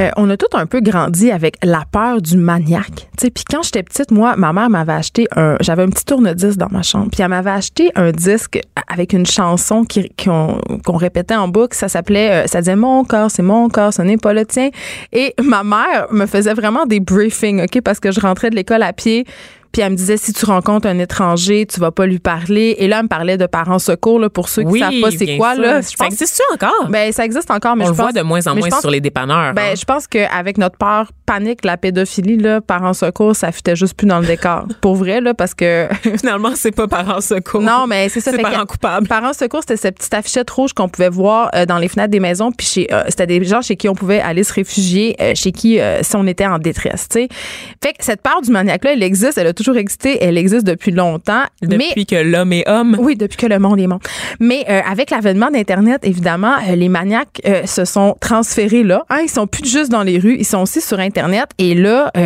Euh, 0.00 0.10
on 0.16 0.30
a 0.30 0.36
tout 0.36 0.46
un 0.54 0.64
peu 0.64 0.80
grandi 0.80 1.30
avec 1.30 1.56
la 1.62 1.84
peur 1.90 2.22
du 2.22 2.38
maniaque. 2.38 3.08
Puis 3.18 3.44
quand 3.50 3.62
j'étais 3.62 3.82
petite, 3.82 4.10
moi, 4.10 4.34
ma 4.36 4.52
mère 4.52 4.70
m'avait 4.70 4.94
acheté 4.94 5.26
un. 5.36 5.56
J'avais 5.60 5.82
un 5.82 5.90
petit 5.90 6.06
tourne-disque 6.06 6.56
dans 6.56 6.70
ma 6.70 6.82
chambre. 6.82 7.08
Puis 7.12 7.22
elle 7.22 7.28
m'avait 7.28 7.50
acheté 7.50 7.90
un 7.96 8.10
disque 8.10 8.60
avec 8.88 9.12
une 9.12 9.26
chanson 9.26 9.84
qu'on 10.24 10.96
répétait 10.96 11.34
en 11.34 11.48
boucle. 11.48 11.76
Ça 11.76 11.88
s'appelait. 11.88 12.44
euh, 12.44 12.46
ça 12.46 12.60
disait 12.60 12.76
Mon 12.76 13.04
corps, 13.04 13.30
c'est 13.30 13.42
mon 13.42 13.68
corps, 13.68 13.92
ce 13.92 14.00
n'est 14.00 14.16
pas 14.16 14.32
le 14.32 14.46
tien. 14.46 14.70
Et 15.12 15.34
ma 15.42 15.62
mère 15.64 16.06
me 16.10 16.24
faisait 16.24 16.54
vraiment 16.54 16.86
des 16.86 17.00
briefings, 17.00 17.62
OK, 17.62 17.82
parce 17.82 18.00
que 18.00 18.10
je 18.10 18.20
rentrais 18.20 18.48
de 18.48 18.56
l'école 18.56 18.82
à 18.82 18.94
pied. 18.94 19.26
Puis 19.72 19.82
elle 19.82 19.92
me 19.92 19.96
disait 19.96 20.16
si 20.16 20.32
tu 20.32 20.44
rencontres 20.44 20.86
un 20.88 20.98
étranger, 20.98 21.66
tu 21.66 21.78
vas 21.80 21.90
pas 21.92 22.06
lui 22.06 22.18
parler. 22.18 22.74
Et 22.78 22.88
là, 22.88 22.96
elle 22.98 23.04
me 23.04 23.08
parlait 23.08 23.36
de 23.38 23.46
parents 23.46 23.78
secours 23.78 24.18
là, 24.18 24.28
pour 24.28 24.48
ceux 24.48 24.62
qui 24.62 24.68
oui, 24.68 24.78
savent 24.80 25.00
pas 25.00 25.10
c'est 25.10 25.36
quoi 25.36 25.54
sûr. 25.54 25.62
là. 25.62 25.80
Je 25.80 25.86
Ça 25.96 26.06
existe 26.06 26.42
encore? 26.52 26.88
ben 26.88 27.12
ça 27.12 27.24
existe 27.24 27.50
encore, 27.50 27.76
mais 27.76 27.84
on 27.84 27.88
je 27.88 27.90
le 27.92 27.96
voit 27.96 28.12
de 28.12 28.22
moins 28.22 28.46
en 28.46 28.56
moins 28.56 28.68
pense- 28.68 28.80
sur 28.80 28.90
les 28.90 29.00
dépanneurs. 29.00 29.54
ben, 29.54 29.62
hein. 29.62 29.74
je 29.78 29.84
pense 29.84 30.06
qu'avec 30.06 30.58
notre 30.58 30.76
peur 30.76 31.12
panique, 31.26 31.64
la 31.64 31.76
pédophilie, 31.76 32.36
là, 32.38 32.60
parents 32.60 32.92
secours, 32.94 33.36
ça 33.36 33.52
fitait 33.52 33.76
juste 33.76 33.94
plus 33.94 34.06
dans 34.06 34.18
le 34.20 34.26
décor. 34.26 34.66
Pour 34.80 34.96
vrai, 34.96 35.20
là, 35.20 35.34
parce 35.34 35.54
que. 35.54 35.88
Finalement, 36.18 36.52
c'est 36.56 36.72
pas 36.74 36.88
parents 36.88 37.20
secours. 37.20 37.60
non, 37.62 37.86
mais 37.86 38.08
c'est 38.08 38.20
ça. 38.20 38.32
C'est 38.32 38.38
parents 38.42 38.66
coupables. 38.66 39.06
Parents 39.06 39.32
secours, 39.32 39.60
c'était 39.60 39.76
cette 39.76 39.96
petite 39.98 40.14
affichette 40.14 40.50
rouge 40.50 40.72
qu'on 40.72 40.88
pouvait 40.88 41.08
voir 41.08 41.50
euh, 41.54 41.66
dans 41.66 41.78
les 41.78 41.88
fenêtres 41.88 42.10
des 42.10 42.20
maisons. 42.20 42.50
Puis 42.50 42.66
chez, 42.66 42.86
euh, 42.92 43.04
c'était 43.08 43.26
des 43.28 43.44
gens 43.44 43.62
chez 43.62 43.76
qui 43.76 43.88
on 43.88 43.94
pouvait 43.94 44.20
aller 44.20 44.42
se 44.42 44.52
réfugier, 44.52 45.14
euh, 45.20 45.32
chez 45.36 45.52
qui, 45.52 45.78
si 46.02 46.16
on 46.16 46.26
était 46.26 46.46
en 46.46 46.58
détresse, 46.58 47.06
tu 47.08 47.20
sais. 47.20 47.28
Fait 47.82 47.92
que 47.92 48.04
cette 48.04 48.22
peur 48.22 48.40
du 48.42 48.50
maniaque-là, 48.50 48.92
elle 48.94 49.02
existe, 49.02 49.38
elle 49.38 49.46
a 49.46 49.52
toujours 49.60 49.76
existé, 49.76 50.18
elle 50.22 50.38
existe 50.38 50.66
depuis 50.66 50.90
longtemps. 50.90 51.44
Depuis 51.62 51.92
mais 51.96 52.04
que 52.04 52.16
l'homme 52.16 52.52
est 52.52 52.68
homme. 52.68 52.96
oui, 52.98 53.16
depuis 53.16 53.36
que 53.36 53.46
le 53.46 53.58
monde 53.58 53.78
est 53.78 53.86
monde. 53.86 54.00
Mais 54.40 54.64
euh, 54.68 54.80
avec 54.88 55.10
l'avènement 55.10 55.50
d'Internet, 55.50 56.00
évidemment, 56.04 56.54
euh, 56.68 56.74
les 56.74 56.88
maniaques 56.88 57.40
euh, 57.46 57.66
se 57.66 57.84
sont 57.84 58.16
transférés 58.20 58.82
là. 58.82 59.04
Hein, 59.10 59.20
ils 59.22 59.30
sont 59.30 59.46
plus 59.46 59.68
juste 59.68 59.90
dans 59.90 60.02
les 60.02 60.18
rues, 60.18 60.36
ils 60.38 60.46
sont 60.46 60.62
aussi 60.62 60.80
sur 60.80 60.98
Internet. 60.98 61.50
Et 61.58 61.74
là, 61.74 62.10
tu 62.14 62.20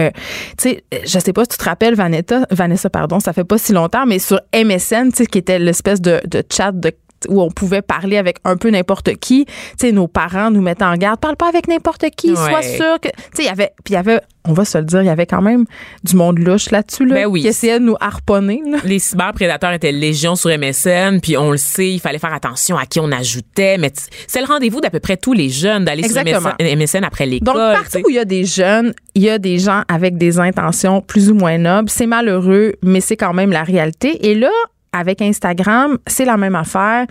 sais, 0.58 0.84
je 1.04 1.18
sais 1.18 1.32
pas 1.32 1.42
si 1.42 1.50
tu 1.50 1.58
te 1.58 1.64
rappelles, 1.64 1.94
Vanessa, 1.94 2.46
Vanessa, 2.50 2.90
pardon, 2.90 3.20
ça 3.20 3.32
fait 3.32 3.44
pas 3.44 3.58
si 3.58 3.72
longtemps, 3.72 4.06
mais 4.06 4.18
sur 4.18 4.40
MSN, 4.54 5.10
tu 5.10 5.16
sais, 5.16 5.26
qui 5.26 5.38
était 5.38 5.58
l'espèce 5.58 6.00
de, 6.00 6.20
de 6.26 6.42
chat 6.50 6.72
de 6.72 6.92
où 7.28 7.40
on 7.40 7.50
pouvait 7.50 7.82
parler 7.82 8.16
avec 8.16 8.38
un 8.44 8.56
peu 8.56 8.70
n'importe 8.70 9.14
qui. 9.16 9.44
Tu 9.46 9.52
sais, 9.78 9.92
nos 9.92 10.08
parents 10.08 10.50
nous 10.50 10.62
mettaient 10.62 10.84
en 10.84 10.96
garde. 10.96 11.20
Parle 11.20 11.36
pas 11.36 11.48
avec 11.48 11.68
n'importe 11.68 12.04
qui. 12.16 12.30
Ouais. 12.30 12.36
Sois 12.36 12.62
sûr 12.62 13.00
que. 13.00 13.08
Tu 13.08 13.14
sais, 13.34 13.42
il 13.42 13.46
y 13.46 13.48
avait. 13.48 13.72
Puis 13.84 13.92
il 13.92 13.94
y 13.94 13.96
avait. 13.96 14.20
On 14.46 14.52
va 14.52 14.66
se 14.66 14.76
le 14.76 14.84
dire, 14.84 15.00
il 15.00 15.06
y 15.06 15.10
avait 15.10 15.24
quand 15.24 15.40
même 15.40 15.64
du 16.02 16.16
monde 16.16 16.38
louche 16.38 16.70
là-dessus, 16.70 17.06
là, 17.06 17.14
Ben 17.14 17.26
oui. 17.26 17.40
qui 17.40 17.48
essayait 17.48 17.78
de 17.80 17.84
nous 17.86 17.96
harponner. 17.98 18.60
Là. 18.66 18.76
Les 18.84 18.98
cyberprédateurs 18.98 19.72
étaient 19.72 19.90
légion 19.90 20.36
sur 20.36 20.50
MSN, 20.50 21.20
puis 21.22 21.38
on 21.38 21.50
le 21.50 21.56
sait, 21.56 21.88
il 21.90 21.98
fallait 21.98 22.18
faire 22.18 22.34
attention 22.34 22.76
à 22.76 22.84
qui 22.84 23.00
on 23.00 23.10
ajoutait. 23.10 23.78
Mais 23.78 23.90
c'est 24.26 24.40
le 24.40 24.46
rendez-vous 24.46 24.82
d'à 24.82 24.90
peu 24.90 25.00
près 25.00 25.16
tous 25.16 25.32
les 25.32 25.48
jeunes 25.48 25.86
d'aller 25.86 26.06
sur. 26.06 26.22
MSN, 26.22 26.76
MSN 26.76 27.04
après 27.04 27.24
l'école. 27.24 27.54
Donc, 27.54 27.56
partout 27.56 28.02
où 28.04 28.10
il 28.10 28.16
y 28.16 28.18
a 28.18 28.26
des 28.26 28.44
jeunes, 28.44 28.92
il 29.14 29.22
y 29.22 29.30
a 29.30 29.38
des 29.38 29.58
gens 29.58 29.80
avec 29.88 30.18
des 30.18 30.38
intentions 30.38 31.00
plus 31.00 31.30
ou 31.30 31.34
moins 31.34 31.56
nobles. 31.56 31.88
C'est 31.88 32.06
malheureux, 32.06 32.74
mais 32.82 33.00
c'est 33.00 33.16
quand 33.16 33.32
même 33.32 33.50
la 33.50 33.62
réalité. 33.62 34.28
Et 34.28 34.34
là, 34.34 34.50
avec 34.94 35.20
Instagram, 35.20 35.98
c'est 36.06 36.24
la 36.24 36.36
même 36.36 36.54
affaire. 36.54 37.06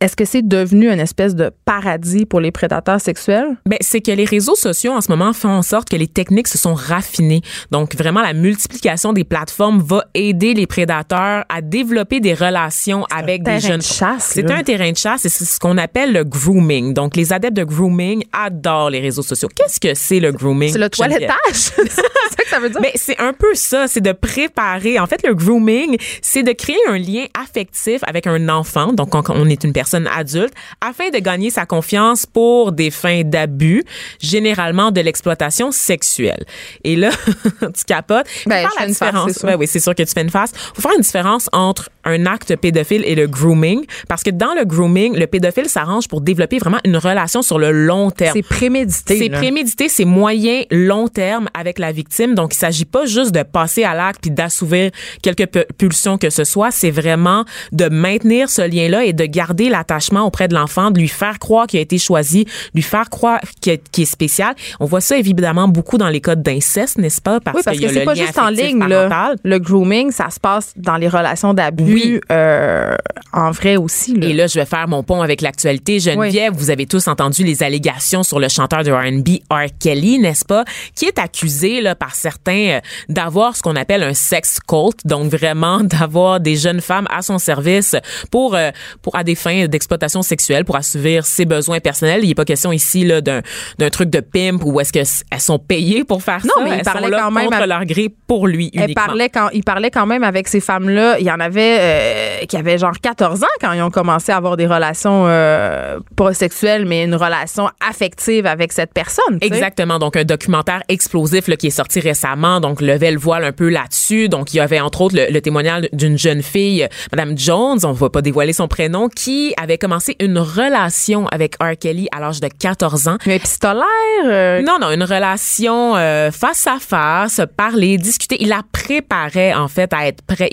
Est-ce 0.00 0.16
que 0.16 0.24
c'est 0.24 0.46
devenu 0.46 0.90
une 0.90 0.98
espèce 0.98 1.34
de 1.34 1.50
paradis 1.64 2.26
pour 2.26 2.40
les 2.40 2.50
prédateurs 2.50 3.00
sexuels? 3.00 3.56
Ben, 3.66 3.78
c'est 3.80 4.00
que 4.00 4.10
les 4.10 4.24
réseaux 4.24 4.56
sociaux 4.56 4.92
en 4.92 5.00
ce 5.00 5.10
moment 5.10 5.32
font 5.32 5.50
en 5.50 5.62
sorte 5.62 5.88
que 5.88 5.96
les 5.96 6.08
techniques 6.08 6.48
se 6.48 6.58
sont 6.58 6.74
raffinées. 6.74 7.42
Donc 7.70 7.94
vraiment 7.94 8.22
la 8.22 8.32
multiplication 8.32 9.12
des 9.12 9.24
plateformes 9.24 9.80
va 9.80 10.04
aider 10.14 10.54
les 10.54 10.66
prédateurs 10.66 11.44
à 11.48 11.60
développer 11.60 12.20
des 12.20 12.34
relations 12.34 13.04
avec 13.14 13.42
des 13.42 13.52
terrain 13.52 13.58
jeunes. 13.60 13.78
de 13.78 13.84
chasse, 13.84 14.30
C'est 14.34 14.50
un 14.50 14.62
terrain 14.62 14.90
de 14.90 14.96
chasse 14.96 15.24
et 15.26 15.28
c'est 15.28 15.44
ce 15.44 15.60
qu'on 15.60 15.76
appelle 15.76 16.12
le 16.12 16.24
grooming. 16.24 16.94
Donc 16.94 17.16
les 17.16 17.32
adeptes 17.32 17.56
de 17.56 17.64
grooming 17.64 18.24
adorent 18.32 18.90
les 18.90 19.00
réseaux 19.00 19.22
sociaux. 19.22 19.48
Qu'est-ce 19.54 19.78
que 19.78 19.94
c'est 19.94 20.20
le 20.20 20.32
grooming? 20.32 20.72
C'est 20.72 20.78
le 20.78 20.88
toilettage. 20.88 21.34
c'est 21.52 21.90
ça 21.90 22.02
que 22.38 22.48
ça 22.48 22.58
veut 22.58 22.70
dire? 22.70 22.80
Ben, 22.80 22.90
c'est 22.94 23.18
un 23.18 23.34
peu 23.34 23.54
ça, 23.54 23.86
c'est 23.86 24.00
de 24.00 24.12
préparer. 24.12 24.98
En 24.98 25.06
fait, 25.06 25.26
le 25.26 25.34
grooming, 25.34 25.96
c'est 26.22 26.42
de 26.42 26.52
créer 26.52 26.78
un 26.88 26.98
lien 27.02 27.24
affectif 27.40 28.00
avec 28.06 28.26
un 28.26 28.48
enfant, 28.48 28.92
donc 28.92 29.10
quand 29.10 29.28
on 29.30 29.48
est 29.48 29.64
une 29.64 29.72
personne 29.72 30.06
adulte, 30.06 30.52
afin 30.80 31.10
de 31.10 31.18
gagner 31.18 31.50
sa 31.50 31.66
confiance 31.66 32.26
pour 32.26 32.72
des 32.72 32.90
fins 32.90 33.22
d'abus, 33.24 33.84
généralement 34.20 34.90
de 34.90 35.00
l'exploitation 35.00 35.70
sexuelle. 35.72 36.44
Et 36.84 36.96
là, 36.96 37.10
tu 37.60 37.84
capotes. 37.86 38.26
Ben, 38.46 38.66
je 38.66 38.68
fais 38.74 38.80
la 38.80 38.88
une 38.88 38.94
face, 38.94 39.08
différence. 39.08 39.32
c'est 39.32 39.38
sûr. 39.40 39.48
Ben 39.48 39.56
oui, 39.58 39.66
c'est 39.66 39.80
sûr 39.80 39.94
que 39.94 40.02
tu 40.02 40.12
fais 40.12 40.22
une 40.22 40.30
face. 40.30 40.52
Faut 40.74 40.82
faire 40.82 40.92
une 40.96 41.02
différence 41.02 41.48
entre 41.52 41.90
un 42.04 42.26
acte 42.26 42.56
pédophile 42.56 43.04
et 43.04 43.14
le 43.14 43.26
grooming, 43.26 43.84
parce 44.08 44.22
que 44.22 44.30
dans 44.30 44.54
le 44.54 44.64
grooming, 44.64 45.16
le 45.16 45.26
pédophile 45.26 45.68
s'arrange 45.68 46.08
pour 46.08 46.20
développer 46.20 46.58
vraiment 46.58 46.78
une 46.84 46.96
relation 46.96 47.42
sur 47.42 47.58
le 47.58 47.70
long 47.70 48.10
terme. 48.10 48.32
c'est 48.34 48.42
prémédité. 48.42 49.18
C'est 49.18 49.30
prémédité, 49.30 49.88
c'est 49.88 50.04
moyen, 50.04 50.62
long 50.70 51.08
terme 51.08 51.48
avec 51.54 51.78
la 51.78 51.92
victime. 51.92 52.34
Donc, 52.34 52.54
il 52.54 52.58
s'agit 52.58 52.84
pas 52.84 53.06
juste 53.06 53.32
de 53.32 53.42
passer 53.42 53.84
à 53.84 53.94
l'acte 53.94 54.20
puis 54.22 54.30
d'assouvir 54.30 54.90
quelques 55.22 55.46
pu- 55.46 55.64
pulsions 55.78 56.18
que 56.18 56.30
ce 56.30 56.44
soit. 56.44 56.70
C'est 56.70 56.90
vraiment 56.92 57.44
de 57.72 57.88
maintenir 57.88 58.48
ce 58.48 58.62
lien-là 58.62 59.04
et 59.04 59.12
de 59.12 59.24
garder 59.24 59.68
l'attachement 59.68 60.24
auprès 60.24 60.48
de 60.48 60.54
l'enfant, 60.54 60.90
de 60.90 61.00
lui 61.00 61.08
faire 61.08 61.38
croire 61.38 61.66
qu'il 61.66 61.78
a 61.78 61.82
été 61.82 61.98
choisi, 61.98 62.46
lui 62.74 62.82
faire 62.82 63.10
croire 63.10 63.40
qu'il 63.60 63.72
est, 63.72 64.04
spécial. 64.04 64.54
On 64.80 64.84
voit 64.84 65.00
ça 65.00 65.16
évidemment 65.16 65.68
beaucoup 65.68 65.98
dans 65.98 66.08
les 66.08 66.20
cas 66.20 66.34
d'inceste, 66.34 66.98
n'est-ce 66.98 67.20
pas? 67.20 67.40
Parce, 67.40 67.56
Oui, 67.56 67.62
parce 67.64 67.78
que 67.78 67.86
a 67.86 67.88
c'est 67.88 68.04
pas 68.04 68.14
juste 68.14 68.38
en 68.38 68.48
ligne. 68.48 68.78
Là. 68.78 69.34
Le 69.42 69.58
grooming, 69.58 70.10
ça 70.10 70.30
se 70.30 70.38
passe 70.40 70.72
dans 70.76 70.96
les 70.96 71.08
relations 71.08 71.54
d'abus 71.54 71.94
Oui. 71.94 72.20
euh, 72.30 72.96
en 73.32 73.50
vrai 73.50 73.76
aussi. 73.76 74.14
Là. 74.14 74.26
Et 74.26 74.32
là, 74.32 74.46
je 74.46 74.58
vais 74.58 74.66
faire 74.66 74.86
mon 74.88 75.02
pont 75.02 75.22
avec 75.22 75.40
l'actualité. 75.40 76.00
Geneviève, 76.00 76.52
vous 76.54 76.70
avez 76.70 76.86
tous 76.86 77.08
entendu 77.08 77.44
les 77.44 77.62
allégations 77.62 78.22
sur 78.22 78.38
le 78.38 78.48
chanteur 78.48 78.82
de 78.82 78.92
R&B 78.92 79.40
R. 79.50 79.66
Kelly, 79.80 80.18
n'est-ce 80.18 80.44
pas, 80.44 80.64
qui 80.94 81.06
est 81.06 81.18
accusé 81.18 81.80
là, 81.80 81.94
par 81.94 82.14
certains 82.14 82.52
euh, 82.52 82.80
d'avoir 83.08 83.56
ce 83.56 83.62
qu'on 83.62 83.76
appelle 83.76 84.02
un 84.02 84.14
sex 84.14 84.58
cult, 84.66 84.98
donc 85.04 85.30
vraiment 85.30 85.80
d'avoir 85.82 86.40
des 86.40 86.56
jeunes 86.56 86.80
femmes 86.82 87.06
à 87.10 87.22
son 87.22 87.38
service 87.38 87.96
pour 88.30 88.54
euh, 88.54 88.70
pour 89.00 89.16
à 89.16 89.24
des 89.24 89.34
fins 89.34 89.64
d'exploitation 89.66 90.20
sexuelle, 90.20 90.66
pour 90.66 90.76
assouvir 90.76 91.24
ses 91.24 91.46
besoins 91.46 91.80
personnels. 91.80 92.20
Il 92.22 92.28
n'est 92.28 92.34
pas 92.34 92.44
question 92.44 92.70
ici 92.72 93.04
là 93.06 93.22
d'un 93.22 93.40
d'un 93.78 93.88
truc 93.88 94.10
de 94.10 94.20
pimp 94.20 94.62
ou 94.64 94.78
est-ce 94.80 94.92
que 94.92 94.98
s- 94.98 95.24
elles 95.30 95.40
sont 95.40 95.58
payées 95.58 96.04
pour 96.04 96.22
faire 96.22 96.40
Non, 96.44 96.52
ça? 96.58 96.64
mais 96.64 96.76
il 96.76 96.82
parlait 96.82 97.10
quand 97.10 97.30
même 97.30 97.46
contre 97.46 97.62
à- 97.62 97.66
leur 97.66 97.84
gré 97.86 98.08
pour 98.26 98.46
lui 98.46 98.70
Elle 98.74 98.82
uniquement. 98.84 99.06
parlait 99.06 99.28
quand, 99.30 99.48
il 99.54 99.64
parlait 99.64 99.90
quand 99.90 100.06
même 100.06 100.24
avec 100.24 100.48
ces 100.48 100.60
femmes-là. 100.60 101.16
Il 101.20 101.24
y 101.26 101.30
en 101.30 101.40
avait 101.40 101.78
euh, 101.80 102.44
qui 102.46 102.56
avaient 102.56 102.76
genre 102.78 102.98
14 103.00 103.42
ans 103.44 103.46
quand 103.60 103.72
ils 103.72 103.80
ont 103.82 103.90
commencé 103.90 104.32
à 104.32 104.36
avoir 104.36 104.56
des 104.56 104.66
relations 104.66 105.24
euh, 105.26 106.00
pas 106.16 106.34
sexuelles, 106.34 106.84
mais 106.84 107.04
une 107.04 107.14
relation 107.14 107.68
affective 107.86 108.46
avec 108.46 108.72
cette 108.72 108.92
personne. 108.92 109.38
Exactement. 109.40 109.98
Donc, 109.98 110.16
un 110.16 110.24
documentaire 110.24 110.82
explosif 110.88 111.46
là, 111.48 111.56
qui 111.56 111.68
est 111.68 111.70
sorti 111.70 112.00
récemment, 112.00 112.60
donc 112.60 112.80
levait 112.80 113.12
le 113.12 113.18
voile 113.18 113.44
un 113.44 113.52
peu 113.52 113.68
là-dessus. 113.68 114.28
Donc, 114.28 114.52
il 114.54 114.56
y 114.56 114.60
avait 114.60 114.80
entre 114.80 115.02
autres 115.02 115.16
le, 115.16 115.26
le 115.30 115.40
témoignage 115.40 115.84
d'une 115.92 116.18
jeune 116.18 116.42
fille, 116.42 116.61
Madame 117.10 117.36
Jones, 117.36 117.78
on 117.84 117.92
va 117.92 118.10
pas 118.10 118.22
dévoiler 118.22 118.52
son 118.52 118.68
prénom, 118.68 119.08
qui 119.08 119.54
avait 119.60 119.78
commencé 119.78 120.16
une 120.20 120.38
relation 120.38 121.26
avec 121.28 121.56
R. 121.62 121.76
Kelly 121.78 122.08
à 122.12 122.20
l'âge 122.20 122.40
de 122.40 122.48
14 122.48 123.08
ans. 123.08 123.16
Mais 123.26 123.36
épistolaire. 123.36 123.86
euh, 124.26 124.62
Non, 124.62 124.78
non, 124.80 124.90
une 124.90 125.02
relation 125.04 125.96
euh, 125.96 126.30
face 126.30 126.66
à 126.66 126.78
face, 126.78 127.40
parler, 127.56 127.96
discuter. 127.98 128.36
Il 128.40 128.48
la 128.48 128.62
préparait 128.72 129.54
en 129.54 129.68
fait 129.68 129.92
à 129.92 130.06
être 130.06 130.22
prêt. 130.22 130.48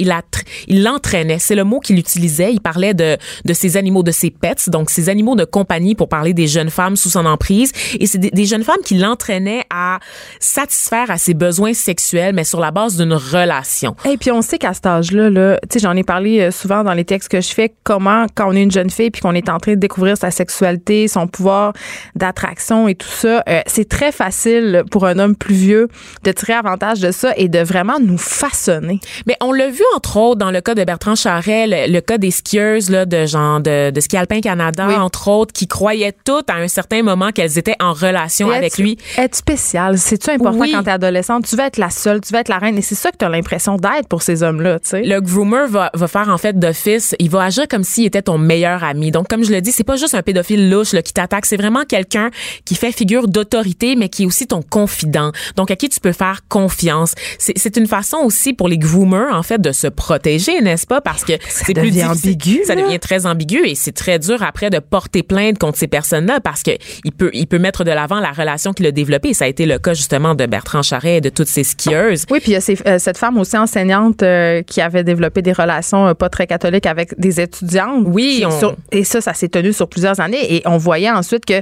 Il 0.67 0.83
l'entraînait. 0.83 1.39
C'est 1.39 1.55
le 1.55 1.63
mot 1.63 1.79
qu'il 1.79 1.97
utilisait. 1.99 2.53
Il 2.53 2.61
parlait 2.61 2.93
de, 2.93 3.17
de 3.45 3.53
ces 3.53 3.77
animaux, 3.77 4.03
de 4.03 4.11
ces 4.11 4.29
pets, 4.31 4.69
donc 4.69 4.89
ces 4.89 5.09
animaux 5.09 5.35
de 5.35 5.45
compagnie 5.45 5.95
pour 5.95 6.09
parler 6.09 6.33
des 6.33 6.47
jeunes 6.47 6.69
femmes 6.69 6.95
sous 6.95 7.09
son 7.09 7.25
emprise. 7.25 7.71
Et 7.99 8.05
c'est 8.07 8.17
des, 8.17 8.45
jeunes 8.45 8.63
femmes 8.63 8.81
qui 8.83 8.95
l'entraînaient 8.95 9.63
à 9.69 9.99
satisfaire 10.39 11.11
à 11.11 11.17
ses 11.17 11.33
besoins 11.33 11.73
sexuels, 11.73 12.33
mais 12.33 12.43
sur 12.43 12.59
la 12.59 12.71
base 12.71 12.97
d'une 12.97 13.13
relation. 13.13 13.95
Et 14.09 14.17
puis 14.17 14.31
on 14.31 14.41
sait 14.41 14.57
qu'à 14.57 14.73
cet 14.73 14.85
âge-là, 14.85 15.29
là, 15.29 15.59
tu 15.69 15.73
sais, 15.73 15.79
j'en 15.79 15.95
ai 15.95 15.98
parlé 16.03 16.39
euh, 16.39 16.51
souvent 16.51 16.83
dans 16.83 16.93
les 16.93 17.05
textes 17.05 17.29
que 17.29 17.41
je 17.41 17.49
fais, 17.53 17.73
comment 17.83 18.25
quand 18.35 18.49
on 18.49 18.53
est 18.53 18.63
une 18.63 18.71
jeune 18.71 18.89
fille 18.89 19.11
puis 19.11 19.21
qu'on 19.21 19.33
est 19.33 19.49
en 19.49 19.57
train 19.57 19.73
de 19.73 19.79
découvrir 19.79 20.17
sa 20.17 20.31
sexualité, 20.31 21.07
son 21.07 21.27
pouvoir 21.27 21.73
d'attraction 22.15 22.87
et 22.87 22.95
tout 22.95 23.07
ça, 23.07 23.43
euh, 23.47 23.61
c'est 23.67 23.87
très 23.87 24.11
facile 24.11 24.83
pour 24.91 25.05
un 25.05 25.19
homme 25.19 25.35
plus 25.35 25.55
vieux 25.55 25.87
de 26.23 26.31
tirer 26.31 26.53
avantage 26.53 26.99
de 26.99 27.11
ça 27.11 27.33
et 27.37 27.47
de 27.47 27.59
vraiment 27.59 27.99
nous 27.99 28.17
façonner. 28.17 28.99
Mais 29.27 29.35
on 29.41 29.51
l'a 29.51 29.69
vu 29.69 29.83
entre 29.95 30.17
autres 30.17 30.39
dans 30.39 30.51
le 30.51 30.61
cas 30.61 30.75
de 30.75 30.83
Bertrand 30.83 31.15
Charret, 31.15 31.87
le, 31.87 31.99
cas 31.99 32.17
des 32.17 32.31
skieuses 32.31 32.89
là, 32.89 33.05
de 33.05 33.25
genre 33.25 33.59
de, 33.59 33.91
de 33.91 33.99
ski 33.99 34.17
alpin 34.17 34.41
Canada, 34.41 34.87
entre 34.99 35.27
autres, 35.27 35.53
qui 35.53 35.67
croyaient 35.67 36.15
toutes 36.25 36.49
à 36.49 36.55
un 36.55 36.67
certain 36.67 37.03
moment 37.03 37.31
qu'elles 37.31 37.57
étaient 37.57 37.75
en 37.79 37.93
relation 37.93 38.49
avec 38.49 38.77
lui. 38.77 38.97
Être 39.17 39.35
spécial, 39.35 39.97
c'est-tu 39.97 40.29
important 40.29 40.65
quand 40.71 40.83
t'es 40.83 40.91
adolescente? 40.91 41.45
Tu 41.45 41.55
vas 41.55 41.67
être 41.67 41.77
la 41.77 41.89
seule, 41.89 42.21
tu 42.21 42.33
vas 42.33 42.39
être 42.39 42.49
la 42.49 42.59
reine 42.59 42.77
et 42.77 42.81
c'est 42.81 42.95
ça 42.95 43.11
que 43.11 43.17
tu 43.17 43.25
as 43.25 43.29
l'impression 43.29 43.77
d'être 43.77 44.07
pour 44.07 44.21
ces 44.21 44.43
hommes-là, 44.43 44.79
tu 44.79 44.89
sais. 44.89 45.03
Le 45.03 45.19
groomer 45.21 45.67
va, 45.67 45.88
va 45.93 46.07
faire 46.07 46.29
en 46.29 46.37
fait 46.37 46.57
d'office, 46.57 47.15
il 47.19 47.29
va 47.29 47.43
agir 47.43 47.67
comme 47.67 47.83
s'il 47.83 48.05
était 48.05 48.21
ton 48.21 48.37
meilleur 48.37 48.83
ami. 48.83 49.11
Donc 49.11 49.27
comme 49.27 49.43
je 49.43 49.51
le 49.51 49.61
dis, 49.61 49.71
c'est 49.71 49.83
pas 49.83 49.95
juste 49.95 50.15
un 50.15 50.21
pédophile 50.21 50.69
louche 50.69 50.93
là, 50.93 51.01
qui 51.01 51.13
t'attaque, 51.13 51.45
c'est 51.45 51.57
vraiment 51.57 51.83
quelqu'un 51.85 52.29
qui 52.65 52.75
fait 52.75 52.91
figure 52.91 53.27
d'autorité 53.27 53.95
mais 53.95 54.09
qui 54.09 54.23
est 54.23 54.25
aussi 54.25 54.47
ton 54.47 54.61
confident. 54.61 55.31
Donc 55.55 55.71
à 55.71 55.75
qui 55.75 55.89
tu 55.89 55.99
peux 55.99 56.11
faire 56.11 56.41
confiance. 56.47 57.13
C'est 57.37 57.77
une 57.77 57.87
façon 57.87 58.17
aussi 58.17 58.53
pour 58.53 58.67
les 58.67 58.77
groomers 58.77 59.33
en 59.33 59.43
fait 59.43 59.59
de 59.59 59.71
se 59.71 59.87
protéger, 59.87 60.61
n'est-ce 60.61 60.87
pas? 60.87 61.01
Parce 61.01 61.23
que 61.23 61.33
c'est 61.47 61.73
plus 61.73 61.91
difficile. 61.91 62.31
ambigu. 62.31 62.61
Ça 62.65 62.75
devient 62.75 62.99
très 62.99 63.25
ambigu 63.25 63.65
et 63.65 63.75
c'est 63.75 63.91
très 63.91 64.19
dur 64.19 64.43
après 64.43 64.69
de 64.69 64.79
porter 64.79 65.23
plainte 65.23 65.57
contre 65.57 65.77
ces 65.77 65.87
personnes-là 65.87 66.39
parce 66.39 66.63
que 66.63 66.71
il 67.03 67.11
peut 67.11 67.31
il 67.33 67.47
peut 67.47 67.59
mettre 67.59 67.83
de 67.83 67.91
l'avant 67.91 68.19
la 68.19 68.31
relation 68.31 68.73
qu'il 68.73 68.85
a 68.85 68.91
développée. 68.91 69.33
ça 69.33 69.45
a 69.45 69.47
été 69.47 69.65
le 69.65 69.79
cas 69.79 69.93
justement 69.93 70.35
de 70.35 70.45
Bertrand 70.45 70.81
Charret 70.81 71.17
et 71.17 71.21
de 71.21 71.29
toutes 71.29 71.47
ces 71.47 71.63
skieuses. 71.63 72.25
Oui, 72.29 72.39
puis 72.39 72.51
il 72.51 72.53
y 72.53 72.57
a 72.57 72.89
euh, 72.89 72.99
cette 72.99 73.17
femme 73.17 73.37
aussi 73.37 73.57
enseignante 73.57 74.23
euh, 74.23 74.61
qui 74.63 74.81
avait 74.81 75.03
développé 75.03 75.41
des 75.41 75.53
relations 75.53 75.78
euh, 76.07 76.13
pas 76.13 76.29
très 76.29 76.47
catholiques 76.47 76.85
avec 76.85 77.19
des 77.19 77.41
étudiantes. 77.41 78.03
Oui, 78.07 78.43
et 78.91 79.03
ça, 79.03 79.21
ça 79.21 79.33
s'est 79.33 79.49
tenu 79.49 79.73
sur 79.73 79.87
plusieurs 79.87 80.19
années. 80.19 80.55
Et 80.55 80.61
on 80.65 80.77
voyait 80.77 81.11
ensuite 81.11 81.45
que 81.45 81.61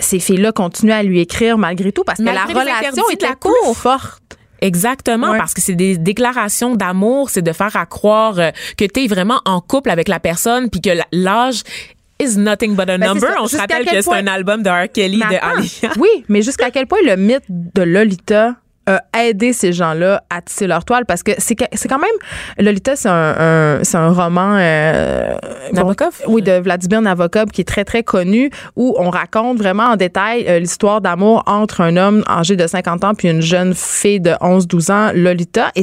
ces 0.00 0.18
filles-là 0.18 0.52
continuaient 0.52 0.94
à 0.94 1.02
lui 1.02 1.20
écrire 1.20 1.58
malgré 1.58 1.92
tout 1.92 2.04
parce 2.04 2.18
que 2.18 2.24
la 2.24 2.44
relation 2.44 3.08
était 3.10 3.28
la 3.28 3.36
plus 3.36 3.74
forte. 3.74 4.22
Exactement, 4.62 5.36
parce 5.36 5.52
que 5.52 5.60
c'est 5.60 5.74
des 5.74 5.98
déclarations 5.98 6.74
d'amour, 6.74 7.28
c'est 7.28 7.42
de 7.42 7.52
faire 7.52 7.76
à 7.76 7.84
croire 7.84 8.36
que 8.76 8.84
tu 8.84 9.04
es 9.04 9.06
vraiment 9.06 9.40
en 9.44 9.60
couple 9.60 9.90
avec 9.90 10.08
la 10.08 10.18
personne, 10.18 10.70
puis 10.70 10.80
que 10.80 10.90
l'âge 11.12 11.62
is 12.20 12.38
nothing 12.38 12.74
but 12.74 12.88
a 12.88 12.98
ben, 12.98 13.14
number. 13.14 13.28
On 13.40 13.46
se 13.46 13.56
rappelle 13.56 13.84
que 13.84 14.00
c'est 14.00 14.12
un 14.12 14.26
album 14.26 14.62
de 14.62 14.70
R. 14.70 14.90
Kelly 14.92 15.18
de 15.18 15.24
Alia. 15.24 15.92
Oui, 15.98 16.24
mais 16.28 16.42
jusqu'à 16.42 16.70
quel 16.70 16.86
point 16.86 16.98
le 17.04 17.16
mythe 17.16 17.44
de 17.48 17.82
Lolita 17.82 18.54
a 18.86 19.02
aidé 19.24 19.52
ces 19.52 19.72
gens-là 19.72 20.22
à 20.30 20.40
tisser 20.42 20.66
leur 20.66 20.84
toile 20.84 21.04
parce 21.06 21.22
que 21.22 21.32
c'est 21.38 21.56
quand 21.56 21.98
même 21.98 22.08
Lolita 22.58 22.96
c'est 22.96 23.08
un, 23.08 23.80
c'est 23.82 23.96
un 23.96 24.10
roman 24.10 24.56
euh, 24.58 25.34
Nabokov 25.72 26.22
oui 26.28 26.42
de 26.42 26.52
Vladimir 26.52 27.02
Nabokov 27.02 27.46
qui 27.46 27.62
est 27.62 27.64
très 27.64 27.84
très 27.84 28.02
connu 28.02 28.50
où 28.76 28.94
on 28.98 29.10
raconte 29.10 29.58
vraiment 29.58 29.84
en 29.84 29.96
détail 29.96 30.44
euh, 30.48 30.58
l'histoire 30.58 31.00
d'amour 31.00 31.42
entre 31.46 31.80
un 31.80 31.96
homme 31.96 32.22
âgé 32.28 32.56
de 32.56 32.66
50 32.66 33.04
ans 33.04 33.14
puis 33.14 33.28
une 33.28 33.42
jeune 33.42 33.74
fille 33.74 34.20
de 34.20 34.34
11 34.40 34.66
12 34.66 34.90
ans 34.90 35.10
Lolita. 35.14 35.70
Et 35.74 35.82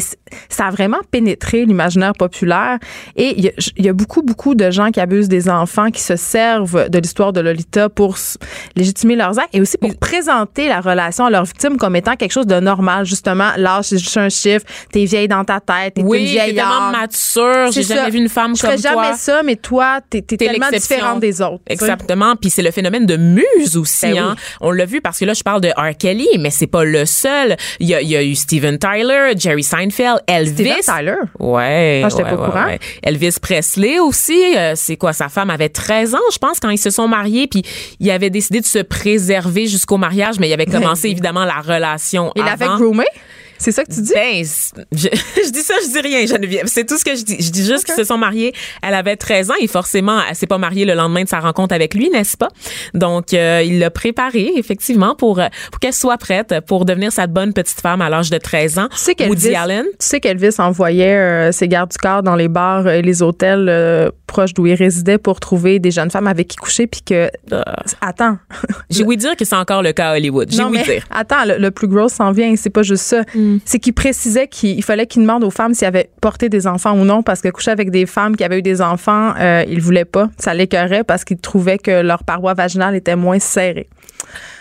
ça 0.50 0.68
a 0.68 0.72
vraiment 0.72 1.00
pénétré 1.12 1.66
l'imaginaire 1.66 2.14
populaire. 2.14 2.80
Et 3.16 3.34
il 3.38 3.46
y, 3.46 3.84
y, 3.84 3.90
a 3.90 3.94
beaucoup 3.94 4.22
beaucoup 4.22 4.56
de 4.56 4.72
gens 4.72 4.92
qui 4.92 5.00
abusent 5.00 5.30
des 5.30 5.50
enfants 5.50 5.90
qui 5.90 6.02
se 6.02 6.16
servent 6.16 6.90
de 6.90 7.00
l'histoire 7.00 7.34
de 7.34 7.42
Lolita 7.42 7.90
pour 7.90 8.18
légitimer 8.76 9.16
leurs 9.16 9.40
actes 9.40 9.54
et 9.54 9.62
aussi 9.62 9.78
pour 9.78 9.96
présenter 9.98 10.68
la 10.68 10.82
relation 10.82 11.26
à 11.26 11.30
leurs 11.30 11.46
victimes 11.46 11.78
comme 11.78 11.96
étant 11.96 12.16
quelque 12.16 12.32
chose 12.32 12.48
de 12.48 12.60
normal 12.60 12.93
justement. 13.04 13.52
L'âge, 13.58 13.86
c'est 13.86 13.98
juste 13.98 14.18
un 14.18 14.30
chiffre. 14.30 14.66
T'es 14.92 15.06
vieille 15.06 15.28
dans 15.28 15.44
ta 15.44 15.60
tête. 15.60 15.96
T'es 15.96 16.04
oui, 16.04 16.20
une 16.20 16.26
vieille. 16.26 16.56
tellement 16.56 16.92
mature. 16.92 17.72
J'ai 17.72 17.84
jamais 17.84 18.10
vu 18.10 18.20
une 18.20 18.30
femme 18.30 18.54
comme 18.54 18.58
toi. 18.58 18.76
Je 18.76 18.82
ferais 18.82 18.94
jamais 18.94 19.18
ça, 19.18 19.44
mais 19.44 19.56
toi, 19.56 20.00
t'es, 20.10 20.22
tellement 20.22 20.70
différente 20.72 21.20
des 21.20 21.42
autres. 21.42 21.64
Exactement. 21.68 22.36
Puis 22.36 22.50
c'est 22.50 22.62
le 22.62 22.72
phénomène 22.72 23.06
de 23.06 23.18
muse 23.18 23.78
aussi. 23.78 24.12
Ben 24.12 24.18
hein. 24.18 24.36
On 24.62 24.72
l'a 24.72 24.86
vu 24.86 25.02
parce 25.02 25.20
que 25.20 25.26
là, 25.26 25.34
je 25.34 25.44
parle 25.44 25.62
de 25.62 25.70
R. 25.70 25.98
Kelly, 25.98 26.28
mais 26.40 26.50
c'est 26.50 26.68
pas 26.68 26.84
le 26.84 27.06
seul. 27.06 27.56
Il 27.80 27.88
y 27.88 27.96
a, 27.96 28.02
il 28.02 28.10
y 28.10 28.16
a 28.16 28.24
eu 28.24 28.36
Steven 28.36 28.78
Tyler, 28.78 29.34
Jerry 29.38 29.64
Seinfeld, 29.64 30.22
Elvis. 30.28 30.54
Steven 30.54 30.98
Tyler? 30.98 31.16
Ouais. 31.40 32.02
Ah, 32.04 32.10
j'étais 32.10 32.24
pas 32.24 32.34
au 32.34 32.38
courant. 32.38 32.68
Elvis 33.02 33.38
Presley 33.42 34.00
aussi. 34.00 34.56
Euh, 34.58 34.74
c'est 34.76 34.98
quoi? 34.98 35.14
Sa 35.14 35.30
femme 35.30 35.50
avait 35.50 35.70
13 35.70 36.16
ans, 36.16 36.20
je 36.32 36.38
pense, 36.38 36.60
quand 36.60 36.70
ils 36.70 36.78
se 36.78 36.90
sont 36.90 37.08
mariés. 37.08 37.48
Puis 37.48 37.64
il 38.00 38.12
avait 38.12 38.30
décidé 38.30 38.60
de 38.60 38.66
se 38.66 38.80
préserver 38.80 39.68
jusqu'au 39.68 39.98
mariage, 39.98 40.40
mais 40.40 40.50
il 40.50 40.54
avait 40.54 40.66
commencé 40.74 41.10
évidemment 41.10 41.46
la 41.46 41.60
relation 41.62 42.32
il 42.36 42.44
avant. 42.44 42.78
groomer 42.84 43.08
C'est 43.64 43.72
ça 43.72 43.86
que 43.86 43.94
tu 43.94 44.02
dis? 44.02 44.12
Ben, 44.14 44.44
je, 44.92 45.08
je, 45.46 45.50
dis 45.50 45.62
ça, 45.62 45.76
je 45.82 45.90
dis 45.90 46.02
rien, 46.02 46.26
Geneviève. 46.26 46.66
C'est 46.68 46.86
tout 46.86 46.98
ce 46.98 47.06
que 47.06 47.16
je 47.16 47.24
dis. 47.24 47.38
Je 47.40 47.50
dis 47.50 47.66
juste 47.66 47.86
qu'ils 47.86 47.96
se 47.96 48.04
sont 48.04 48.18
mariés. 48.18 48.54
Elle 48.82 48.94
avait 48.94 49.16
13 49.16 49.52
ans 49.52 49.56
et 49.62 49.68
forcément, 49.68 50.20
elle 50.30 50.36
s'est 50.36 50.48
pas 50.48 50.58
mariée 50.58 50.84
le 50.84 50.96
lendemain 50.96 51.24
de 51.24 51.30
sa 51.30 51.40
rencontre 51.40 51.74
avec 51.74 51.94
lui, 51.94 52.10
n'est-ce 52.10 52.36
pas? 52.36 52.50
Donc, 52.94 53.34
euh, 53.34 53.64
il 53.66 53.80
l'a 53.80 53.90
préparée, 53.90 54.52
effectivement, 54.58 55.16
pour, 55.16 55.40
euh, 55.40 55.48
pour 55.72 55.80
qu'elle 55.80 55.94
soit 55.94 56.18
prête 56.18 56.54
pour 56.68 56.84
devenir 56.84 57.14
sa 57.14 57.26
bonne 57.28 57.54
petite 57.54 57.80
femme 57.80 58.02
à 58.02 58.10
l'âge 58.10 58.30
de 58.30 58.38
13 58.38 58.80
ans. 58.80 58.90
Tu 58.92 58.98
sais 58.98 59.28
Woody 59.30 59.56
Allen. 59.56 59.86
Tu 59.98 60.08
sais 60.08 60.20
qu'Elvis 60.20 60.56
envoyait 60.60 61.16
euh, 61.16 61.52
ses 61.54 61.70
gardes 61.70 61.92
du 61.92 61.98
corps 61.98 62.22
dans 62.22 62.36
les 62.36 62.50
bars 62.50 62.90
et 62.90 63.02
les 63.02 63.22
hôtels 63.22 64.12
proches 64.28 64.54
d'où 64.54 64.66
il 64.66 64.74
résidait 64.74 65.18
pour 65.18 65.40
trouver 65.40 65.80
des 65.80 65.92
jeunes 65.92 66.12
femmes 66.12 66.28
avec 66.28 66.50
qui 66.50 66.58
coucher 66.58 66.88
puis 66.88 67.02
que... 67.02 67.30
attends. 68.02 68.38
J'ai 68.90 69.06
ouï 69.06 69.16
dire 69.16 69.38
que 69.38 69.46
c'est 69.46 69.56
encore 69.56 69.82
le 69.82 69.94
cas 69.94 70.10
à 70.10 70.16
Hollywood. 70.18 70.50
J'ai 70.52 70.64
ouï 70.64 70.84
dire. 70.84 71.06
Attends, 71.12 71.46
le, 71.46 71.70
plus 71.70 71.88
gros 71.88 72.10
s'en 72.10 72.34
vient. 72.34 72.54
C'est 72.58 72.70
pas 72.70 72.84
juste 72.84 73.04
ça. 73.04 73.22
Mm. 73.34 73.53
Mm. 73.54 73.60
C'est 73.66 73.80
qu'il 73.80 73.94
précisait 73.94 74.48
qu'il 74.48 74.84
fallait 74.84 75.08
qu'il 75.08 75.22
demande 75.22 75.44
aux 75.44 75.50
femmes 75.50 75.74
s'ils 75.74 75.88
avaient 75.88 76.10
porté 76.22 76.50
des 76.50 76.68
enfants 76.68 76.98
ou 76.98 77.06
non, 77.06 77.24
parce 77.24 77.42
que 77.42 77.50
coucher 77.50 77.72
avec 77.72 77.92
des 77.92 78.06
femmes 78.06 78.36
qui 78.36 78.44
avaient 78.44 78.60
eu 78.60 78.64
des 78.64 78.82
enfants, 78.82 79.34
euh, 79.40 79.64
il 79.68 79.82
voulait 79.82 80.06
pas. 80.06 80.30
Ça 80.38 80.54
l'écœurait 80.54 81.04
parce 81.04 81.24
qu'il 81.24 81.38
trouvait 81.38 81.78
que 81.78 82.02
leur 82.02 82.24
paroi 82.24 82.54
vaginale 82.54 82.96
était 82.96 83.16
moins 83.16 83.40
serrée. 83.40 83.88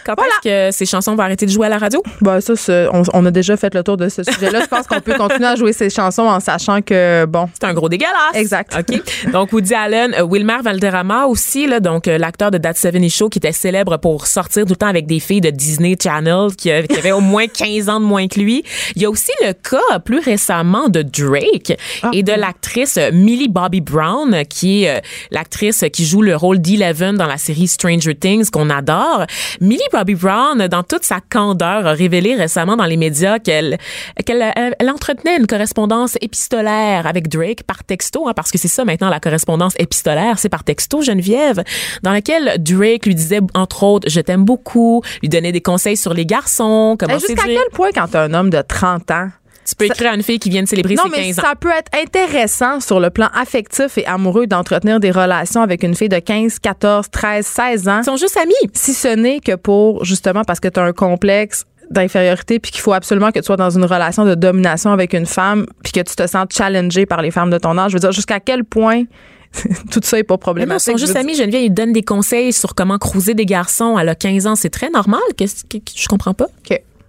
Quand 0.05 0.15
est-ce 0.15 0.71
que 0.71 0.77
ces 0.77 0.87
chansons 0.87 1.15
vont 1.15 1.23
arrêter 1.23 1.47
de 1.47 1.51
jouer 1.51 1.67
à 1.67 1.71
la 1.71 1.79
radio? 1.79 2.03
Ben, 2.21 2.41
ça, 2.41 2.55
on, 2.93 3.27
a 3.27 3.31
déjà 3.31 3.57
fait 3.57 3.75
le 3.75 3.83
tour 3.83 3.97
de 3.97 4.09
ce 4.09 4.23
sujet-là. 4.23 4.61
Je 4.63 4.67
pense 4.67 4.87
qu'on 4.87 5.01
peut 5.01 5.15
continuer 5.15 5.47
à 5.47 5.57
jouer 5.57 5.73
ces 5.73 5.91
chansons 5.91 6.23
en 6.23 6.41
sachant 6.41 6.83
que, 6.83 7.25
bon. 7.27 7.49
C'est 7.55 7.67
un 7.67 7.75
gros 7.75 7.89
dégueulasse. 7.89 8.35
Exact. 8.35 8.77
OK. 8.79 9.31
Donc, 9.33 9.53
Woody 9.53 9.75
Allen, 9.75 10.15
euh, 10.19 10.25
Wilmer 10.25 10.59
Valderrama 10.63 11.27
aussi, 11.27 11.67
là, 11.67 11.81
donc, 11.81 12.09
euh, 12.09 12.19
l'acteur 12.19 12.51
de 12.51 12.59
That 12.59 12.75
70 12.75 13.11
Show 13.11 13.29
qui 13.29 13.39
était 13.39 13.53
célèbre 13.53 13.97
pour 13.99 14.27
sortir 14.27 14.65
tout 14.65 14.71
le 14.71 14.77
temps 14.77 14.87
avec 14.87 15.07
des 15.07 15.21
filles 15.21 15.41
de 15.41 15.51
Disney 15.51 15.97
Channel 16.01 16.55
qui, 16.57 16.71
euh, 16.71 16.83
qui 16.83 16.99
avaient 16.99 17.13
au 17.13 17.21
moins 17.21 17.47
15 17.47 17.89
ans 17.89 18.01
de 18.01 18.05
moins 18.05 18.29
que 18.29 18.41
lui. 18.41 18.65
Il 18.97 19.03
y 19.03 19.05
a 19.05 19.11
aussi 19.11 19.33
le 19.43 19.53
cas, 19.53 19.99
plus 19.99 20.21
récemment, 20.21 20.89
de 20.89 21.03
Drake 21.03 21.79
ah. 22.03 22.11
et 22.13 22.23
de 22.23 22.33
l'actrice 22.33 22.99
Millie 23.13 23.49
Bobby 23.49 23.81
Brown, 23.81 24.43
qui 24.49 24.85
est 24.85 25.03
l'actrice 25.31 25.85
qui 25.93 26.05
joue 26.05 26.23
le 26.23 26.37
rôle 26.37 26.61
d'Eleven 26.61 27.17
dans 27.17 27.27
la 27.27 27.39
série 27.39 27.69
Stranger 27.69 28.15
Things 28.15 28.51
qu'on 28.51 28.71
adore. 28.71 29.27
Millie 29.61 29.81
Bobby 29.93 30.15
Brown, 30.15 30.67
dans 30.69 30.83
toute 30.83 31.05
sa 31.05 31.21
candeur, 31.21 31.87
a 31.87 31.93
révélé 31.93 32.35
récemment 32.35 32.77
dans 32.77 32.87
les 32.87 32.97
médias 32.97 33.39
qu'elle 33.39 33.79
qu'elle 34.25 34.43
elle 34.57 34.91
entretenait 34.91 35.37
une 35.37 35.47
correspondance 35.47 36.17
épistolaire 36.21 37.07
avec 37.07 37.29
Drake 37.29 37.63
par 37.65 37.85
texto, 37.85 38.27
hein, 38.27 38.33
parce 38.35 38.51
que 38.51 38.59
c'est 38.59 38.69
ça 38.69 38.85
maintenant 38.85 39.11
la 39.11 39.21
correspondance 39.21 39.75
épistolaire, 39.79 40.39
c'est 40.39 40.49
par 40.49 40.65
texto, 40.65 41.03
Geneviève, 41.03 41.63
dans 42.03 42.13
laquelle 42.13 42.57
Drake 42.59 43.07
lui 43.07 43.15
disait 43.15 43.41
entre 43.55 43.83
autres 43.83 44.09
je 44.09 44.21
t'aime 44.21 44.45
beaucoup, 44.45 45.03
lui 45.21 45.29
donnait 45.29 45.53
des 45.53 45.61
conseils 45.61 45.97
sur 45.97 46.15
les 46.15 46.27
garçons, 46.27 46.97
comment 46.99 47.19
Jusqu'à 47.19 47.45
quel 47.45 47.59
point 47.73 47.91
quand 47.95 48.15
un 48.15 48.33
homme 48.35 48.51
de 48.51 48.63
30 48.63 49.11
ans 49.11 49.29
tu 49.65 49.75
peux 49.77 49.85
écrire 49.87 50.13
à 50.13 50.15
une 50.15 50.23
fille 50.23 50.39
qui 50.39 50.51
vient 50.51 50.63
de 50.63 50.69
célébrer 50.69 50.97
ses 50.97 51.03
15 51.03 51.05
ans. 51.05 51.17
Non, 51.17 51.23
mais 51.25 51.33
ça 51.33 51.55
peut 51.59 51.71
être 51.71 51.91
intéressant 51.95 52.81
sur 52.81 53.01
le 53.01 53.11
plan 53.11 53.29
affectif 53.35 53.99
et 53.99 54.07
amoureux 54.07 54.47
d'entretenir 54.47 55.01
des 55.01 55.11
relations 55.11 55.63
avec 55.63 55.83
une 55.83 55.95
fille 55.95 56.09
de 56.09 56.19
15, 56.19 56.59
14, 56.59 57.07
13, 57.11 57.47
16 57.47 57.89
ans. 57.89 58.01
Ils 58.01 58.05
sont 58.05 58.17
juste 58.17 58.37
amis. 58.37 58.55
Si 58.73 58.95
ce 58.95 59.09
n'est 59.09 59.41
que 59.41 59.55
pour, 59.55 60.05
justement, 60.05 60.43
parce 60.45 60.61
que 60.61 60.69
tu 60.69 60.81
as 60.81 60.85
un 60.85 60.93
complexe 60.93 61.65
d'infériorité 61.91 62.59
puis 62.59 62.73
qu'il 62.73 62.81
faut 62.81 62.93
absolument 62.93 63.31
que 63.31 63.39
tu 63.39 63.45
sois 63.45 63.57
dans 63.57 63.71
une 63.71 63.85
relation 63.85 64.25
de 64.25 64.35
domination 64.35 64.93
avec 64.93 65.13
une 65.13 65.27
femme 65.27 65.67
puis 65.83 65.93
que 65.93 66.01
tu 66.01 66.17
te 66.17 66.27
sens 66.27 66.47
challengé 66.51 67.07
par 67.07 67.23
les 67.23 67.31
femmes 67.31 67.51
de 67.51 67.59
ton 67.59 67.77
âge. 67.79 67.91
Je 67.93 67.97
veux 67.97 68.01
dire, 68.01 68.13
jusqu'à 68.13 68.41
quel 68.41 68.65
point 68.65 69.05
tout 69.91 70.01
ça 70.03 70.19
est 70.19 70.23
pas 70.23 70.39
problématique. 70.39 70.89
ils 70.89 70.93
sont 70.93 71.07
juste 71.07 71.17
amis. 71.17 71.35
Geneviève, 71.35 71.63
ils 71.63 71.75
donnent 71.75 71.93
des 71.93 72.03
conseils 72.03 72.53
sur 72.53 72.75
comment 72.75 72.99
cruiser 72.99 73.35
des 73.35 73.47
garçons. 73.47 73.99
Elle 73.99 74.09
a 74.09 74.15
15 74.15 74.47
ans. 74.47 74.57
C'est 74.57 74.71
très 74.71 74.91
normal. 74.91 75.21
Qu'est-ce 75.37 75.65
que 75.65 75.79
je 75.95 76.09
comprends 76.09 76.35
pas? 76.35 76.47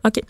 OK. 0.05 0.21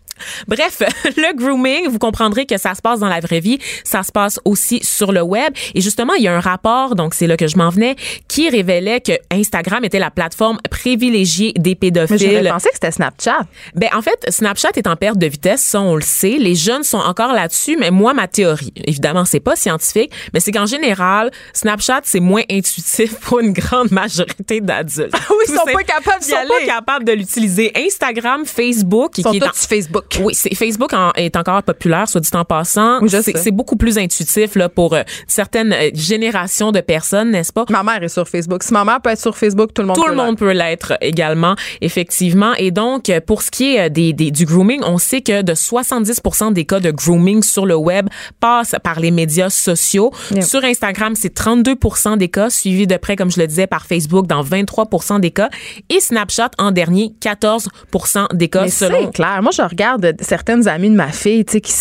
Bref, 0.47 0.83
le 1.17 1.35
grooming, 1.35 1.87
vous 1.87 1.97
comprendrez 1.97 2.45
que 2.45 2.57
ça 2.57 2.75
se 2.75 2.81
passe 2.81 2.99
dans 2.99 3.09
la 3.09 3.19
vraie 3.19 3.39
vie, 3.39 3.57
ça 3.83 4.03
se 4.03 4.11
passe 4.11 4.39
aussi 4.45 4.79
sur 4.83 5.11
le 5.11 5.21
web. 5.21 5.53
Et 5.73 5.81
justement, 5.81 6.13
il 6.13 6.23
y 6.23 6.27
a 6.27 6.35
un 6.35 6.39
rapport, 6.39 6.95
donc 6.95 7.13
c'est 7.13 7.25
là 7.25 7.37
que 7.37 7.47
je 7.47 7.57
m'en 7.57 7.69
venais, 7.69 7.95
qui 8.27 8.49
révélait 8.49 9.01
que 9.01 9.13
Instagram 9.31 9.83
était 9.83 9.99
la 9.99 10.11
plateforme 10.11 10.59
privilégiée 10.69 11.53
des 11.57 11.75
pédophiles. 11.75 12.41
Mais 12.43 12.49
pensé 12.49 12.69
que 12.69 12.75
c'était 12.75 12.91
Snapchat. 12.91 13.41
Ben 13.75 13.89
en 13.93 14.01
fait, 14.01 14.25
Snapchat 14.29 14.69
est 14.75 14.87
en 14.87 14.95
perte 14.95 15.17
de 15.17 15.27
vitesse, 15.27 15.61
ça 15.61 15.81
on 15.81 15.95
le 15.95 16.01
sait. 16.01 16.37
Les 16.37 16.55
jeunes 16.55 16.83
sont 16.83 16.97
encore 16.97 17.33
là-dessus, 17.33 17.75
mais 17.77 17.89
moi 17.89 18.13
ma 18.13 18.27
théorie, 18.27 18.73
évidemment 18.85 19.25
c'est 19.25 19.39
pas 19.39 19.55
scientifique, 19.55 20.11
mais 20.33 20.39
c'est 20.39 20.51
qu'en 20.51 20.67
général, 20.67 21.31
Snapchat 21.53 22.01
c'est 22.03 22.19
moins 22.19 22.43
intuitif 22.49 23.15
pour 23.21 23.39
une 23.39 23.53
grande 23.53 23.91
majorité 23.91 24.61
d'adultes. 24.61 25.13
Ah 25.13 25.31
oui, 25.31 25.45
ils 25.47 25.53
sont 25.53 25.65
pas 25.65 25.83
capables 25.83 26.23
d'y 26.23 26.33
aller. 26.33 26.49
Ils 26.49 26.61
sont 26.61 26.67
pas 26.67 26.73
capables 26.75 27.05
de 27.05 27.13
l'utiliser. 27.13 27.71
Instagram, 27.75 28.45
Facebook, 28.45 29.17
ils 29.17 29.23
sont 29.23 29.31
qui 29.31 29.37
est 29.37 29.62
Facebook. 29.65 30.05
Oui, 30.21 30.33
c'est 30.33 30.53
Facebook 30.55 30.91
est 31.15 31.35
encore 31.35 31.63
populaire, 31.63 32.07
soit 32.07 32.21
dit 32.21 32.29
en 32.33 32.45
passant. 32.45 32.99
c'est 33.07 33.51
beaucoup 33.51 33.75
plus 33.75 33.97
intuitif 33.97 34.55
là 34.55 34.69
pour 34.69 34.93
euh, 34.93 35.03
certaines 35.27 35.73
euh, 35.73 35.89
générations 35.93 36.71
de 36.71 36.81
personnes, 36.81 37.31
n'est-ce 37.31 37.53
pas? 37.53 37.65
Ma 37.69 37.83
mère 37.83 38.03
est 38.03 38.09
sur 38.09 38.27
Facebook. 38.27 38.63
Si 38.63 38.73
ma 38.73 38.83
mère 38.83 39.01
peut 39.01 39.09
être 39.09 39.21
sur 39.21 39.37
Facebook, 39.37 39.73
tout 39.73 39.81
le 39.81 39.87
monde 39.87 39.95
tout 39.95 40.03
peut 40.03 40.09
le 40.09 40.15
monde 40.15 40.37
peut 40.37 40.51
l'être 40.51 40.93
également, 41.01 41.55
effectivement. 41.81 42.53
Et 42.57 42.71
donc, 42.71 43.09
euh, 43.09 43.19
pour 43.25 43.41
ce 43.41 43.51
qui 43.51 43.75
est 43.75 43.89
des, 43.89 44.13
des, 44.13 44.31
du 44.31 44.45
grooming, 44.45 44.81
on 44.83 44.97
sait 44.97 45.21
que 45.21 45.41
de 45.41 45.53
70% 45.53 46.53
des 46.53 46.65
cas 46.65 46.79
de 46.79 46.91
grooming 46.91 47.43
sur 47.43 47.65
le 47.65 47.75
web 47.75 48.07
passent 48.39 48.75
par 48.83 48.99
les 48.99 49.11
médias 49.11 49.49
sociaux. 49.49 50.11
Sur 50.41 50.63
Instagram, 50.63 51.15
c'est 51.15 51.35
32% 51.35 52.17
des 52.17 52.29
cas, 52.29 52.49
suivi 52.49 52.87
de 52.87 52.97
près, 52.97 53.15
comme 53.15 53.31
je 53.31 53.39
le 53.39 53.47
disais, 53.47 53.67
par 53.67 53.85
Facebook 53.85 54.27
dans 54.27 54.43
23% 54.43 55.19
des 55.19 55.31
cas, 55.31 55.49
et 55.89 55.99
Snapchat 55.99 56.51
en 56.57 56.71
dernier, 56.71 57.13
14% 57.21 58.35
des 58.35 58.49
cas. 58.49 58.67
C'est 58.67 59.11
clair. 59.13 59.41
Moi, 59.41 59.51
je 59.53 59.61
regarde 59.61 60.13
certaines 60.19 60.67
amies 60.67 60.89
de 60.89 60.95
ma 60.95 61.11
fille, 61.11 61.45
tu 61.45 61.53
sais, 61.53 61.61
qui 61.61 61.71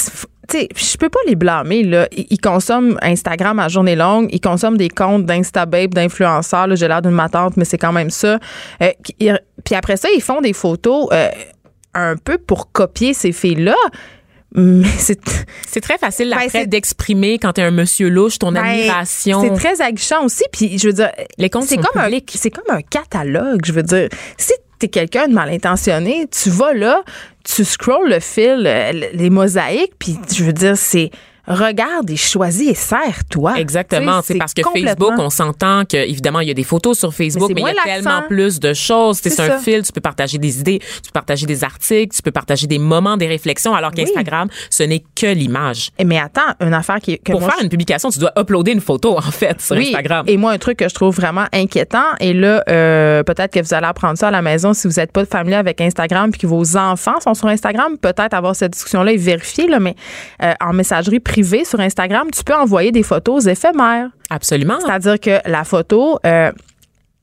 sais, 0.52 0.68
je 0.74 0.96
peux 0.96 1.08
pas 1.08 1.18
les 1.26 1.36
blâmer 1.36 1.82
là. 1.82 2.08
Ils, 2.12 2.38
consomment 2.38 2.98
Instagram 3.02 3.58
à 3.58 3.68
journée 3.68 3.96
longue, 3.96 4.28
ils 4.32 4.40
consomment 4.40 4.76
des 4.76 4.88
comptes 4.88 5.26
d'Instababe, 5.26 5.94
d'influenceurs. 5.94 6.74
J'ai 6.76 6.88
l'air 6.88 7.02
d'une 7.02 7.12
matante, 7.12 7.56
mais 7.56 7.64
c'est 7.64 7.78
quand 7.78 7.92
même 7.92 8.10
ça. 8.10 8.38
Euh, 8.82 8.90
puis 9.64 9.74
après 9.74 9.96
ça, 9.96 10.08
ils 10.14 10.22
font 10.22 10.40
des 10.40 10.52
photos 10.52 11.08
euh, 11.12 11.28
un 11.94 12.16
peu 12.16 12.38
pour 12.38 12.72
copier 12.72 13.14
ces 13.14 13.32
filles-là. 13.32 13.76
Mais 14.54 14.88
c'est 14.98 15.80
très 15.80 15.96
facile 15.96 16.28
ben, 16.30 16.44
après 16.44 16.66
d'exprimer 16.66 17.38
quand 17.38 17.54
t'es 17.54 17.62
un 17.62 17.70
monsieur 17.70 18.10
louche 18.10 18.38
ton 18.38 18.52
ben, 18.52 18.62
admiration. 18.62 19.40
C'est 19.40 19.54
très 19.54 19.80
aguichant 19.80 20.24
aussi 20.24 20.44
puis 20.52 20.78
je 20.78 20.88
veux 20.88 20.92
dire 20.92 21.10
les 21.38 21.48
comptes 21.48 21.64
c'est 21.64 21.78
comme 21.78 22.02
un 22.02 22.10
c'est 22.28 22.50
comme 22.50 22.76
un 22.76 22.82
catalogue, 22.82 23.62
je 23.64 23.72
veux 23.72 23.82
dire. 23.82 24.10
Si 24.36 24.52
t'es 24.78 24.88
quelqu'un 24.88 25.28
de 25.28 25.32
mal 25.32 25.48
intentionné, 25.48 26.26
tu 26.30 26.50
vas 26.50 26.74
là, 26.74 27.02
tu 27.44 27.64
scrolls 27.64 28.08
le 28.08 28.20
fil, 28.20 28.64
euh, 28.66 28.92
les 29.12 29.30
mosaïques, 29.30 29.94
puis 29.98 30.16
je 30.32 30.44
veux 30.44 30.52
dire, 30.52 30.76
c'est 30.76 31.10
regarde 31.46 32.10
et 32.10 32.16
choisis 32.16 32.70
et 32.70 32.74
serre-toi. 32.74 33.58
Exactement. 33.58 34.20
C'est 34.22 34.36
parce 34.36 34.54
que 34.54 34.62
Facebook, 34.62 35.12
on 35.18 35.30
s'entend 35.30 35.84
que 35.84 35.96
évidemment 35.96 36.40
il 36.40 36.48
y 36.48 36.50
a 36.50 36.54
des 36.54 36.64
photos 36.64 36.98
sur 36.98 37.12
Facebook, 37.12 37.50
mais, 37.54 37.62
il 37.62 37.66
y 37.66 37.78
a 37.78 37.82
tellement 37.96 38.22
plus 38.28 38.60
de 38.60 38.74
choses. 38.74 39.18
C'est 39.22 39.40
un 39.40 39.58
fil, 39.58 39.82
tu 39.82 39.92
peux 39.92 40.00
partager 40.00 40.38
des 40.38 40.60
idées, 40.60 40.78
tu 40.78 41.02
peux 41.02 41.12
partager 41.12 41.46
des 41.46 41.64
articles, 41.64 42.14
tu 42.14 42.22
peux 42.22 42.30
partager 42.30 42.66
des 42.66 42.78
moments, 42.78 43.16
des 43.16 43.26
réflexions, 43.26 43.74
alors 43.74 43.92
qu'Instagram, 43.92 44.48
ce 44.70 44.82
n'est 44.82 45.04
que 45.14 45.26
l'image. 45.26 45.90
Mais 46.04 46.18
attends, 46.18 46.40
une 46.60 46.74
affaire 46.74 47.00
qui 47.00 47.18
pour 47.18 47.42
faire 47.42 47.62
une 47.62 47.68
publication, 47.68 48.10
tu 48.10 48.18
dois 48.18 48.32
uploader 48.38 48.72
une 48.72 48.80
photo 48.80 49.16
en 49.16 49.22
fait 49.22 49.60
sur 49.60 49.76
Instagram. 49.76 50.24
Et 50.28 50.36
moi, 50.36 50.52
un 50.52 50.58
truc 50.58 50.78
que 50.78 50.88
je 50.88 50.94
trouve 50.94 51.14
vraiment 51.14 51.46
inquiétant, 51.52 52.04
et 52.20 52.32
là, 52.32 52.62
euh, 52.68 53.22
peut-être 53.22 53.52
que 53.52 53.60
vous 53.60 53.74
allez 53.74 53.86
apprendre 53.86 54.18
ça 54.18 54.28
à 54.28 54.30
la 54.30 54.42
maison 54.42 54.74
si 54.74 54.88
vous 54.88 54.94
n'êtes 54.94 55.12
pas 55.12 55.24
familier 55.24 55.56
avec 55.56 55.80
Instagram, 55.80 56.30
puis 56.30 56.40
que 56.40 56.46
vos 56.46 56.76
enfants 56.76 57.20
sont 57.20 57.34
sur 57.34 57.48
Instagram, 57.48 57.96
peut-être 57.98 58.34
avoir 58.34 58.54
cette 58.56 58.72
discussion-là 58.72 59.12
et 59.12 59.16
vérifier 59.16 59.66
là, 59.66 59.80
mais 59.80 59.94
euh, 60.42 60.52
en 60.60 60.72
messagerie 60.72 61.20
privé 61.32 61.64
sur 61.64 61.80
Instagram, 61.80 62.28
tu 62.30 62.44
peux 62.44 62.54
envoyer 62.54 62.92
des 62.92 63.02
photos 63.02 63.46
éphémères. 63.46 64.10
Absolument. 64.28 64.78
C'est-à-dire 64.80 65.18
que 65.18 65.48
la 65.48 65.64
photo, 65.64 66.18
euh, 66.26 66.52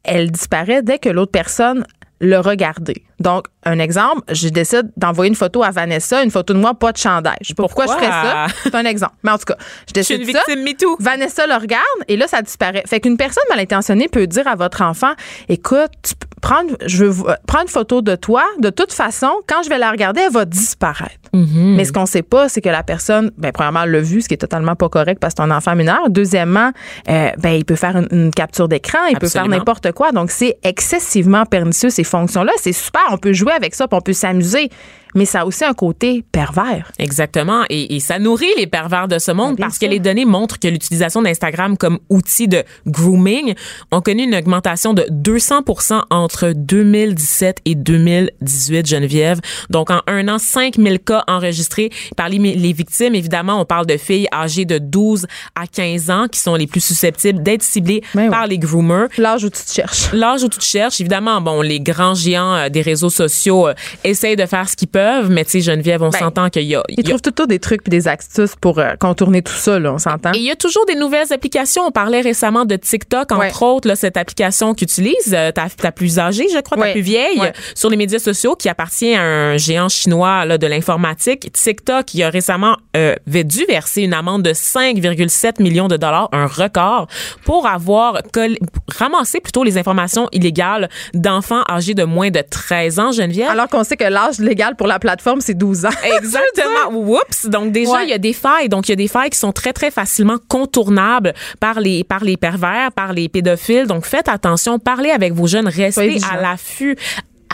elle 0.04 0.32
disparaît 0.32 0.82
dès 0.82 0.98
que 0.98 1.10
l'autre 1.10 1.32
personne 1.32 1.86
le 2.20 2.38
regarder. 2.38 3.04
Donc, 3.20 3.46
un 3.64 3.80
exemple, 3.80 4.22
je 4.32 4.50
décide 4.50 4.92
d'envoyer 4.98 5.30
une 5.30 5.36
photo 5.36 5.64
à 5.64 5.70
Vanessa, 5.70 6.24
une 6.24 6.32
photo 6.32 6.54
de 6.54 6.60
moi, 6.60 6.74
pas 6.74 6.92
de 6.92 6.98
chandail. 6.98 7.38
Pourquoi, 7.56 7.86
je 7.86 7.92
ferais 7.92 8.08
ça? 8.08 8.48
C'est 8.64 8.76
un 8.76 8.86
exemple. 8.86 9.14
Mais 9.24 9.32
en 9.32 9.38
tout 9.38 9.46
cas, 9.46 9.58
je 9.88 9.94
décide 9.94 10.18
je 10.18 10.24
suis 10.24 10.54
une 10.54 10.66
victime 10.66 10.96
Vanessa 11.00 11.46
le 11.46 11.56
regarde 11.56 11.84
et 12.08 12.18
là, 12.18 12.28
ça 12.28 12.42
disparaît. 12.42 12.84
Fait 12.88 13.00
qu'une 13.00 13.16
personne 13.16 13.44
mal 13.50 13.60
intentionnée 13.60 14.08
peut 14.08 14.26
dire 14.26 14.48
à 14.48 14.56
votre 14.56 14.82
enfant, 14.82 15.14
écoute, 15.48 15.92
tu 16.02 16.14
prendre, 16.42 16.76
je 16.86 17.06
veux 17.06 17.36
prendre 17.46 17.64
une 17.64 17.70
photo 17.70 18.02
de 18.02 18.16
toi. 18.16 18.44
De 18.60 18.70
toute 18.70 18.94
façon, 18.94 19.30
quand 19.48 19.62
je 19.64 19.70
vais 19.70 19.78
la 19.78 19.92
regarder, 19.92 20.22
elle 20.22 20.34
va 20.34 20.46
disparaître. 20.46 21.29
Mm-hmm. 21.34 21.76
Mais 21.76 21.86
ce 21.86 21.92
qu'on 21.92 22.06
sait 22.06 22.22
pas, 22.22 22.50
c'est 22.50 22.62
que 22.62 22.70
la 22.70 22.84
personne, 22.84 23.32
ben, 23.38 23.52
premièrement, 23.52 23.86
l'a 23.86 24.02
vu, 24.02 24.22
ce 24.22 24.28
qui 24.28 24.34
est 24.34 24.38
totalement 24.38 24.76
pas 24.76 24.90
correct 24.90 25.20
parce 25.20 25.34
que 25.34 25.44
c'est 25.44 25.50
un 25.50 25.56
enfant 25.56 25.76
mineur. 25.76 26.10
Deuxièmement, 26.10 26.72
euh, 27.10 27.30
ben, 27.38 27.52
il 27.52 27.66
peut 27.66 27.76
faire 27.76 27.96
une, 28.12 28.32
capture 28.32 28.68
d'écran, 28.68 29.00
il 29.10 29.18
peut 29.18 29.30
faire 29.30 29.48
n'importe 29.48 29.92
quoi. 29.92 30.12
Donc, 30.12 30.32
c'est 30.32 30.58
excessivement 30.64 31.46
pernicieux, 31.46 31.90
ces 31.90 32.04
fonctions-là. 32.04 32.52
C'est 32.58 32.74
super. 32.74 33.02
On 33.12 33.18
peut 33.18 33.34
jouer 33.34 33.54
avec 33.54 33.76
ça, 33.76 33.88
puis 33.88 33.98
on 33.98 34.02
peut 34.02 34.14
s'amuser 34.14 34.70
mais 35.16 35.26
ça 35.26 35.42
a 35.42 35.46
aussi 35.46 35.64
un 35.64 35.74
côté 35.74 36.24
pervers. 36.32 36.92
Exactement. 37.00 37.64
Et, 37.70 38.00
ça 38.00 38.20
nourrit 38.20 38.52
les 38.58 38.68
pervers 38.68 39.08
de 39.08 39.20
ce 39.20 39.32
monde 39.32 39.58
parce 39.58 39.78
que 39.78 39.86
les 39.86 40.00
données 40.00 40.26
montrent 40.26 40.60
que 40.60 40.68
l'utilisation 40.68 41.22
d'Instagram 41.22 41.78
comme 41.78 42.00
outil 42.10 42.48
de 42.48 42.64
grooming 42.88 43.54
ont 43.92 44.02
connu 44.02 44.24
une 44.24 44.36
augmentation 44.36 44.94
de 44.94 45.04
200% 45.12 46.04
entre 46.10 46.54
2017 46.56 47.60
et 47.66 47.76
2018, 47.76 48.88
Geneviève. 48.88 49.42
Donc, 49.70 49.92
en 49.92 50.02
un 50.08 50.28
an, 50.28 50.38
5000 50.40 51.00
cas 51.00 51.19
enregistrés. 51.28 51.90
Parmi 52.16 52.56
les 52.56 52.74
victimes, 52.74 53.16
évidemment, 53.16 53.60
on 53.60 53.66
parle 53.66 53.86
de 53.86 53.98
filles 53.98 54.28
âgées 54.34 54.66
de 54.66 54.78
12 54.78 55.26
à 55.56 55.68
15 55.68 56.10
ans 56.10 56.28
qui 56.32 56.40
sont 56.40 56.56
les 56.56 56.68
plus 56.68 56.84
susceptibles 56.84 57.42
d'être 57.44 57.64
ciblées 57.64 58.02
ben 58.14 58.30
par 58.30 58.48
les 58.48 58.58
groomers. 58.58 59.08
L'âge 59.18 59.44
où 59.44 59.50
tu 59.50 59.64
te 59.64 59.72
cherches. 59.72 60.12
L'âge 60.14 60.44
où 60.44 60.50
tu 60.50 60.60
te 60.60 60.64
cherches. 60.64 61.00
Évidemment, 61.00 61.42
bon, 61.42 61.62
les 61.62 61.80
grands 61.80 62.16
géants 62.16 62.56
euh, 62.56 62.70
des 62.70 62.82
réseaux 62.82 63.10
sociaux 63.10 63.68
euh, 63.68 63.74
essayent 64.04 64.36
de 64.36 64.46
faire 64.46 64.68
ce 64.70 64.76
qu'ils 64.76 64.88
peuvent 64.88 65.30
mais 65.30 65.46
tu 65.46 65.52
sais, 65.52 65.62
Geneviève, 65.62 66.02
on 66.02 66.10
ben, 66.10 66.20
s'entend 66.20 66.50
qu'il 66.50 66.64
y 66.64 66.76
a. 66.76 66.84
Ils 66.90 67.04
trouvent 67.04 67.22
tout 67.22 67.46
des 67.46 67.60
trucs 67.60 67.82
et 67.88 67.90
des 67.90 68.08
astuces 68.08 68.56
pour 68.60 68.80
euh, 68.80 68.96
contourner 69.00 69.42
tout 69.42 69.54
ça, 69.54 69.80
là, 69.80 69.94
on 69.94 69.98
s'entend. 69.98 70.34
Et 70.34 70.38
il 70.38 70.44
y 70.44 70.52
a 70.52 70.56
toujours 70.56 70.86
des 70.86 70.96
nouvelles 70.96 71.32
applications. 71.32 71.84
On 71.86 71.92
parlait 71.92 72.22
récemment 72.22 72.66
de 72.66 72.76
TikTok, 72.76 73.32
entre 73.32 73.64
autres, 73.64 73.88
là, 73.88 73.96
cette 73.96 74.18
application 74.18 74.74
qu'utilise 74.74 75.34
euh, 75.34 75.52
ta, 75.52 75.92
plus 75.92 76.20
âgée, 76.20 76.48
je 76.54 76.60
crois, 76.60 76.78
ta 76.78 76.92
plus 76.92 77.02
vieille, 77.02 77.42
sur 77.76 77.90
les 77.90 77.98
médias 77.98 78.20
sociaux, 78.20 78.56
qui 78.56 78.70
appartient 78.70 79.16
à 79.16 79.22
un 79.22 79.58
géant 79.58 79.90
chinois 79.90 80.46
là, 80.46 80.58
de 80.58 80.68
TikTok, 81.16 82.14
il 82.14 82.24
a 82.24 82.30
récemment 82.30 82.78
euh, 82.96 83.16
dû 83.26 83.66
verser 83.66 84.02
une 84.02 84.14
amende 84.14 84.44
de 84.44 84.52
5,7 84.52 85.62
millions 85.62 85.88
de 85.88 85.98
dollars, 85.98 86.30
un 86.32 86.48
record, 86.48 87.08
pour 87.46 87.68
avoir 87.68 88.22
ramassé 88.98 89.40
plutôt 89.40 89.64
les 89.64 89.78
informations 89.78 90.28
illégales 90.32 90.90
d'enfants 91.14 91.64
âgés 91.70 91.94
de 91.94 92.04
moins 92.04 92.30
de 92.30 92.42
13 92.42 93.00
ans, 93.00 93.12
Geneviève. 93.12 93.50
Alors 93.50 93.68
qu'on 93.68 93.84
sait 93.84 93.98
que 93.98 94.04
l'âge 94.04 94.40
légal 94.40 94.76
pour 94.76 94.88
la 94.88 95.00
plateforme, 95.00 95.42
c'est 95.42 95.54
12 95.54 95.86
ans. 95.86 95.90
Exactement. 96.18 96.94
Oups. 96.94 97.46
Donc, 97.46 97.72
déjà, 97.72 98.04
il 98.04 98.10
y 98.10 98.14
a 98.14 98.18
des 98.18 98.34
failles. 98.34 98.70
Donc, 98.70 98.88
il 98.88 98.92
y 98.92 98.94
a 98.94 98.98
des 98.98 99.08
failles 99.08 99.30
qui 99.30 99.40
sont 99.40 99.52
très, 99.52 99.74
très 99.74 99.92
facilement 99.92 100.38
contournables 100.48 101.34
par 101.60 101.80
les, 101.80 102.04
par 102.04 102.24
les 102.24 102.38
pervers, 102.38 102.92
par 102.92 103.14
les 103.14 103.30
pédophiles. 103.30 103.88
Donc, 103.88 104.06
faites 104.06 104.28
attention. 104.28 104.80
Parlez 104.80 105.12
avec 105.12 105.34
vos 105.34 105.48
jeunes. 105.48 105.68
Restez 105.68 106.20
à 106.32 106.42
l'affût 106.42 106.98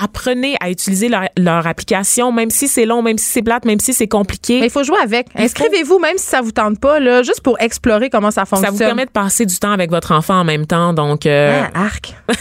apprenez 0.02 0.56
à 0.60 0.70
utiliser 0.70 1.10
leur, 1.38 1.68
application, 1.68 2.32
même 2.32 2.50
si 2.50 2.68
c'est 2.68 2.86
long, 2.86 3.02
même 3.02 3.18
si 3.18 3.26
c'est 3.26 3.41
plate, 3.41 3.66
même 3.66 3.80
si 3.80 3.93
c'est 3.93 4.08
compliqué. 4.08 4.60
Mais 4.60 4.68
il 4.68 4.72
faut 4.72 4.84
jouer 4.84 5.00
avec. 5.02 5.28
Inscrivez-vous, 5.36 6.00
même 6.00 6.18
si 6.18 6.26
ça 6.26 6.41
vous 6.41 6.52
tente 6.52 6.80
pas, 6.80 7.00
là, 7.00 7.24
juste 7.24 7.41
pour 7.41 7.60
explorer 7.60 8.10
comment 8.10 8.32
ça 8.32 8.46
fonctionne. 8.46 8.66
Ça 8.66 8.72
vous 8.72 8.78
permet 8.78 9.06
de 9.06 9.12
passer 9.12 9.46
du 9.46 9.58
temps 9.58 9.72
avec 9.72 9.89
votre 9.89 10.12
enfant 10.12 10.39
en 10.39 10.43
même 10.43 10.66
temps, 10.66 10.93
donc. 10.93 11.26
Euh... 11.26 11.64
Ah, 11.74 11.86
arc. 11.86 12.14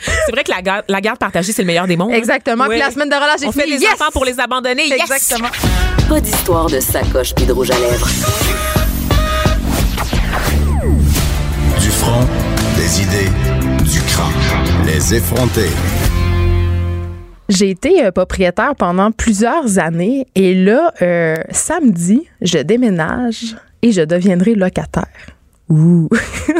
c'est 0.00 0.32
vrai 0.32 0.44
que 0.44 0.50
la 0.50 0.62
garde, 0.62 0.84
la 0.88 1.00
garde 1.00 1.18
partagée, 1.18 1.52
c'est 1.52 1.62
le 1.62 1.66
meilleur 1.66 1.86
des 1.86 1.96
mondes. 1.96 2.12
Exactement. 2.12 2.66
Puis 2.68 2.78
la 2.78 2.90
semaine 2.90 3.08
de 3.08 3.14
relâche, 3.14 3.40
On 3.46 3.52
fait 3.52 3.66
des 3.66 3.86
enfants 3.86 4.10
pour 4.12 4.24
les 4.24 4.40
abandonner. 4.40 4.92
Exactement. 4.92 5.48
Pas 6.08 6.20
d'histoire 6.20 6.66
de 6.66 6.80
sacoche 6.80 7.34
puis 7.34 7.46
de 7.46 7.52
rouge 7.52 7.70
à 7.70 7.78
lèvres. 7.78 8.08
Du 11.80 11.90
front, 11.90 12.26
des 12.76 13.02
idées, 13.02 13.30
du 13.84 14.00
crâne. 14.02 14.32
Les 14.86 15.14
effronter. 15.14 15.70
J'ai 17.48 17.70
été 17.70 18.04
euh, 18.04 18.10
propriétaire 18.10 18.74
pendant 18.76 19.10
plusieurs 19.10 19.78
années 19.78 20.26
et 20.34 20.54
là, 20.54 20.92
euh, 21.02 21.36
samedi, 21.50 22.26
je 22.40 22.58
déménage 22.58 23.56
et 23.82 23.92
je 23.92 24.02
deviendrai 24.02 24.54
locataire. 24.54 25.06
Ouh. 25.68 26.08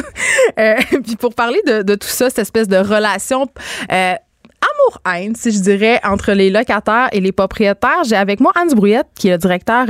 euh, 0.58 0.74
puis 1.04 1.16
pour 1.16 1.34
parler 1.34 1.60
de, 1.66 1.94
tout 1.94 2.08
ça, 2.08 2.28
cette 2.30 2.40
espèce 2.40 2.68
de 2.68 2.76
relation 2.76 3.46
amour-haine, 3.88 5.34
si 5.34 5.52
je 5.52 5.60
dirais, 5.60 6.00
entre 6.04 6.32
les 6.32 6.50
locataires 6.50 7.08
et 7.12 7.20
les 7.20 7.32
propriétaires. 7.32 8.04
J'ai 8.04 8.16
avec 8.16 8.40
moi 8.40 8.52
Anne 8.54 8.74
Brouillette, 8.74 9.08
qui 9.14 9.28
est 9.28 9.32
le 9.32 9.38
directeur, 9.38 9.86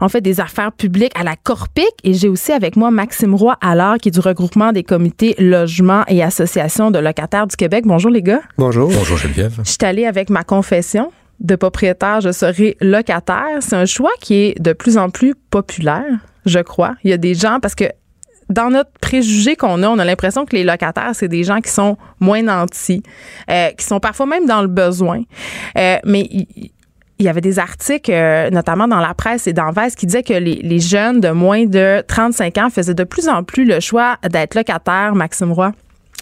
en 0.00 0.08
fait, 0.08 0.20
des 0.20 0.40
affaires 0.40 0.72
publiques 0.72 1.12
à 1.18 1.24
la 1.24 1.36
Corpic. 1.36 1.90
Et 2.02 2.14
j'ai 2.14 2.28
aussi 2.28 2.52
avec 2.52 2.76
moi 2.76 2.90
Maxime 2.90 3.34
Roy 3.34 3.56
Allard, 3.60 3.98
qui 3.98 4.08
est 4.08 4.12
du 4.12 4.20
regroupement 4.20 4.72
des 4.72 4.82
comités 4.82 5.34
logements 5.38 6.04
et 6.08 6.22
associations 6.22 6.90
de 6.90 6.98
locataires 6.98 7.46
du 7.46 7.56
Québec. 7.56 7.84
Bonjour, 7.86 8.10
les 8.10 8.22
gars. 8.22 8.42
Bonjour. 8.58 8.90
Bonjour, 8.90 9.16
Geneviève. 9.16 9.60
Je 9.64 9.70
suis 9.70 9.78
allée 9.82 10.06
avec 10.06 10.30
ma 10.30 10.44
confession. 10.44 11.10
de 11.40 11.56
propriétaire, 11.56 12.20
je 12.20 12.32
serai 12.32 12.76
locataire. 12.80 13.58
C'est 13.60 13.76
un 13.76 13.86
choix 13.86 14.12
qui 14.20 14.34
est 14.34 14.60
de 14.60 14.72
plus 14.72 14.96
en 14.96 15.10
plus 15.10 15.34
populaire, 15.50 16.04
je 16.46 16.60
crois. 16.60 16.94
Il 17.04 17.10
y 17.10 17.12
a 17.12 17.16
des 17.16 17.34
gens, 17.34 17.58
parce 17.60 17.74
que 17.74 17.84
dans 18.50 18.70
notre 18.70 18.90
préjugé 19.00 19.56
qu'on 19.56 19.82
a, 19.82 19.88
on 19.88 19.98
a 19.98 20.04
l'impression 20.04 20.44
que 20.44 20.54
les 20.54 20.64
locataires, 20.64 21.12
c'est 21.14 21.28
des 21.28 21.44
gens 21.44 21.60
qui 21.60 21.70
sont 21.70 21.96
moins 22.20 22.42
nantis, 22.42 23.02
euh, 23.50 23.70
qui 23.70 23.84
sont 23.84 24.00
parfois 24.00 24.26
même 24.26 24.46
dans 24.46 24.62
le 24.62 24.68
besoin. 24.68 25.22
Euh, 25.76 25.96
mais 26.04 26.28
il 27.24 27.26
y 27.26 27.30
avait 27.30 27.40
des 27.40 27.58
articles, 27.58 28.12
euh, 28.12 28.50
notamment 28.50 28.86
dans 28.86 29.00
la 29.00 29.14
presse 29.14 29.46
et 29.46 29.52
dans 29.52 29.70
Vice, 29.70 29.94
qui 29.96 30.06
disaient 30.06 30.22
que 30.22 30.34
les, 30.34 30.56
les, 30.56 30.78
jeunes 30.78 31.20
de 31.20 31.30
moins 31.30 31.64
de 31.64 32.04
35 32.06 32.58
ans 32.58 32.70
faisaient 32.70 32.94
de 32.94 33.04
plus 33.04 33.28
en 33.28 33.42
plus 33.42 33.64
le 33.64 33.80
choix 33.80 34.16
d'être 34.30 34.54
locataires, 34.54 35.14
Maxime 35.14 35.52
Roy 35.52 35.72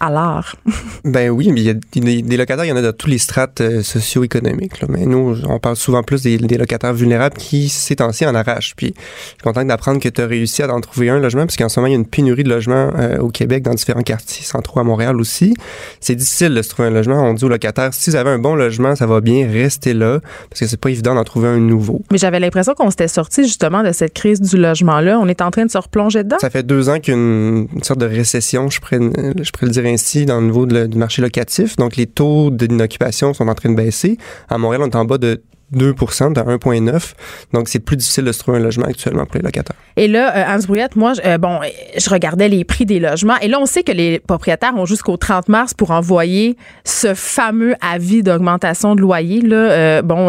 à 0.00 0.10
l'art. 0.10 0.56
ben 1.04 1.30
oui, 1.30 1.50
mais 1.52 1.60
il 1.60 1.66
y 1.66 1.70
a 1.70 1.74
des, 1.74 2.22
des, 2.22 2.36
locataires, 2.36 2.64
il 2.64 2.68
y 2.68 2.72
en 2.72 2.76
a 2.76 2.82
dans 2.82 2.92
tous 2.92 3.08
les 3.08 3.18
strates 3.18 3.60
euh, 3.60 3.82
socio-économiques. 3.82 4.74
Mais 4.88 5.06
nous, 5.06 5.36
on 5.48 5.58
parle 5.58 5.76
souvent 5.76 6.02
plus 6.02 6.22
des, 6.22 6.38
des 6.38 6.58
locataires 6.58 6.92
vulnérables 6.92 7.36
qui, 7.36 7.68
ces 7.68 7.96
temps-ci, 7.96 8.26
en 8.26 8.34
arrachent. 8.34 8.74
Puis 8.76 8.94
je 8.96 9.28
suis 9.28 9.42
content 9.42 9.64
d'apprendre 9.64 10.00
que 10.00 10.08
tu 10.08 10.20
as 10.20 10.26
réussi 10.26 10.62
à 10.62 10.72
en 10.72 10.80
trouver 10.80 11.10
un 11.10 11.18
logement, 11.18 11.42
parce 11.42 11.56
qu'en 11.56 11.68
ce 11.68 11.78
moment, 11.78 11.88
il 11.88 11.92
y 11.92 11.96
a 11.96 11.98
une 11.98 12.06
pénurie 12.06 12.44
de 12.44 12.48
logements 12.48 12.90
euh, 12.98 13.18
au 13.18 13.28
Québec, 13.28 13.62
dans 13.62 13.74
différents 13.74 14.02
quartiers 14.02 14.44
centraux 14.44 14.80
à 14.80 14.84
Montréal 14.84 15.20
aussi. 15.20 15.54
C'est 16.00 16.14
difficile 16.14 16.54
de 16.54 16.62
se 16.62 16.68
trouver 16.68 16.88
un 16.88 16.92
logement. 16.92 17.22
On 17.22 17.34
dit 17.34 17.44
aux 17.44 17.48
locataires, 17.48 17.92
si 17.92 18.10
vous 18.10 18.16
avez 18.16 18.30
un 18.30 18.38
bon 18.38 18.54
logement, 18.54 18.96
ça 18.96 19.06
va 19.06 19.20
bien, 19.20 19.48
rester 19.50 19.94
là, 19.94 20.20
parce 20.50 20.60
que 20.60 20.66
c'est 20.66 20.80
pas 20.80 20.90
évident 20.90 21.14
d'en 21.14 21.24
trouver 21.24 21.48
un 21.48 21.58
nouveau. 21.58 22.02
Mais 22.10 22.18
j'avais 22.18 22.40
l'impression 22.40 22.74
qu'on 22.74 22.90
s'était 22.90 23.08
sorti 23.08 23.44
justement 23.44 23.82
de 23.82 23.92
cette 23.92 24.14
crise 24.14 24.40
du 24.40 24.56
logement-là. 24.56 25.18
On 25.20 25.28
est 25.28 25.40
en 25.40 25.50
train 25.50 25.64
de 25.64 25.70
se 25.70 25.78
replonger 25.78 26.24
dedans? 26.24 26.38
Ça 26.40 26.50
fait 26.50 26.62
deux 26.62 26.88
ans 26.88 26.98
qu'il 26.98 27.14
y 27.14 27.16
a 27.16 27.20
une, 27.20 27.68
une 27.74 27.82
sorte 27.82 28.00
de 28.00 28.06
récession, 28.06 28.70
je 28.70 28.80
pourrais, 28.80 28.98
je 28.98 29.50
pourrais 29.50 29.66
le 29.66 29.72
dire 29.72 29.81
ainsi, 29.86 30.26
dans 30.26 30.40
le 30.40 30.46
niveau 30.46 30.66
de, 30.66 30.86
du 30.86 30.98
marché 30.98 31.22
locatif. 31.22 31.76
Donc, 31.76 31.96
les 31.96 32.06
taux 32.06 32.50
d'inoccupation 32.50 33.34
sont 33.34 33.48
en 33.48 33.54
train 33.54 33.70
de 33.70 33.76
baisser. 33.76 34.18
À 34.48 34.58
Montréal, 34.58 34.82
on 34.84 34.90
est 34.90 34.96
en 34.96 35.04
bas 35.04 35.18
de 35.18 35.42
2% 35.74 36.32
dans 36.32 36.42
1,9 36.42 37.12
Donc, 37.52 37.68
c'est 37.68 37.78
plus 37.78 37.96
difficile 37.96 38.24
de 38.24 38.32
se 38.32 38.38
trouver 38.38 38.58
un 38.58 38.60
logement 38.60 38.86
actuellement 38.86 39.24
pour 39.24 39.36
les 39.36 39.42
locataires. 39.42 39.76
Et 39.96 40.08
là, 40.08 40.36
euh, 40.36 40.56
Hans 40.56 40.64
Brouillette, 40.66 40.96
moi, 40.96 41.12
euh, 41.24 41.38
bon, 41.38 41.60
je 41.96 42.10
regardais 42.10 42.48
les 42.48 42.64
prix 42.64 42.86
des 42.86 43.00
logements. 43.00 43.36
Et 43.40 43.48
là, 43.48 43.58
on 43.60 43.66
sait 43.66 43.82
que 43.82 43.92
les 43.92 44.18
propriétaires 44.20 44.74
ont 44.76 44.86
jusqu'au 44.86 45.16
30 45.16 45.48
mars 45.48 45.74
pour 45.74 45.90
envoyer 45.90 46.56
ce 46.84 47.14
fameux 47.14 47.74
avis 47.80 48.22
d'augmentation 48.22 48.94
de 48.94 49.00
loyer, 49.00 49.40
là, 49.40 49.56
euh, 49.56 50.02
bon, 50.02 50.28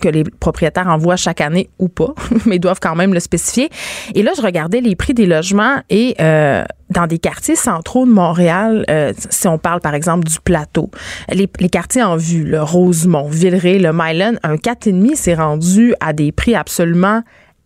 que 0.00 0.08
les 0.08 0.24
propriétaires 0.24 0.88
envoient 0.88 1.16
chaque 1.16 1.40
année 1.40 1.68
ou 1.78 1.88
pas, 1.88 2.14
mais 2.46 2.58
doivent 2.58 2.80
quand 2.80 2.96
même 2.96 3.14
le 3.14 3.20
spécifier. 3.20 3.70
Et 4.14 4.22
là, 4.22 4.32
je 4.36 4.42
regardais 4.42 4.80
les 4.80 4.96
prix 4.96 5.14
des 5.14 5.26
logements 5.26 5.80
et 5.90 6.16
dans 6.90 7.06
des 7.06 7.18
quartiers 7.18 7.56
centraux 7.56 8.06
de 8.06 8.12
Montréal, 8.12 8.84
euh, 8.90 9.12
si 9.30 9.48
on 9.48 9.58
parle 9.58 9.80
par 9.80 9.94
exemple 9.94 10.24
du 10.24 10.38
plateau, 10.40 10.90
les, 11.30 11.48
les 11.58 11.68
quartiers 11.68 12.02
en 12.02 12.16
vue, 12.16 12.44
le 12.44 12.62
Rosemont, 12.62 13.28
Villeray, 13.28 13.78
le 13.78 13.92
Myland, 13.92 14.34
un 14.42 14.56
4,5 14.56 15.16
s'est 15.16 15.34
rendu 15.34 15.94
à 16.00 16.12
des 16.12 16.32
prix 16.32 16.54
absolument 16.54 17.22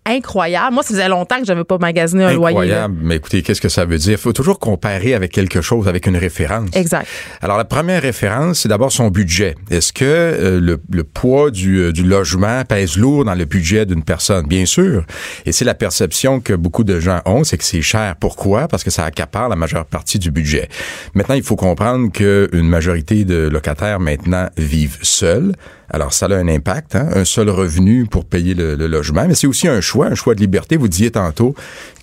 incroyable. 0.06 0.74
Moi, 0.74 0.82
ça 0.82 0.90
faisait 0.90 1.08
longtemps 1.08 1.38
que 1.38 1.44
j'avais 1.44 1.64
pas 1.64 1.78
magasiné 1.78 2.24
un 2.24 2.28
incroyable. 2.28 2.66
loyer. 2.66 2.72
Incroyable. 2.72 3.00
Mais 3.02 3.16
écoutez, 3.16 3.42
qu'est-ce 3.42 3.60
que 3.60 3.68
ça 3.68 3.84
veut 3.84 3.98
dire? 3.98 4.12
Il 4.12 4.18
faut 4.18 4.32
toujours 4.32 4.58
comparer 4.58 5.14
avec 5.14 5.32
quelque 5.32 5.60
chose, 5.60 5.88
avec 5.88 6.06
une 6.06 6.16
référence. 6.16 6.70
Exact. 6.74 7.06
Alors, 7.42 7.58
la 7.58 7.64
première 7.64 8.02
référence, 8.02 8.60
c'est 8.60 8.68
d'abord 8.68 8.92
son 8.92 9.08
budget. 9.08 9.54
Est-ce 9.70 9.92
que 9.92 10.04
euh, 10.04 10.60
le, 10.60 10.80
le, 10.90 11.04
poids 11.04 11.50
du, 11.50 11.78
euh, 11.78 11.92
du, 11.92 12.02
logement 12.02 12.64
pèse 12.64 12.96
lourd 12.96 13.24
dans 13.24 13.34
le 13.34 13.44
budget 13.44 13.86
d'une 13.86 14.02
personne? 14.02 14.46
Bien 14.46 14.66
sûr. 14.66 15.04
Et 15.46 15.52
c'est 15.52 15.64
la 15.64 15.74
perception 15.74 16.40
que 16.40 16.54
beaucoup 16.54 16.84
de 16.84 16.98
gens 16.98 17.20
ont, 17.26 17.44
c'est 17.44 17.58
que 17.58 17.64
c'est 17.64 17.82
cher. 17.82 18.16
Pourquoi? 18.18 18.68
Parce 18.68 18.84
que 18.84 18.90
ça 18.90 19.04
accapare 19.04 19.48
la 19.48 19.56
majeure 19.56 19.84
partie 19.84 20.18
du 20.18 20.30
budget. 20.30 20.68
Maintenant, 21.14 21.34
il 21.34 21.42
faut 21.42 21.56
comprendre 21.56 22.10
qu'une 22.10 22.68
majorité 22.68 23.24
de 23.24 23.48
locataires 23.48 24.00
maintenant 24.00 24.48
vivent 24.56 24.98
seuls. 25.02 25.52
Alors, 25.92 26.12
ça 26.12 26.26
a 26.26 26.34
un 26.34 26.46
impact, 26.46 26.94
hein? 26.94 27.08
un 27.14 27.24
seul 27.24 27.50
revenu 27.50 28.06
pour 28.06 28.24
payer 28.24 28.54
le, 28.54 28.76
le 28.76 28.86
logement, 28.86 29.26
mais 29.26 29.34
c'est 29.34 29.48
aussi 29.48 29.66
un 29.66 29.80
choix, 29.90 30.06
un 30.06 30.14
choix 30.14 30.34
de 30.34 30.40
liberté. 30.40 30.76
Vous 30.76 30.88
disiez 30.88 31.10
tantôt 31.10 31.54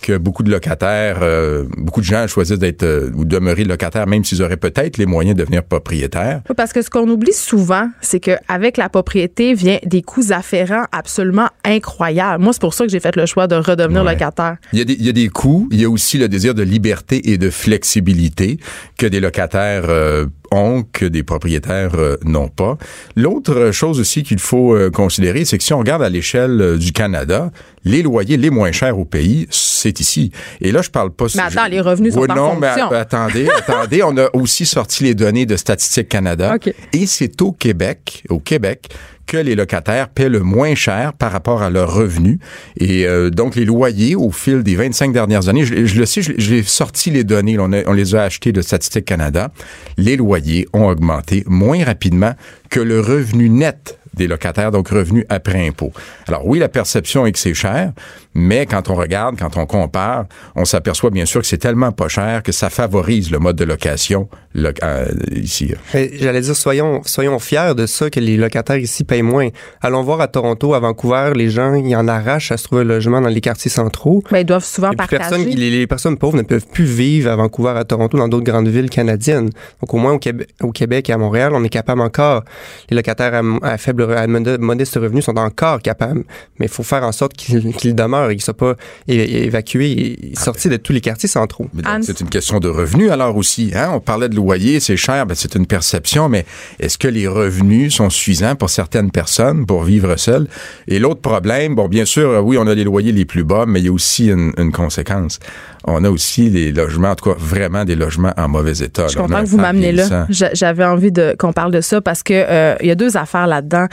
que 0.07 0.17
beaucoup 0.17 0.43
de 0.43 0.49
locataires, 0.49 1.19
euh, 1.21 1.65
beaucoup 1.77 1.99
de 1.99 2.05
gens 2.05 2.25
choisissent 2.27 2.59
d'être 2.59 2.83
euh, 2.83 3.11
ou 3.13 3.25
demeurer 3.25 3.65
locataires, 3.65 4.07
même 4.07 4.23
s'ils 4.23 4.41
auraient 4.41 4.55
peut-être 4.55 4.97
les 4.97 5.05
moyens 5.05 5.35
de 5.35 5.41
devenir 5.41 5.63
propriétaires. 5.63 6.39
Oui, 6.47 6.55
parce 6.55 6.71
que 6.71 6.81
ce 6.81 6.89
qu'on 6.89 7.09
oublie 7.09 7.33
souvent, 7.33 7.89
c'est 7.99 8.21
qu'avec 8.21 8.77
la 8.77 8.87
propriété 8.87 9.53
vient 9.53 9.79
des 9.85 10.01
coûts 10.01 10.31
afférents 10.31 10.85
absolument 10.93 11.49
incroyables. 11.65 12.41
Moi, 12.41 12.53
c'est 12.53 12.61
pour 12.61 12.73
ça 12.73 12.85
que 12.85 12.91
j'ai 12.91 13.01
fait 13.01 13.17
le 13.17 13.25
choix 13.25 13.47
de 13.47 13.55
redevenir 13.55 14.05
ouais. 14.05 14.13
locataire. 14.13 14.55
Il 14.71 14.79
y, 14.79 14.81
a 14.81 14.85
des, 14.85 14.93
il 14.93 15.05
y 15.05 15.09
a 15.09 15.11
des 15.11 15.27
coûts, 15.27 15.67
il 15.71 15.81
y 15.81 15.83
a 15.83 15.89
aussi 15.89 16.17
le 16.17 16.29
désir 16.29 16.55
de 16.55 16.63
liberté 16.63 17.29
et 17.31 17.37
de 17.37 17.49
flexibilité 17.49 18.59
que 18.97 19.07
des 19.07 19.19
locataires 19.19 19.89
euh, 19.89 20.25
ont 20.51 20.83
que 20.89 21.03
des 21.03 21.23
propriétaires 21.23 21.97
n'ont 22.23 22.47
pas. 22.47 22.77
L'autre 23.17 23.71
chose 23.71 23.99
aussi 23.99 24.23
qu'il 24.23 24.39
faut 24.39 24.77
considérer, 24.93 25.43
c'est 25.43 25.57
que 25.57 25.63
si 25.65 25.73
on 25.73 25.79
regarde 25.79 26.01
à 26.01 26.07
l'échelle 26.07 26.77
du 26.77 26.93
Canada, 26.93 27.51
les 27.83 28.01
loyers 28.01 28.37
les 28.37 28.49
moins 28.49 28.71
chers 28.71 28.97
au 28.97 29.03
pays, 29.03 29.47
c'est 29.49 29.96
ici. 29.99 30.31
Et 30.61 30.71
là, 30.71 30.81
je 30.81 30.89
parle 30.89 31.11
pas... 31.11 31.25
Mais 31.35 31.41
attends, 31.41 31.65
je... 31.65 31.71
les 31.71 31.81
revenus 31.81 32.13
sont 32.13 32.21
oui, 32.21 32.27
en 32.31 32.35
non, 32.35 32.51
fonction. 32.53 32.89
mais 32.91 32.97
attendez, 32.97 33.47
attendez, 33.57 34.03
on 34.03 34.17
a 34.17 34.29
aussi 34.33 34.65
sorti 34.65 35.03
les 35.03 35.15
données 35.15 35.45
de 35.45 35.55
Statistique 35.55 36.09
Canada. 36.09 36.55
Okay. 36.55 36.73
Et 36.93 37.05
c'est 37.05 37.41
au 37.41 37.51
Québec, 37.51 38.23
au 38.29 38.39
Québec, 38.39 38.89
que 39.27 39.37
les 39.37 39.55
locataires 39.55 40.09
paient 40.09 40.29
le 40.29 40.39
moins 40.39 40.73
cher 40.73 41.13
par 41.13 41.31
rapport 41.31 41.61
à 41.61 41.69
leurs 41.69 41.93
revenus. 41.93 42.39
Et 42.79 43.05
euh, 43.05 43.29
donc, 43.29 43.55
les 43.55 43.65
loyers, 43.65 44.15
au 44.15 44.31
fil 44.31 44.63
des 44.63 44.75
25 44.75 45.11
dernières 45.11 45.49
années, 45.49 45.65
je, 45.65 45.85
je 45.85 45.99
le 45.99 46.05
sais, 46.05 46.21
j'ai 46.21 46.63
sorti 46.63 47.11
les 47.11 47.23
données, 47.23 47.59
on, 47.59 47.71
a, 47.73 47.83
on, 47.85 47.93
les 47.93 48.15
a 48.15 48.23
achetées 48.23 48.53
de 48.53 48.61
Statistique 48.61 49.05
Canada, 49.05 49.51
les 49.97 50.15
loyers 50.15 50.67
ont 50.73 50.87
augmenté 50.87 51.43
moins 51.45 51.83
rapidement 51.83 52.33
que 52.69 52.79
le 52.79 53.01
revenu 53.01 53.49
net 53.49 53.99
des 54.13 54.27
locataires, 54.27 54.71
donc 54.71 54.89
revenus 54.89 55.25
après 55.29 55.67
impôt. 55.67 55.93
Alors 56.27 56.47
oui, 56.47 56.57
la 56.57 56.69
perception 56.69 57.25
est 57.25 57.31
que 57.31 57.39
c'est 57.39 57.53
cher, 57.53 57.91
mais 58.37 58.67
quand 58.67 58.91
on 58.91 58.93
regarde, 58.93 59.35
quand 59.37 59.57
on 59.57 59.65
compare, 59.65 60.25
on 60.55 60.63
s'aperçoit 60.63 61.09
bien 61.09 61.25
sûr 61.25 61.41
que 61.41 61.47
c'est 61.47 61.57
tellement 61.57 61.91
pas 61.91 62.07
cher 62.07 62.43
que 62.43 62.51
ça 62.51 62.69
favorise 62.69 63.31
le 63.31 63.39
mode 63.39 63.55
de 63.55 63.63
location 63.63 64.29
lo 64.53 64.69
euh, 64.83 65.07
ici. 65.35 65.73
J'allais 65.93 66.41
dire, 66.41 66.55
soyons, 66.55 67.01
soyons 67.03 67.39
fiers 67.39 67.73
de 67.75 67.87
ça, 67.87 68.11
que 68.11 68.19
les 68.19 68.37
locataires 68.37 68.77
ici 68.77 69.03
payent 69.03 69.23
moins. 69.23 69.49
Allons 69.81 70.03
voir 70.03 70.21
à 70.21 70.27
Toronto, 70.27 70.75
à 70.75 70.79
Vancouver, 70.79 71.33
les 71.35 71.49
gens, 71.49 71.73
ils 71.73 71.95
en 71.95 72.07
arrachent 72.07 72.51
à 72.51 72.57
se 72.57 72.65
trouver 72.65 72.81
un 72.81 72.85
logement 72.85 73.21
dans 73.21 73.29
les 73.29 73.41
quartiers 73.41 73.71
centraux. 73.71 74.23
Ben, 74.31 74.39
ils 74.39 74.45
doivent 74.45 74.63
souvent 74.63 74.91
partager. 74.91 75.17
Personne, 75.17 75.45
les, 75.45 75.71
les, 75.71 75.87
personnes 75.87 76.17
pauvres 76.17 76.37
ne 76.37 76.43
peuvent 76.43 76.67
plus 76.67 76.85
vivre 76.85 77.31
à 77.31 77.35
Vancouver, 77.35 77.73
à 77.75 77.85
Toronto, 77.85 78.17
dans 78.19 78.27
d'autres 78.27 78.45
grandes 78.45 78.67
villes 78.67 78.91
canadiennes. 78.91 79.49
Donc 79.81 79.93
au 79.93 79.97
moins 79.97 80.13
au 80.13 80.19
Québec, 80.19 80.49
au 80.61 80.71
Québec 80.71 81.09
et 81.09 81.13
à 81.13 81.17
Montréal, 81.17 81.53
on 81.55 81.63
est 81.63 81.69
capable 81.69 82.01
encore, 82.01 82.43
les 82.91 82.95
locataires 82.95 83.33
à, 83.33 83.67
à 83.67 83.77
faible 83.77 84.11
à 84.15 84.27
modeste 84.27 84.95
revenu 84.95 85.23
sont 85.23 85.37
encore 85.37 85.81
capables, 85.81 86.23
mais 86.59 86.67
il 86.67 86.71
faut 86.71 86.83
faire 86.83 87.03
en 87.03 87.11
sorte 87.11 87.33
qu'ils 87.33 87.73
qu 87.73 87.93
demeurent 87.93 88.26
et 88.29 88.35
qu'ils 88.35 88.41
ne 88.41 88.43
soient 88.43 88.53
pas 88.53 88.75
évacués 89.07 89.91
et 90.31 90.35
sortis 90.35 90.69
de 90.69 90.77
tous 90.77 90.93
les 90.93 91.01
quartiers 91.01 91.29
centraux. 91.29 91.67
C'est 92.01 92.21
une 92.21 92.29
question 92.29 92.59
de 92.59 92.69
revenus 92.69 93.11
alors 93.11 93.35
aussi. 93.35 93.71
Hein? 93.75 93.91
On 93.93 93.99
parlait 93.99 94.29
de 94.29 94.35
loyer, 94.35 94.79
c'est 94.79 94.97
cher, 94.97 95.25
ben 95.25 95.35
c'est 95.35 95.55
une 95.55 95.65
perception, 95.65 96.29
mais 96.29 96.45
est-ce 96.79 96.97
que 96.97 97.07
les 97.07 97.27
revenus 97.27 97.95
sont 97.95 98.09
suffisants 98.09 98.55
pour 98.55 98.69
certaines 98.69 99.11
personnes 99.11 99.65
pour 99.65 99.83
vivre 99.83 100.15
seules? 100.17 100.47
Et 100.87 100.99
l'autre 100.99 101.21
problème, 101.21 101.75
bon, 101.75 101.87
bien 101.87 102.05
sûr, 102.05 102.41
oui, 102.45 102.57
on 102.59 102.67
a 102.67 102.75
les 102.75 102.83
loyers 102.83 103.11
les 103.11 103.25
plus 103.25 103.43
bas, 103.43 103.65
mais 103.67 103.79
il 103.79 103.85
y 103.85 103.89
a 103.89 103.91
aussi 103.91 104.27
une, 104.29 104.53
une 104.57 104.71
conséquence. 104.71 105.39
On 105.85 106.03
a 106.03 106.09
aussi 106.09 106.49
les 106.49 106.71
logements, 106.71 107.11
en 107.11 107.15
tout 107.15 107.31
cas 107.31 107.37
vraiment 107.39 107.85
des 107.85 107.95
logements 107.95 108.33
en 108.37 108.47
mauvais 108.49 108.77
état. 108.79 109.03
Je 109.03 109.11
suis 109.11 109.19
content 109.19 109.43
que 109.43 109.47
vous 109.49 109.57
m'amenez 109.57 109.91
là. 109.93 110.27
J'avais 110.29 110.85
envie 110.85 111.11
de 111.11 111.35
qu'on 111.37 111.53
parle 111.53 111.71
de 111.71 111.81
ça 111.81 112.01
parce 112.01 112.23
que 112.23 112.33
euh, 112.33 112.75
il 112.81 112.87
y 112.87 112.91
a 112.91 112.95
deux 112.95 113.15
affaires 113.17 113.47
là-dedans. 113.47 113.87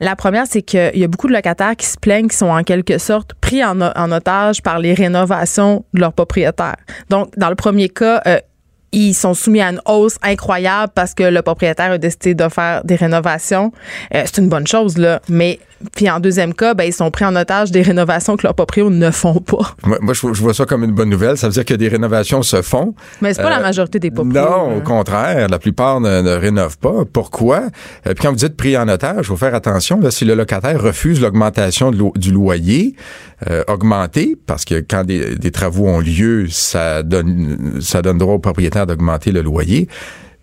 La 0.00 0.14
première, 0.14 0.46
c'est 0.48 0.62
qu'il 0.62 0.92
y 0.94 1.04
a 1.04 1.08
beaucoup 1.08 1.26
de 1.28 1.32
locataires 1.32 1.76
qui 1.76 1.86
se 1.86 1.98
plaignent, 1.98 2.28
qui 2.28 2.36
sont 2.36 2.46
en 2.46 2.62
quelque 2.62 2.98
sorte 2.98 3.34
pris 3.34 3.64
en, 3.64 3.80
otage 4.12 4.62
par 4.62 4.78
les 4.78 4.94
rénovations 4.94 5.84
de 5.92 6.00
leurs 6.00 6.12
propriétaires. 6.12 6.76
Donc, 7.10 7.36
dans 7.36 7.48
le 7.48 7.56
premier 7.56 7.88
cas, 7.88 8.22
euh, 8.26 8.38
ils 8.92 9.14
sont 9.14 9.34
soumis 9.34 9.60
à 9.60 9.70
une 9.70 9.80
hausse 9.86 10.16
incroyable 10.22 10.92
parce 10.94 11.14
que 11.14 11.24
le 11.24 11.42
propriétaire 11.42 11.92
a 11.92 11.98
décidé 11.98 12.34
de 12.34 12.48
faire 12.48 12.82
des 12.84 12.94
rénovations. 12.94 13.72
Euh, 14.14 14.22
c'est 14.24 14.38
une 14.38 14.48
bonne 14.48 14.66
chose, 14.66 14.96
là. 14.96 15.20
Mais 15.28 15.58
puis 15.94 16.10
en 16.10 16.18
deuxième 16.18 16.54
cas, 16.54 16.74
ben, 16.74 16.84
ils 16.84 16.92
sont 16.92 17.10
pris 17.10 17.24
en 17.24 17.36
otage 17.36 17.70
des 17.70 17.82
rénovations 17.82 18.36
que 18.36 18.42
leurs 18.42 18.54
propriétaires 18.54 18.90
ne 18.90 19.10
font 19.10 19.40
pas. 19.40 19.74
Moi, 19.84 19.98
moi, 20.00 20.14
je 20.14 20.40
vois 20.40 20.54
ça 20.54 20.64
comme 20.66 20.84
une 20.84 20.92
bonne 20.92 21.08
nouvelle. 21.08 21.36
Ça 21.36 21.48
veut 21.48 21.52
dire 21.52 21.64
que 21.64 21.74
des 21.74 21.88
rénovations 21.88 22.42
se 22.42 22.62
font. 22.62 22.94
Mais 23.20 23.34
c'est 23.34 23.42
pas 23.42 23.48
euh, 23.48 23.56
la 23.56 23.60
majorité 23.60 23.98
des 23.98 24.10
propriétaires. 24.10 24.50
Non, 24.50 24.76
au 24.76 24.80
contraire. 24.80 25.48
La 25.48 25.58
plupart 25.58 26.00
ne, 26.00 26.20
ne 26.20 26.32
rénovent 26.32 26.78
pas. 26.78 27.04
Pourquoi? 27.12 27.62
Euh, 28.06 28.14
puis 28.14 28.22
quand 28.22 28.30
vous 28.30 28.36
dites 28.36 28.56
pris 28.56 28.76
en 28.76 28.88
otage, 28.88 29.20
il 29.20 29.24
faut 29.24 29.36
faire 29.36 29.54
attention. 29.54 30.00
Là, 30.00 30.10
si 30.10 30.24
le 30.24 30.34
locataire 30.34 30.80
refuse 30.80 31.20
l'augmentation 31.20 31.90
lo 31.90 32.12
du 32.16 32.32
loyer, 32.32 32.94
euh, 33.48 33.62
augmenté, 33.68 34.36
parce 34.46 34.64
que 34.64 34.80
quand 34.80 35.04
des, 35.04 35.36
des, 35.36 35.50
travaux 35.50 35.86
ont 35.86 36.00
lieu, 36.00 36.46
ça 36.50 37.02
donne, 37.02 37.78
ça 37.80 38.02
donne 38.02 38.18
droit 38.18 38.34
au 38.34 38.38
propriétaire 38.40 38.86
d'augmenter 38.86 39.30
le 39.30 39.42
loyer. 39.42 39.88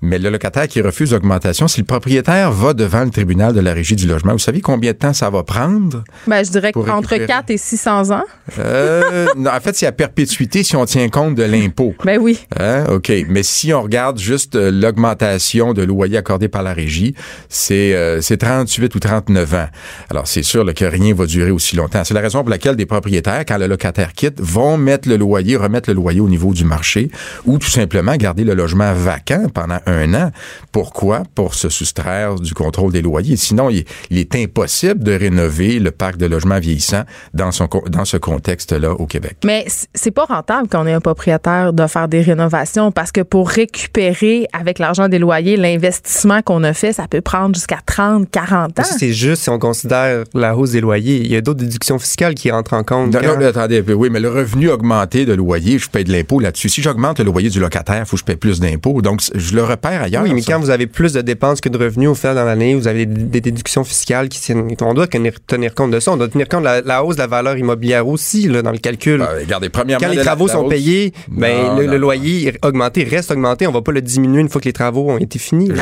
Mais 0.05 0.19
le 0.19 0.29
locataire 0.29 0.67
qui 0.67 0.81
refuse 0.81 1.11
l'augmentation, 1.11 1.67
si 1.67 1.81
le 1.81 1.85
propriétaire 1.85 2.51
va 2.51 2.73
devant 2.73 3.03
le 3.03 3.09
tribunal 3.09 3.53
de 3.53 3.59
la 3.59 3.73
régie 3.73 3.95
du 3.95 4.05
logement, 4.05 4.33
vous 4.33 4.39
savez 4.39 4.61
combien 4.61 4.91
de 4.91 4.97
temps 4.97 5.13
ça 5.13 5.31
va 5.31 5.43
prendre? 5.43 6.03
Ben, 6.27 6.45
je 6.45 6.51
dirais 6.51 6.71
récupérer? 6.75 7.25
4 7.25 7.49
et 7.49 7.57
600 7.57 8.11
ans. 8.11 8.23
Euh, 8.59 9.25
non, 9.35 9.49
en 9.51 9.59
fait, 9.59 9.75
c'est 9.75 9.87
à 9.87 9.91
perpétuité 9.91 10.63
si 10.63 10.75
on 10.75 10.85
tient 10.85 11.09
compte 11.09 11.35
de 11.35 11.43
l'impôt. 11.43 11.95
Ben 12.05 12.19
oui. 12.21 12.39
Hein? 12.59 12.85
OK. 12.89 13.11
Mais 13.27 13.41
si 13.41 13.73
on 13.73 13.81
regarde 13.81 14.19
juste 14.19 14.55
euh, 14.55 14.69
l'augmentation 14.71 15.73
de 15.73 15.81
loyer 15.81 16.17
accordé 16.17 16.47
par 16.47 16.61
la 16.61 16.73
régie, 16.73 17.15
c'est 17.49 17.95
euh, 17.95 18.21
c'est 18.21 18.37
38 18.37 18.93
ou 18.93 18.99
39 18.99 19.53
ans. 19.55 19.67
Alors, 20.11 20.27
c'est 20.27 20.43
sûr 20.43 20.63
là, 20.63 20.73
que 20.73 20.85
rien 20.85 21.15
va 21.15 21.25
durer 21.25 21.51
aussi 21.51 21.75
longtemps. 21.75 22.03
C'est 22.03 22.13
la 22.13 22.21
raison 22.21 22.41
pour 22.41 22.49
laquelle 22.49 22.75
des 22.75 22.85
propriétaires, 22.85 23.43
quand 23.47 23.57
le 23.57 23.67
locataire 23.67 24.13
quitte, 24.13 24.39
vont 24.39 24.77
mettre 24.77 25.09
le 25.09 25.17
loyer, 25.17 25.55
remettre 25.55 25.89
le 25.89 25.95
loyer 25.95 26.19
au 26.19 26.29
niveau 26.29 26.53
du 26.53 26.63
marché 26.63 27.09
ou 27.45 27.57
tout 27.57 27.69
simplement 27.69 28.15
garder 28.15 28.43
le 28.43 28.53
logement 28.53 28.93
vacant 28.93 29.47
pendant 29.53 29.79
un 29.85 29.94
an. 30.13 30.31
Pourquoi? 30.71 31.23
Pour 31.35 31.53
se 31.55 31.69
soustraire 31.69 32.35
du 32.35 32.53
contrôle 32.53 32.91
des 32.91 33.01
loyers. 33.01 33.35
Sinon, 33.37 33.69
il, 33.69 33.85
il 34.09 34.17
est 34.17 34.35
impossible 34.35 35.03
de 35.03 35.13
rénover 35.13 35.79
le 35.79 35.91
parc 35.91 36.17
de 36.17 36.25
logements 36.25 36.59
vieillissants 36.59 37.03
dans, 37.33 37.51
son, 37.51 37.67
co- 37.67 37.83
dans 37.89 38.05
ce 38.05 38.17
contexte-là 38.17 38.91
au 38.93 39.05
Québec. 39.05 39.37
Mais 39.45 39.65
c'est 39.93 40.11
pas 40.11 40.25
rentable 40.25 40.67
quand 40.69 40.83
on 40.83 40.87
est 40.87 40.93
un 40.93 40.99
propriétaire 41.01 41.73
de 41.73 41.87
faire 41.87 42.07
des 42.07 42.21
rénovations 42.21 42.91
parce 42.91 43.11
que 43.11 43.21
pour 43.21 43.49
récupérer 43.49 44.47
avec 44.53 44.79
l'argent 44.79 45.07
des 45.09 45.19
loyers 45.19 45.57
l'investissement 45.57 46.41
qu'on 46.41 46.63
a 46.63 46.73
fait, 46.73 46.93
ça 46.93 47.07
peut 47.07 47.21
prendre 47.21 47.55
jusqu'à 47.55 47.79
30, 47.85 48.29
40 48.29 48.79
ans. 48.79 48.83
C'est 48.83 49.13
juste 49.13 49.43
si 49.43 49.49
on 49.49 49.59
considère 49.59 50.23
la 50.33 50.55
hausse 50.57 50.71
des 50.71 50.81
loyers. 50.81 51.17
Il 51.21 51.31
y 51.31 51.35
a 51.35 51.41
d'autres 51.41 51.59
déductions 51.59 51.99
fiscales 51.99 52.35
qui 52.35 52.51
rentrent 52.51 52.73
en 52.73 52.83
compte. 52.83 53.13
Non, 53.13 53.19
quand- 53.21 53.27
non, 53.27 53.35
mais 53.37 53.45
attendez, 53.45 53.79
un 53.79 53.83
peu. 53.83 53.93
oui, 53.93 54.09
mais 54.09 54.19
le 54.19 54.29
revenu 54.29 54.69
augmenté 54.69 55.25
de 55.25 55.33
loyer, 55.33 55.77
je 55.79 55.89
paye 55.89 56.03
de 56.03 56.11
l'impôt 56.11 56.39
là-dessus. 56.39 56.69
Si 56.69 56.81
j'augmente 56.81 57.19
le 57.19 57.25
loyer 57.25 57.49
du 57.49 57.59
locataire, 57.59 57.99
il 57.99 58.05
faut 58.05 58.15
que 58.15 58.21
je 58.21 58.25
paye 58.25 58.35
plus 58.35 58.59
d'impôts. 58.59 59.01
Donc, 59.01 59.21
je 59.33 59.55
le 59.55 59.63
ailleurs. 59.89 60.23
oui, 60.23 60.33
mais 60.33 60.41
ça. 60.41 60.53
quand 60.53 60.59
vous 60.59 60.69
avez 60.69 60.87
plus 60.87 61.13
de 61.13 61.21
dépenses 61.21 61.61
que 61.61 61.69
de 61.69 61.77
revenus 61.77 62.09
au 62.09 62.15
final 62.15 62.35
dans 62.35 62.45
l'année, 62.45 62.75
vous 62.75 62.87
avez 62.87 63.05
des, 63.05 63.23
des 63.23 63.41
déductions 63.41 63.83
fiscales 63.83 64.29
qui 64.29 64.39
tiennent. 64.39 64.67
On 64.81 64.93
doit 64.93 65.07
tenir, 65.07 65.33
tenir 65.45 65.73
compte 65.75 65.91
de 65.91 65.99
ça. 65.99 66.11
On 66.11 66.17
doit 66.17 66.27
tenir 66.27 66.47
compte 66.47 66.61
de 66.61 66.65
la, 66.65 66.81
la 66.81 67.03
hausse 67.03 67.15
de 67.15 67.21
la 67.21 67.27
valeur 67.27 67.57
immobilière 67.57 68.07
aussi 68.07 68.47
là, 68.47 68.61
dans 68.61 68.71
le 68.71 68.77
calcul. 68.77 69.19
Ben, 69.19 69.27
regardez, 69.41 69.69
premièrement, 69.69 70.05
quand 70.07 70.13
les 70.13 70.21
travaux 70.21 70.47
la 70.47 70.53
sont 70.53 70.63
hausse- 70.65 70.69
payés, 70.69 71.13
ben, 71.27 71.55
Non, 71.55 71.75
le, 71.77 71.85
non, 71.85 71.91
le 71.91 71.97
non. 71.97 72.01
loyer 72.01 72.53
augmenté, 72.63 73.03
reste 73.03 73.31
augmenté. 73.31 73.67
On 73.67 73.71
va 73.71 73.81
pas 73.81 73.91
le 73.91 74.01
diminuer 74.01 74.41
une 74.41 74.49
fois 74.49 74.61
que 74.61 74.65
les 74.67 74.73
travaux 74.73 75.09
ont 75.11 75.17
été 75.17 75.39
finis. 75.39 75.67
Je- 75.69 75.75
je 75.75 75.81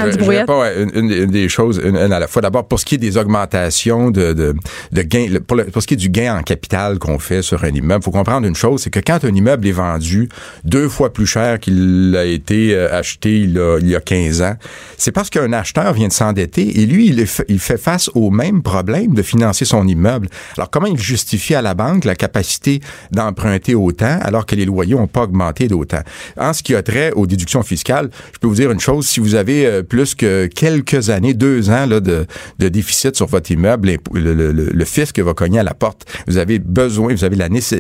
à 0.52 0.74
une, 0.74 0.92
une- 0.96 1.12
une 1.24 1.32
des 1.32 1.50
choses, 1.50 1.82
une, 1.84 1.96
une 1.96 2.12
à 2.14 2.20
la 2.20 2.28
fois. 2.28 2.42
D'abord, 2.42 2.68
pour 2.68 2.80
ce 2.80 2.86
qui 2.86 2.96
est 2.96 2.98
des 2.98 3.18
augmentations 3.18 4.12
de, 4.12 4.34
de, 4.34 4.54
de 4.92 5.02
gains, 5.02 5.28
le- 5.30 5.40
pour, 5.40 5.58
le- 5.58 5.66
pour 5.66 5.82
ce 5.82 5.88
qui 5.88 5.94
est 5.96 5.98
du 5.98 6.10
gain 6.10 6.38
en 6.38 6.42
capital 6.44 7.00
qu'on 7.00 7.20
fait 7.20 7.42
sur 7.42 7.64
un 7.64 7.70
immeuble, 7.70 8.04
faut 8.04 8.12
comprendre 8.12 8.48
une 8.48 8.56
chose, 8.56 8.82
c'est 8.82 8.90
que 8.90 9.00
quand 9.00 9.24
un 9.24 9.34
immeuble 9.34 9.68
est 9.68 9.72
vendu 9.72 10.30
deux 10.64 10.90
fois 10.90 11.12
plus 11.14 11.26
cher 11.28 11.60
qu'il 11.60 12.16
a 12.18 12.26
été 12.26 12.74
euh, 12.76 12.94
acheté 12.98 13.38
il, 13.40 13.54
y 13.54 13.60
a, 13.60 13.80
il 13.84 13.92
y 13.92 13.96
a 13.96 14.02
15 14.02 14.42
ans, 14.42 14.56
c'est 14.98 15.12
parce 15.12 15.30
qu'un 15.30 15.52
acheteur 15.54 15.94
vient 15.94 16.08
de 16.08 16.14
s'endetter 16.14 16.82
et 16.82 16.86
lui, 16.86 17.08
il, 17.08 17.60
fait 17.60 17.78
face 17.78 18.10
au 18.14 18.32
même 18.32 18.62
problème 18.62 19.14
de 19.14 19.22
financer 19.22 19.66
son 19.66 19.88
immeuble. 19.88 20.28
Alors, 20.58 20.70
comment 20.70 20.88
il 20.88 21.00
justifie 21.00 21.56
à 21.56 21.62
la 21.62 21.74
banque 21.74 22.06
la 22.06 22.16
capacité 22.16 22.80
d'emprunter 23.12 23.76
autant 23.76 24.20
alors 24.22 24.46
que 24.46 24.56
les 24.56 24.66
loyers 24.66 24.96
n'ont 24.96 25.08
pas 25.08 25.24
augmenté 25.24 25.68
d'autant? 25.68 26.02
En 26.38 26.54
ce 26.54 26.64
qui 26.64 26.76
a 26.76 26.84
trait 26.84 27.12
aux 27.14 27.28
déductions 27.28 27.64
fiscales, 27.64 28.10
je 28.34 28.40
peux 28.40 28.48
vous 28.48 28.56
dire 28.56 28.72
une 28.72 28.80
chose, 28.80 29.08
si 29.08 29.20
vous 29.20 29.36
avez 29.36 29.66
euh, 29.66 29.84
plus 29.84 30.16
que 30.16 30.48
quelques 30.48 31.10
années, 31.10 31.34
deux 31.34 31.70
ans 31.70 31.88
de, 31.88 32.26
déficit 32.60 33.16
sur 33.16 33.28
votre 33.28 33.52
immeuble, 33.52 33.98
le, 34.14 34.52
le, 34.52 34.86
fisc 34.86 35.20
va 35.20 35.34
cogner 35.34 35.60
à 35.60 35.64
la 35.64 35.74
porte. 35.74 36.06
Vous 36.28 36.38
avez 36.38 36.60
besoin, 36.60 37.14
vous 37.14 37.24
avez 37.24 37.38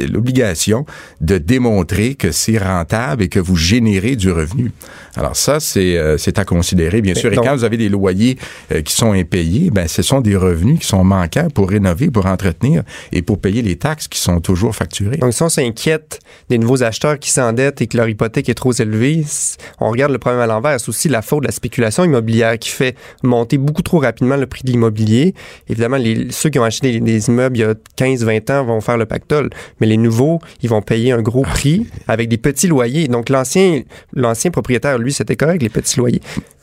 l'obligation 0.07 0.85
de 1.21 1.37
démontrer 1.37 2.15
que 2.15 2.31
c'est 2.31 2.57
rentable 2.57 3.23
et 3.23 3.29
que 3.29 3.39
vous 3.39 3.55
générez 3.55 4.15
du 4.15 4.31
revenu. 4.31 4.71
Alors 5.15 5.35
ça, 5.35 5.59
c'est 5.59 5.92
euh, 5.97 6.17
c'est 6.17 6.39
à 6.39 6.45
considérer, 6.45 7.01
bien 7.01 7.15
sûr. 7.15 7.31
Et 7.31 7.35
donc- 7.35 7.45
quand 7.45 7.55
vous 7.55 7.63
avez 7.63 7.77
des 7.77 7.89
loyers 7.89 8.37
euh, 8.71 8.81
qui 8.81 8.93
sont 8.93 9.13
impayés, 9.13 9.69
ben 9.71 9.87
ce 9.87 10.01
sont 10.01 10.21
des 10.21 10.35
revenus 10.35 10.79
qui 10.79 10.87
sont 10.87 11.03
manquants 11.03 11.47
pour 11.53 11.69
rénover, 11.69 12.09
pour 12.09 12.25
entretenir 12.25 12.83
et 13.11 13.21
pour 13.21 13.39
payer 13.39 13.61
les 13.61 13.75
taxes 13.77 14.07
qui 14.07 14.19
sont 14.19 14.39
toujours 14.39 14.75
facturées. 14.75 15.17
Donc, 15.17 15.33
si 15.33 15.43
on 15.43 15.49
s'inquiète 15.49 16.19
des 16.49 16.57
nouveaux 16.57 16.83
acheteurs 16.83 17.19
qui 17.19 17.29
s'endettent 17.29 17.81
et 17.81 17.87
que 17.87 17.97
leur 17.97 18.07
hypothèque 18.07 18.49
est 18.49 18.53
trop 18.53 18.73
élevée, 18.73 19.23
on 19.79 19.89
regarde 19.89 20.11
le 20.11 20.17
problème 20.17 20.41
à 20.41 20.47
l'envers. 20.47 20.79
C'est 20.79 20.89
aussi 20.89 21.09
la 21.09 21.21
faute 21.21 21.41
de 21.41 21.47
la 21.47 21.51
spéculation 21.51 22.03
immobilière 22.03 22.57
qui 22.59 22.69
fait 22.69 22.95
monter 23.23 23.57
beaucoup 23.57 23.81
trop 23.81 23.99
rapidement 23.99 24.35
le 24.35 24.47
prix 24.47 24.63
de 24.63 24.71
l'immobilier. 24.71 25.33
Évidemment, 25.69 25.97
les, 25.97 26.31
ceux 26.31 26.49
qui 26.49 26.59
ont 26.59 26.63
acheté 26.63 26.91
des, 26.91 26.99
des 26.99 27.27
immeubles 27.27 27.57
il 27.57 27.61
y 27.61 27.63
a 27.63 27.73
15-20 27.97 28.51
ans 28.51 28.65
vont 28.65 28.81
faire 28.81 28.97
le 28.97 29.05
pactole, 29.05 29.49
mais 29.79 29.87
les 29.87 29.97
nouveaux, 29.97 30.39
ils 30.61 30.69
vont 30.69 30.81
payer 30.81 31.11
un 31.11 31.21
gros 31.21 31.43
prix 31.43 31.87
avec 32.07 32.29
des 32.29 32.37
petits 32.37 32.67
loyers. 32.67 33.07
Donc, 33.07 33.29
l'ancien, 33.29 33.81
l'ancien 34.13 34.51
propriétaire, 34.51 34.97
lui, 34.97 35.13
c'était 35.13 35.35
correct, 35.35 35.61
les 35.61 35.69
petits 35.69 35.82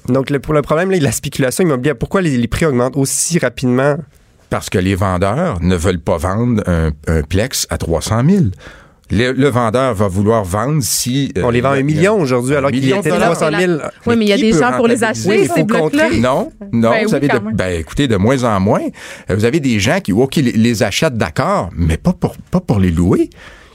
Donc, 0.08 0.30
le, 0.30 0.40
pour 0.40 0.54
le 0.54 0.62
problème 0.62 0.90
là, 0.90 0.98
de 0.98 1.04
la 1.04 1.12
spéculation 1.12 1.64
immobilière, 1.64 1.96
pourquoi 1.96 2.22
les, 2.22 2.36
les 2.36 2.48
prix 2.48 2.64
augmentent 2.66 2.96
aussi 2.96 3.38
rapidement? 3.38 3.96
Parce 4.48 4.68
que 4.70 4.78
les 4.78 4.94
vendeurs 4.94 5.58
ne 5.60 5.76
veulent 5.76 6.00
pas 6.00 6.16
vendre 6.16 6.62
un, 6.66 6.90
un 7.06 7.22
plex 7.22 7.66
à 7.70 7.78
300 7.78 8.22
000. 8.28 8.44
Le, 9.12 9.32
le 9.32 9.48
vendeur 9.48 9.92
va 9.94 10.06
vouloir 10.08 10.44
vendre 10.44 10.82
si... 10.82 11.32
euh, 11.36 11.42
On 11.44 11.50
les 11.50 11.60
vend 11.60 11.70
un 11.70 11.82
million 11.82 12.14
aujourd'hui, 12.20 12.54
alors 12.54 12.70
qu'il 12.70 12.88
était 12.88 13.10
de 13.10 13.14
dollars. 13.14 13.36
300 13.36 13.58
000. 13.58 13.72
Oui, 14.06 14.14
mais 14.16 14.24
il 14.24 14.28
y 14.28 14.32
a 14.32 14.36
des 14.36 14.52
gens 14.52 14.72
pour 14.76 14.86
les 14.86 15.02
acheter, 15.02 15.46
ces 15.48 15.60
faut 15.60 15.64
blocs-là? 15.64 16.10
Non, 16.18 16.52
non, 16.72 16.90
Ben 16.90 17.04
vous 17.04 17.10
oui, 17.10 17.16
avez 17.16 17.26
de, 17.28 17.32
quand 17.32 17.42
même. 17.42 17.56
ben 17.56 17.80
écoutez, 17.80 18.06
de 18.06 18.16
moins 18.16 18.42
en 18.44 18.60
moins. 18.60 18.82
Vous 19.28 19.44
avez 19.44 19.58
des 19.60 19.80
gens 19.80 19.98
qui, 20.00 20.12
OK, 20.12 20.36
les, 20.36 20.52
les 20.52 20.82
achètent 20.84 21.16
d'accord, 21.16 21.70
mais 21.76 21.96
pas 21.96 22.12
pour, 22.12 22.36
pas 22.52 22.60
pour 22.60 22.78
les 22.78 22.90
louer. 22.92 23.30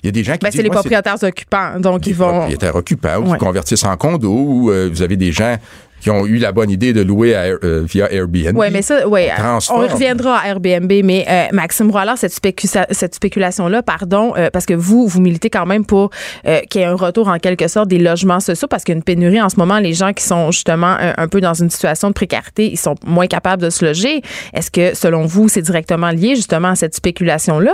Il 0.06 0.10
y 0.10 0.10
a 0.10 0.12
des 0.12 0.24
gens 0.24 0.34
qui 0.34 0.40
Ben, 0.44 0.50
disent, 0.50 0.58
c'est 0.60 0.64
les 0.64 0.70
propriétaires 0.70 1.18
occupants. 1.24 1.80
Donc, 1.80 2.02
des 2.02 2.12
ils 2.12 2.16
vont. 2.16 2.30
propriétaires 2.32 2.76
occupants 2.76 3.18
ou 3.18 3.32
Ouais. 3.32 3.38
qui 3.40 3.44
convertissent 3.44 3.84
en 3.86 3.98
condo 3.98 4.32
ou 4.32 4.70
euh, 4.70 4.88
vous 4.92 5.02
avez 5.02 5.18
des 5.18 5.32
gens 5.32 5.56
qui 6.00 6.12
ont 6.12 6.28
eu 6.28 6.38
la 6.38 6.52
bonne 6.52 6.70
idée 6.70 6.94
de 6.94 7.02
louer 7.02 7.34
à 7.34 7.46
euh, 7.46 7.84
via 7.88 8.12
Airbnb. 8.14 8.56
Oui, 8.56 8.68
mais 8.72 8.84
ça, 8.84 9.08
ouais, 9.08 9.32
Transforme. 9.36 9.82
on 9.82 9.88
y 9.88 9.90
reviendra 9.92 10.38
à 10.38 10.48
Airbnb, 10.50 10.92
mais 11.04 11.26
euh, 11.28 11.46
Maxime 11.52 11.90
Rollard, 11.90 12.20
cette, 12.20 12.34
spécu- 12.34 12.68
cette 12.92 13.16
spéculation-là, 13.16 13.82
pardon, 13.82 14.34
euh, 14.38 14.52
parce 14.54 14.68
que 14.68 14.76
vous, 14.76 15.08
vous 15.08 15.20
militez 15.20 15.50
quand 15.50 15.66
même 15.66 15.84
pour 15.84 16.12
euh, 16.46 16.60
qu'il 16.70 16.82
y 16.82 16.84
ait 16.84 16.88
un 16.88 16.94
retour 16.96 17.28
en 17.30 17.40
quelque 17.40 17.68
sorte 17.68 17.88
des 17.88 17.98
logements 17.98 18.40
sociaux, 18.42 18.68
parce 18.68 18.84
qu'il 18.84 18.94
y 18.94 18.96
a 18.96 19.00
une 19.00 19.04
pénurie 19.04 19.42
en 19.42 19.50
ce 19.50 19.56
moment. 19.58 19.80
Les 19.80 19.94
gens 19.94 20.14
qui 20.14 20.24
sont 20.24 20.52
justement 20.52 20.96
un, 21.00 21.14
un 21.18 21.28
peu 21.28 21.42
dans 21.42 21.56
une 21.56 21.72
situation 21.72 22.10
de 22.10 22.14
précarité, 22.14 22.70
ils 22.72 22.78
sont 22.78 22.96
moins 23.04 23.26
capables 23.28 23.64
de 23.64 23.72
se 23.72 23.84
loger. 23.84 24.22
Est-ce 24.54 24.70
que, 24.70 24.94
selon 24.96 25.26
vous, 25.26 25.48
c'est 25.50 25.64
directement 25.64 26.10
lié 26.12 26.36
justement 26.36 26.68
à 26.70 26.76
cette 26.76 26.94
spéculation-là? 26.94 27.74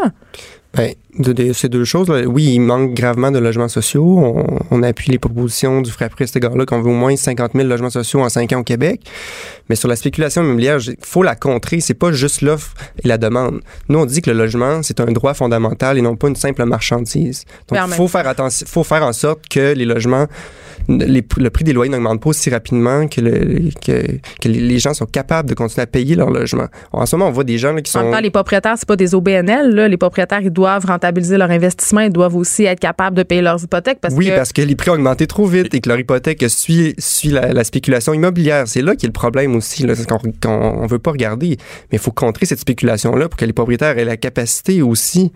Ben, 0.74 0.94
de, 1.20 1.34
de- 1.34 1.54
ces 1.54 1.68
deux 1.70 1.84
choses, 1.84 2.08
là, 2.10 2.22
oui, 2.26 2.54
il 2.54 2.60
manque 2.60 2.94
gravement 2.94 3.32
de 3.32 3.40
logements 3.40 3.68
sociaux. 3.68 4.20
On, 4.20 4.46
on 4.72 4.84
appuie 4.84 5.12
les 5.12 5.20
propositions 5.20 5.82
du 5.82 5.92
Frappri 5.92 6.24
à 6.24 6.28
cet 6.28 6.38
égard-là, 6.38 6.66
qu'on 6.66 6.82
veut 6.82 6.90
au 6.92 6.96
moins 6.96 7.16
50 7.16 7.52
000 7.54 7.68
logements 7.68 7.90
sociaux 7.90 8.22
en 8.22 8.30
5 8.30 8.54
ans 8.54 8.60
au 8.60 8.64
Québec. 8.64 9.02
Mais 9.70 9.76
sur 9.76 9.88
la 9.88 9.96
spéculation 9.96 10.44
immobilière, 10.44 10.78
il 10.86 10.96
faut 11.02 11.24
la 11.24 11.36
contrer. 11.36 11.80
C'est 11.82 11.94
pas 11.94 12.12
juste 12.12 12.42
l'offre 12.42 12.74
et 13.04 13.08
la 13.08 13.18
demande. 13.18 13.62
Nous, 13.90 14.00
on 14.00 14.06
dit 14.06 14.22
que 14.22 14.32
le 14.32 14.38
logement, 14.38 14.82
c'est 14.84 15.00
un 15.00 15.06
droit 15.12 15.34
fondamental 15.34 15.98
et 15.98 16.02
non 16.02 16.16
pas 16.16 16.28
une 16.30 16.36
simple 16.36 16.64
marchandise. 16.66 17.46
Donc, 17.70 17.80
en 17.80 17.88
il 17.88 17.94
faut 17.94 18.08
faire 18.08 18.28
attention, 18.28 18.66
faut 18.70 18.84
faire 18.84 19.04
en 19.04 19.14
sorte 19.14 19.48
que 19.50 19.74
les 19.74 19.86
logements, 19.86 20.28
les- 20.88 21.24
le 21.38 21.50
prix 21.50 21.64
des 21.64 21.74
loyers 21.74 21.92
n'augmente 21.92 22.22
pas 22.22 22.30
aussi 22.30 22.50
rapidement 22.50 23.08
que, 23.08 23.22
le- 23.22 23.70
que, 23.86 24.18
que 24.42 24.48
les 24.50 24.80
gens 24.80 24.94
sont 24.94 25.06
capables 25.06 25.48
de 25.50 25.54
continuer 25.54 25.84
à 25.84 25.88
payer 25.88 26.16
leur 26.16 26.30
logement. 26.32 26.68
En 26.92 27.06
ce 27.06 27.16
moment, 27.16 27.30
on 27.30 27.34
voit 27.34 27.44
des 27.44 27.58
gens 27.58 27.72
là, 27.74 27.82
qui 27.82 27.96
En 27.96 28.00
sont... 28.00 28.06
même 28.06 28.14
temps, 28.16 28.22
les 28.22 28.32
propriétaires, 28.32 28.76
c'est 28.78 28.88
pas 28.88 28.96
des 28.96 29.14
OBNL. 29.14 29.74
Là. 29.76 29.88
Les 29.88 29.98
propriétaires, 29.98 30.42
ils 30.42 30.50
doivent 30.52 30.86
rentabiliser 31.02 31.38
leur 31.38 31.50
investissement. 31.50 32.02
Ils 32.02 32.12
doivent 32.12 32.36
aussi 32.36 32.64
être 32.66 32.80
capables 32.80 33.18
de 33.18 33.24
payer 33.24 33.42
leurs 33.42 33.62
hypothèques 33.64 34.00
parce 34.00 34.14
oui, 34.14 34.28
que 34.28 34.36
parce 34.36 34.54
que 34.54 34.62
les 34.62 34.76
prix 34.76 34.92
ont 34.92 34.94
augmenté 34.94 35.26
trop 35.28 35.46
vite 35.48 35.74
et 35.74 35.82
que 35.82 35.90
leur 35.90 36.00
hypothèque 36.00 36.46
suit, 36.48 36.94
suit 37.00 37.30
la, 37.30 37.52
la 37.54 37.64
spéculation 37.64 38.14
immobilière. 38.14 38.68
C'est 38.68 38.82
là 38.82 38.94
qu'il 38.94 39.04
y 39.04 39.06
a 39.08 39.10
le 39.10 39.14
problème 39.14 39.56
aussi, 39.56 39.86
là, 39.86 39.96
c'est 39.96 40.08
qu'on 40.08 40.20
qu'on- 40.20 40.82
on 40.84 40.86
veut 40.88 41.00
pas 41.00 41.12
regarder. 41.12 41.58
Mais 41.92 41.98
il 41.98 42.00
faut 42.00 42.12
contrer 42.12 42.46
cette 42.46 42.60
spéculation-là 42.60 43.28
pour 43.30 43.38
que 43.38 43.46
les 43.46 43.54
propriétaires 43.54 43.98
aient 43.98 44.06
la 44.06 44.18
capacité 44.18 44.82
aussi 44.82 45.32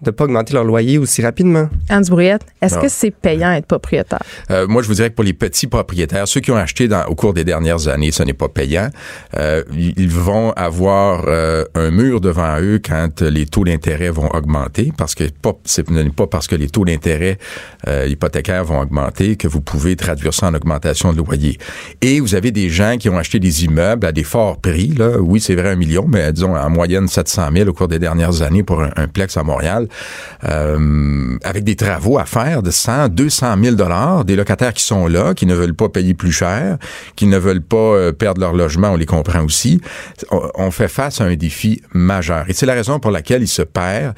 de 0.00 0.12
pas 0.12 0.24
augmenter 0.24 0.54
leur 0.54 0.62
loyer 0.62 0.96
aussi 0.96 1.22
rapidement. 1.22 1.68
Anne 1.88 2.04
Brouillette, 2.04 2.42
est-ce 2.62 2.76
Non. 2.76 2.82
que 2.82 2.88
c'est 2.88 3.10
payant 3.10 3.50
être 3.50 3.66
propriétaire? 3.66 4.20
Euh, 4.52 4.68
moi, 4.68 4.80
je 4.82 4.86
vous 4.86 4.94
dirais 4.94 5.10
que 5.10 5.16
pour 5.16 5.24
les 5.24 5.32
petits 5.32 5.66
propriétaires, 5.66 6.28
ceux 6.28 6.40
qui 6.40 6.52
ont 6.52 6.56
acheté 6.56 6.86
dans, 6.86 7.04
au 7.06 7.16
cours 7.16 7.34
des 7.34 7.42
dernières 7.42 7.88
années, 7.88 8.12
ce 8.12 8.22
n'est 8.22 8.32
pas 8.32 8.48
payant. 8.48 8.90
Euh, 9.36 9.64
ils 9.76 9.94
ils 9.98 10.08
vont 10.08 10.52
avoir 10.52 11.24
euh, 11.26 11.64
un 11.74 11.90
mur 11.90 12.20
devant 12.20 12.60
eux 12.60 12.78
quand 12.84 13.22
les 13.22 13.46
taux 13.46 13.64
d'intérêt 13.64 14.10
vont 14.10 14.28
augmenter, 14.32 14.92
parce 14.96 15.07
que 15.14 15.24
pas, 15.24 15.52
n'est 15.90 16.10
pas 16.10 16.26
parce 16.26 16.46
que 16.46 16.56
les 16.56 16.68
taux 16.68 16.84
d'intérêt 16.84 17.38
euh, 17.86 18.06
hypothécaires 18.08 18.64
vont 18.64 18.80
augmenter 18.80 19.36
que 19.36 19.48
vous 19.48 19.60
pouvez 19.60 19.96
traduire 19.96 20.34
ça 20.34 20.48
en 20.48 20.54
augmentation 20.54 21.12
de 21.12 21.18
loyer. 21.18 21.58
Et 22.02 22.20
vous 22.20 22.34
avez 22.34 22.50
des 22.50 22.68
gens 22.68 22.96
qui 22.98 23.08
ont 23.08 23.18
acheté 23.18 23.38
des 23.38 23.64
immeubles 23.64 24.06
à 24.06 24.12
des 24.12 24.24
forts 24.24 24.60
prix. 24.60 24.88
Là. 24.88 25.18
Oui, 25.20 25.40
c'est 25.40 25.54
vrai, 25.54 25.70
un 25.70 25.76
million, 25.76 26.06
mais 26.08 26.32
disons 26.32 26.56
en 26.56 26.70
moyenne 26.70 27.08
700 27.08 27.48
000 27.54 27.68
au 27.68 27.72
cours 27.72 27.88
des 27.88 27.98
dernières 27.98 28.42
années 28.42 28.62
pour 28.62 28.82
un, 28.82 29.08
plex 29.08 29.36
à 29.36 29.42
Montréal, 29.42 29.88
euh, 30.44 31.36
avec 31.44 31.64
des 31.64 31.76
travaux 31.76 32.18
à 32.18 32.24
faire 32.24 32.62
de 32.62 32.70
100, 32.70 33.08
200 33.08 33.56
000 33.62 33.76
dollars, 33.76 34.24
des 34.24 34.36
locataires 34.36 34.72
qui 34.72 34.82
sont 34.82 35.06
là, 35.06 35.34
qui 35.34 35.46
ne 35.46 35.54
veulent 35.54 35.74
pas 35.74 35.88
payer 35.88 36.14
plus 36.14 36.32
cher, 36.32 36.78
qui 37.16 37.26
ne 37.26 37.38
veulent 37.38 37.62
pas 37.62 37.76
euh, 37.76 38.12
perdre 38.12 38.40
leur 38.40 38.52
logement, 38.52 38.92
on 38.92 38.96
les 38.96 39.06
comprend 39.06 39.42
aussi. 39.42 39.80
On, 40.30 40.70
fait 40.70 40.88
face 40.88 41.20
à 41.20 41.24
un 41.24 41.34
défi 41.34 41.80
majeur. 41.92 42.44
Et 42.48 42.52
c'est 42.52 42.66
la 42.66 42.74
raison 42.74 43.00
pour 43.00 43.10
laquelle 43.10 43.42
il 43.42 43.48
se 43.48 43.62
perd 43.62 44.14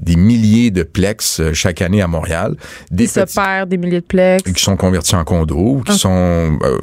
des 0.00 0.16
milliers 0.16 0.70
de 0.70 0.82
plex 0.82 1.40
euh, 1.40 1.52
chaque 1.52 1.82
année 1.82 2.02
à 2.02 2.06
Montréal. 2.08 2.54
Des 2.90 3.04
Ils 3.04 3.08
se 3.08 3.20
perdent 3.34 3.68
des 3.68 3.76
milliers 3.76 4.00
de 4.00 4.06
plex. 4.06 4.42
qui 4.50 4.62
sont 4.62 4.76
convertis 4.76 5.14
en 5.14 5.24
condos, 5.24 5.82
qui 5.86 5.92
Ah. 5.92 5.98
sont 5.98 6.58
euh, 6.62 6.78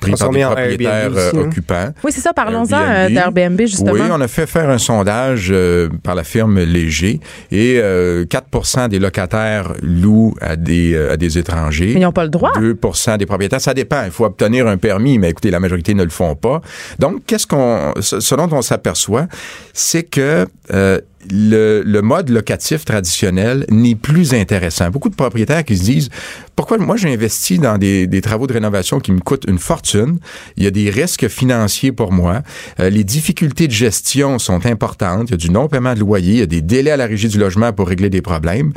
pris 0.00 0.10
par 0.12 0.18
Transformés 0.18 0.38
des 0.40 0.44
en 0.44 0.50
propriétaires 0.52 0.90
Airbnb 1.04 1.16
euh, 1.16 1.28
aussi, 1.28 1.36
hein. 1.38 1.40
occupants. 1.42 1.88
Oui, 2.04 2.12
c'est 2.12 2.20
ça. 2.20 2.32
Parlons-en 2.32 2.76
Airbnb. 2.80 3.14
d'Airbnb, 3.14 3.60
justement. 3.60 3.92
Oui, 3.92 4.00
on 4.10 4.20
a 4.20 4.28
fait 4.28 4.46
faire 4.46 4.68
un 4.70 4.78
sondage 4.78 5.48
euh, 5.50 5.88
par 6.02 6.14
la 6.14 6.24
firme 6.24 6.58
Léger 6.60 7.20
et 7.52 7.78
euh, 7.80 8.24
4% 8.24 8.88
des 8.88 8.98
locataires 8.98 9.72
louent 9.82 10.34
à 10.40 10.56
des, 10.56 10.94
euh, 10.94 11.12
à 11.12 11.16
des 11.16 11.38
étrangers. 11.38 11.92
Mais 11.94 12.00
ils 12.00 12.04
n'ont 12.04 12.12
pas 12.12 12.24
le 12.24 12.30
droit. 12.30 12.52
2% 12.58 13.18
des 13.18 13.26
propriétaires. 13.26 13.60
Ça 13.60 13.74
dépend. 13.74 14.02
Il 14.04 14.10
faut 14.10 14.24
obtenir 14.24 14.66
un 14.66 14.76
permis, 14.78 15.18
mais 15.18 15.30
écoutez, 15.30 15.50
la 15.50 15.60
majorité 15.60 15.94
ne 15.94 16.02
le 16.04 16.10
font 16.10 16.34
pas. 16.34 16.60
Donc, 16.98 17.22
qu'est-ce 17.26 17.46
qu'on, 17.46 17.92
ce 18.00 18.20
ce 18.20 18.34
dont 18.34 18.48
on 18.52 18.62
s'aperçoit, 18.62 19.26
c'est 19.72 20.02
que 20.02 20.46
euh, 20.72 20.98
le, 21.30 21.82
le 21.84 22.02
mode 22.02 22.28
locatif 22.30 22.84
traditionnel 22.84 23.64
n'est 23.70 23.94
plus 23.94 24.34
intéressant. 24.34 24.90
Beaucoup 24.90 25.08
de 25.08 25.14
propriétaires 25.14 25.64
qui 25.64 25.76
se 25.76 25.84
disent 25.84 26.08
pourquoi 26.54 26.78
moi 26.78 26.96
j'ai 26.96 27.12
investi 27.12 27.58
dans 27.58 27.78
des, 27.78 28.06
des 28.06 28.20
travaux 28.20 28.46
de 28.46 28.52
rénovation 28.52 29.00
qui 29.00 29.12
me 29.12 29.20
coûtent 29.20 29.44
une 29.46 29.58
fortune? 29.58 30.18
Il 30.56 30.64
y 30.64 30.66
a 30.66 30.70
des 30.70 30.90
risques 30.90 31.28
financiers 31.28 31.92
pour 31.92 32.12
moi. 32.12 32.42
Euh, 32.80 32.90
les 32.90 33.04
difficultés 33.04 33.66
de 33.66 33.72
gestion 33.72 34.38
sont 34.38 34.64
importantes. 34.66 35.28
Il 35.28 35.32
y 35.32 35.34
a 35.34 35.36
du 35.36 35.50
non-paiement 35.50 35.94
de 35.94 36.00
loyer. 36.00 36.32
Il 36.32 36.38
y 36.38 36.42
a 36.42 36.46
des 36.46 36.62
délais 36.62 36.92
à 36.92 36.96
la 36.96 37.06
régie 37.06 37.28
du 37.28 37.38
logement 37.38 37.72
pour 37.72 37.88
régler 37.88 38.10
des 38.10 38.22
problèmes. 38.22 38.72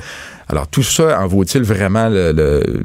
Alors 0.50 0.68
tout 0.68 0.84
ça 0.84 1.22
en 1.22 1.28
vaut-il 1.28 1.62
vraiment 1.62 2.10
le, 2.10 2.32
le, 2.32 2.84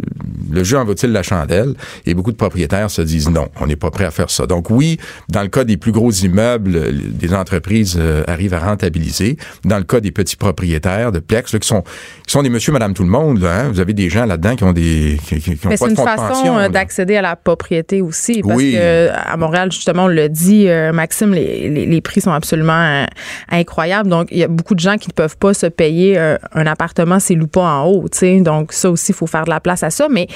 le 0.52 0.64
jeu 0.64 0.76
en 0.78 0.84
vaut-il 0.84 1.12
la 1.12 1.22
chandelle? 1.22 1.74
Et 2.06 2.14
beaucoup 2.14 2.32
de 2.32 2.36
propriétaires 2.36 2.90
se 2.90 3.02
disent 3.02 3.30
non, 3.30 3.48
on 3.60 3.66
n'est 3.66 3.76
pas 3.76 3.90
prêt 3.90 4.04
à 4.04 4.10
faire 4.10 4.30
ça. 4.30 4.46
Donc 4.46 4.70
oui, 4.70 4.98
dans 5.28 5.42
le 5.42 5.48
cas 5.48 5.64
des 5.64 5.76
plus 5.76 5.92
gros 5.92 6.10
immeubles, 6.10 6.92
des 7.12 7.32
entreprises 7.34 7.96
euh, 7.98 8.22
arrivent 8.26 8.54
à 8.54 8.58
rentabiliser. 8.60 9.38
Dans 9.64 9.78
le 9.78 9.84
cas 9.84 10.00
des 10.00 10.10
petits 10.10 10.36
propriétaires 10.36 11.10
de 11.10 11.20
Plex, 11.20 11.52
là, 11.52 11.58
qui 11.58 11.68
sont 11.68 11.82
qui 12.26 12.32
sont 12.32 12.42
des 12.42 12.50
monsieur, 12.50 12.72
madame, 12.72 12.94
tout 12.94 13.02
le 13.02 13.08
monde, 13.08 13.40
là, 13.40 13.60
hein, 13.60 13.68
vous 13.72 13.80
avez 13.80 13.94
des 13.94 14.10
gens 14.10 14.26
là-dedans 14.26 14.56
qui 14.56 14.64
ont 14.64 14.72
des 14.72 15.18
qui, 15.26 15.34
ont 15.34 15.68
Mais 15.70 15.70
pas 15.70 15.76
c'est 15.76 15.84
de 15.86 15.90
une 15.90 15.96
fonds 15.96 16.04
de 16.04 16.08
façon 16.08 16.58
euh, 16.58 16.68
d'accéder 16.68 17.16
à 17.16 17.22
la 17.22 17.36
propriété 17.36 18.02
aussi. 18.02 18.42
Parce 18.42 18.56
Oui. 18.56 18.72
que 18.72 19.08
à 19.10 19.36
Montréal, 19.36 19.72
justement, 19.72 20.04
on 20.04 20.08
le 20.08 20.28
dit, 20.28 20.68
euh, 20.68 20.92
Maxime, 20.92 21.32
les, 21.32 21.70
les, 21.70 21.86
les 21.86 22.00
prix 22.00 22.20
sont 22.20 22.32
absolument 22.32 22.72
euh, 22.72 23.06
incroyables. 23.50 24.08
Donc, 24.10 24.28
il 24.30 24.38
y 24.38 24.44
a 24.44 24.48
beaucoup 24.48 24.74
de 24.74 24.80
gens 24.80 24.96
qui 24.98 25.08
ne 25.08 25.14
peuvent 25.14 25.36
pas 25.38 25.54
se 25.54 25.66
payer 25.66 26.18
un 26.18 26.66
appartement 26.66 27.18
s'ils 27.20 27.38
louent 27.38 27.46
pas 27.54 27.78
en 27.78 27.86
haut. 27.86 28.06
Donc, 28.40 28.72
ça 28.72 28.90
aussi, 28.90 29.12
il 29.12 29.14
faut 29.14 29.28
faire 29.28 29.44
de 29.44 29.50
la 29.50 29.60
place 29.60 29.84
à 29.84 29.90
ça. 29.90 30.08
Mais 30.10 30.26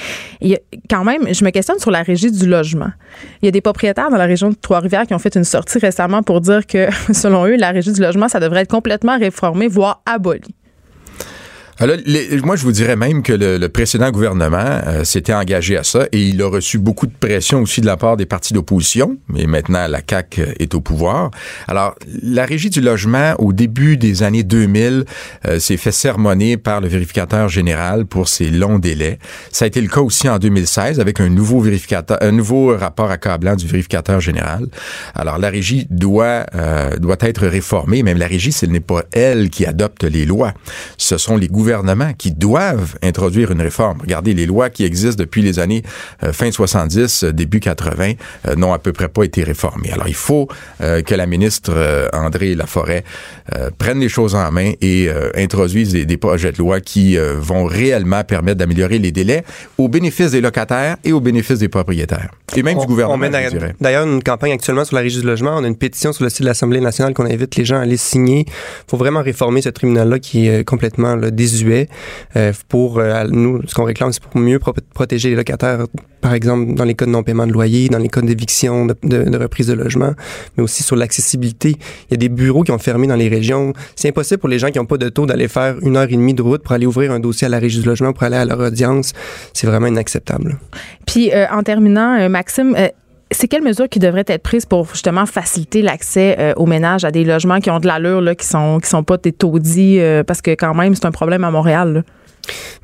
quand 0.89 1.03
même, 1.03 1.33
je 1.33 1.43
me 1.43 1.49
questionne 1.49 1.79
sur 1.79 1.91
la 1.91 2.01
régie 2.01 2.31
du 2.31 2.47
logement. 2.47 2.91
Il 3.41 3.45
y 3.45 3.47
a 3.49 3.51
des 3.51 3.61
propriétaires 3.61 4.09
dans 4.09 4.17
la 4.17 4.25
région 4.25 4.49
de 4.49 4.55
Trois-Rivières 4.55 5.05
qui 5.05 5.13
ont 5.13 5.19
fait 5.19 5.35
une 5.35 5.43
sortie 5.43 5.79
récemment 5.79 6.23
pour 6.23 6.39
dire 6.39 6.65
que, 6.65 6.87
selon 7.13 7.45
eux, 7.45 7.57
la 7.57 7.71
régie 7.71 7.91
du 7.91 8.01
logement, 8.01 8.29
ça 8.29 8.39
devrait 8.39 8.61
être 8.61 8.71
complètement 8.71 9.17
réformé, 9.19 9.67
voire 9.67 10.01
aboli. 10.05 10.55
Alors, 11.81 11.95
moi, 12.43 12.57
je 12.57 12.63
vous 12.63 12.73
dirais 12.73 12.97
même 12.97 13.23
que 13.23 13.31
le, 13.31 13.69
précédent 13.69 14.11
gouvernement 14.11 14.57
euh, 14.59 15.05
s'était 15.05 15.33
engagé 15.33 15.77
à 15.77 15.85
ça 15.85 16.07
et 16.11 16.21
il 16.21 16.41
a 16.41 16.49
reçu 16.49 16.77
beaucoup 16.77 17.07
de 17.07 17.13
pression 17.17 17.61
aussi 17.61 17.79
de 17.79 17.85
la 17.85 17.95
part 17.95 18.17
des 18.17 18.25
partis 18.25 18.53
d'opposition. 18.53 19.15
Mais 19.29 19.45
maintenant, 19.45 19.87
la 19.87 20.01
CAQ 20.05 20.55
est 20.59 20.75
au 20.75 20.81
pouvoir. 20.81 21.31
Alors, 21.69 21.95
la 22.21 22.43
régie 22.43 22.69
du 22.69 22.81
logement, 22.81 23.33
au 23.39 23.53
début 23.53 23.95
des 23.95 24.23
années 24.23 24.43
2000, 24.43 25.05
euh, 25.47 25.59
s'est 25.59 25.77
fait 25.77 25.93
sermonner 25.93 26.57
par 26.57 26.81
le 26.81 26.89
vérificateur 26.89 27.47
général 27.47 28.05
pour 28.05 28.27
ses 28.27 28.49
longs 28.49 28.79
délais. 28.79 29.17
Ça 29.53 29.63
a 29.63 29.69
été 29.69 29.79
le 29.79 29.87
cas 29.87 30.01
aussi 30.01 30.27
en 30.27 30.37
2016 30.37 30.99
avec 30.99 31.21
un 31.21 31.29
nouveau 31.29 31.61
vérificateur, 31.61 32.17
un 32.19 32.33
nouveau 32.33 32.75
rapport 32.75 33.09
accablant 33.09 33.55
du 33.55 33.67
vérificateur 33.67 34.19
général. 34.19 34.67
Alors, 35.15 35.37
la 35.37 35.49
régie 35.49 35.87
doit 35.89 36.45
euh, 36.55 36.97
doit 36.97 37.17
être 37.21 37.47
réformée. 37.47 38.03
Même 38.03 38.17
la 38.17 38.27
régie, 38.27 38.51
ce 38.51 38.65
n'est 38.65 38.81
pas 38.81 39.03
elle 39.13 39.49
qui 39.49 39.65
adopte 39.65 40.03
les 40.03 40.25
lois. 40.25 40.53
Ce 40.97 41.17
sont 41.17 41.37
les 41.37 41.47
gouvernements 41.47 41.68
qui 42.17 42.31
doivent 42.31 42.97
introduire 43.03 43.51
une 43.51 43.61
réforme. 43.61 43.99
Regardez, 44.01 44.33
les 44.33 44.45
lois 44.45 44.69
qui 44.69 44.83
existent 44.85 45.21
depuis 45.21 45.41
les 45.41 45.59
années 45.59 45.83
euh, 46.23 46.33
fin 46.33 46.51
70, 46.51 47.23
euh, 47.23 47.31
début 47.31 47.59
80, 47.59 48.13
euh, 48.47 48.55
n'ont 48.55 48.73
à 48.73 48.79
peu 48.79 48.91
près 48.93 49.07
pas 49.07 49.23
été 49.23 49.43
réformées. 49.43 49.91
Alors, 49.91 50.07
il 50.07 50.13
faut 50.15 50.47
que 50.79 51.15
la 51.15 51.25
ministre 51.25 52.09
André 52.13 52.55
Laforêt 52.55 53.03
prenne 53.77 53.99
les 53.99 54.09
choses 54.09 54.35
en 54.35 54.51
main 54.51 54.71
et 54.81 55.09
introduise 55.35 55.91
des, 55.91 56.05
des 56.05 56.17
projets 56.17 56.51
de 56.51 56.57
loi 56.57 56.79
qui 56.79 57.17
vont 57.17 57.65
réellement 57.65 58.23
permettre 58.23 58.57
d'améliorer 58.57 58.99
les 58.99 59.11
délais 59.11 59.43
au 59.77 59.87
bénéfice 59.87 60.31
des 60.31 60.41
locataires 60.41 60.97
et 61.03 61.11
au 61.11 61.19
bénéfice 61.19 61.59
des 61.59 61.67
propriétaires. 61.69 62.29
Et 62.55 62.63
même 62.63 62.77
On- 62.77 62.81
du 62.81 62.87
gouvernement, 62.87 63.15
on 63.15 63.17
mène 63.17 63.33
je 63.33 63.37
à- 63.37 63.49
dirais. 63.49 63.75
D'ailleurs, 63.81 64.05
une 64.07 64.23
campagne 64.23 64.51
actuellement 64.53 64.85
sur 64.85 64.95
la 64.95 65.01
régie 65.01 65.19
du 65.21 65.25
logement. 65.27 65.55
On 65.57 65.63
a 65.63 65.67
une 65.67 65.75
pétition 65.75 66.13
sur 66.13 66.23
le 66.23 66.29
site 66.29 66.41
de 66.41 66.47
l'Assemblée 66.47 66.79
nationale 66.81 67.13
qu'on 67.13 67.25
invite 67.25 67.55
les 67.55 67.65
gens 67.65 67.77
à 67.77 67.81
aller 67.81 67.97
signer. 67.97 68.45
Il 68.47 68.53
faut 68.89 68.97
vraiment 68.97 69.21
réformer 69.21 69.61
ce 69.61 69.69
tribunal-là 69.69 70.19
qui 70.19 70.47
est 70.47 70.63
complètement 70.63 71.15
là, 71.15 71.29
désuet. 71.31 71.58
Euh, 72.35 72.53
pour 72.67 72.99
euh, 72.99 73.23
nous, 73.29 73.61
ce 73.67 73.73
qu'on 73.75 73.83
réclame, 73.85 74.11
c'est 74.13 74.21
pour 74.23 74.39
mieux 74.39 74.59
pro- 74.59 74.73
protéger 74.93 75.29
les 75.29 75.35
locataires, 75.35 75.85
par 76.21 76.33
exemple 76.33 76.73
dans 76.73 76.83
les 76.85 76.95
cas 76.95 77.05
de 77.05 77.11
non-paiement 77.11 77.47
de 77.47 77.53
loyer, 77.53 77.89
dans 77.89 77.97
les 77.97 78.09
cas 78.09 78.21
d'éviction, 78.21 78.85
de 78.85 79.37
reprise 79.37 79.67
de 79.67 79.73
logement, 79.73 80.13
mais 80.57 80.63
aussi 80.63 80.83
sur 80.83 80.95
l'accessibilité. 80.95 81.75
Il 82.09 82.11
y 82.11 82.13
a 82.13 82.17
des 82.17 82.29
bureaux 82.29 82.63
qui 82.63 82.71
ont 82.71 82.77
fermé 82.79 83.07
dans 83.07 83.15
les 83.15 83.29
régions. 83.29 83.73
C'est 83.95 84.09
impossible 84.09 84.39
pour 84.39 84.49
les 84.49 84.59
gens 84.59 84.69
qui 84.69 84.77
n'ont 84.79 84.85
pas 84.85 84.97
de 84.97 85.09
taux 85.09 85.25
d'aller 85.25 85.47
faire 85.47 85.75
une 85.81 85.97
heure 85.97 86.07
et 86.09 86.15
demie 86.15 86.33
de 86.33 86.41
route 86.41 86.63
pour 86.63 86.73
aller 86.73 86.85
ouvrir 86.85 87.11
un 87.11 87.19
dossier 87.19 87.45
à 87.47 87.49
la 87.49 87.59
régie 87.59 87.79
du 87.81 87.85
logement, 87.87 88.13
pour 88.13 88.23
aller 88.23 88.37
à 88.37 88.45
leur 88.45 88.59
audience. 88.59 89.13
C'est 89.53 89.67
vraiment 89.67 89.87
inacceptable. 89.87 90.57
Puis, 91.05 91.31
euh, 91.33 91.45
en 91.51 91.63
terminant, 91.63 92.19
euh, 92.19 92.29
Maxime, 92.29 92.75
euh, 92.77 92.87
c'est 93.31 93.47
quelles 93.47 93.63
mesures 93.63 93.89
qui 93.89 93.99
devraient 93.99 94.25
être 94.27 94.43
prises 94.43 94.65
pour 94.65 94.87
justement 94.91 95.25
faciliter 95.25 95.81
l'accès 95.81 96.35
euh, 96.39 96.53
aux 96.57 96.65
ménages 96.65 97.05
à 97.05 97.11
des 97.11 97.23
logements 97.23 97.59
qui 97.59 97.69
ont 97.69 97.79
de 97.79 97.87
l'allure, 97.87 98.21
là, 98.21 98.35
qui 98.35 98.45
sont 98.45 98.79
qui 98.79 98.89
sont 98.89 99.03
pas 99.03 99.17
des 99.17 99.31
taudis, 99.31 99.99
euh, 99.99 100.23
parce 100.23 100.41
que 100.41 100.51
quand 100.51 100.73
même 100.73 100.95
c'est 100.95 101.05
un 101.05 101.11
problème 101.11 101.43
à 101.43 101.51
Montréal. 101.51 102.03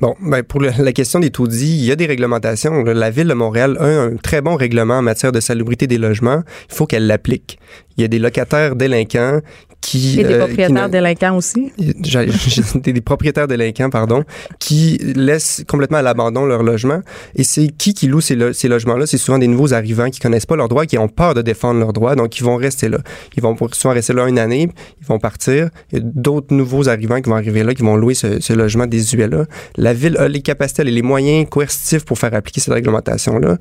Bon, 0.00 0.14
ben 0.20 0.42
pour 0.42 0.60
la 0.60 0.92
question 0.92 1.18
des 1.18 1.30
taudis, 1.30 1.78
il 1.78 1.84
y 1.84 1.90
a 1.90 1.96
des 1.96 2.06
réglementations. 2.06 2.84
La 2.84 3.10
ville 3.10 3.26
de 3.26 3.34
Montréal 3.34 3.76
a 3.80 3.86
un 3.86 4.16
très 4.16 4.40
bon 4.40 4.54
règlement 4.54 4.98
en 4.98 5.02
matière 5.02 5.32
de 5.32 5.40
salubrité 5.40 5.86
des 5.86 5.98
logements. 5.98 6.42
Il 6.70 6.74
faut 6.74 6.86
qu'elle 6.86 7.06
l'applique. 7.06 7.58
Il 7.96 8.02
y 8.02 8.04
a 8.04 8.08
des 8.08 8.18
locataires 8.18 8.76
délinquants 8.76 9.40
qui... 9.80 10.18
Et 10.18 10.24
des 10.24 10.24
euh, 10.24 10.32
qui 10.32 10.38
propriétaires 10.38 10.88
délinquants 10.88 11.36
aussi. 11.36 11.72
des, 11.78 12.92
des 12.92 13.00
propriétaires 13.00 13.46
délinquants, 13.46 13.90
pardon, 13.90 14.24
qui 14.58 14.98
laissent 15.14 15.62
complètement 15.68 15.98
à 15.98 16.02
l'abandon 16.02 16.44
leur 16.44 16.62
logement. 16.62 17.00
Et 17.34 17.44
c'est 17.44 17.68
qui 17.68 17.94
qui 17.94 18.06
loue 18.08 18.20
ces, 18.20 18.34
lo- 18.34 18.52
ces 18.52 18.68
logements-là? 18.68 19.06
C'est 19.06 19.18
souvent 19.18 19.38
des 19.38 19.46
nouveaux 19.46 19.72
arrivants 19.74 20.10
qui 20.10 20.18
connaissent 20.20 20.46
pas 20.46 20.56
leurs 20.56 20.68
droits, 20.68 20.86
qui 20.86 20.98
ont 20.98 21.08
peur 21.08 21.34
de 21.34 21.42
défendre 21.42 21.78
leurs 21.80 21.92
droits, 21.92 22.16
donc 22.16 22.38
ils 22.38 22.44
vont 22.44 22.56
rester 22.56 22.88
là. 22.88 22.98
Ils 23.36 23.42
vont 23.42 23.56
souvent 23.72 23.94
rester 23.94 24.12
là 24.12 24.26
une 24.28 24.38
année, 24.38 24.68
ils 25.00 25.06
vont 25.06 25.18
partir. 25.18 25.68
Il 25.92 25.98
y 25.98 26.00
a 26.00 26.04
d'autres 26.04 26.54
nouveaux 26.54 26.88
arrivants 26.88 27.20
qui 27.20 27.30
vont 27.30 27.36
arriver 27.36 27.62
là, 27.62 27.74
qui 27.74 27.82
vont 27.82 27.96
louer 27.96 28.14
ce, 28.14 28.40
ce 28.40 28.52
logement 28.52 28.86
désuet-là. 28.86 29.44
La 29.76 29.94
ville 29.94 30.16
a 30.18 30.28
les 30.28 30.40
capacités, 30.42 30.82
a 30.82 30.84
les 30.84 31.02
moyens 31.02 31.48
coercitifs 31.48 32.04
pour 32.04 32.18
faire 32.18 32.34
appliquer 32.34 32.60
cette 32.60 32.74
réglementation-là. 32.74 33.58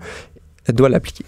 Elle 0.67 0.75
doit 0.75 0.89
l'appliquer. 0.89 1.23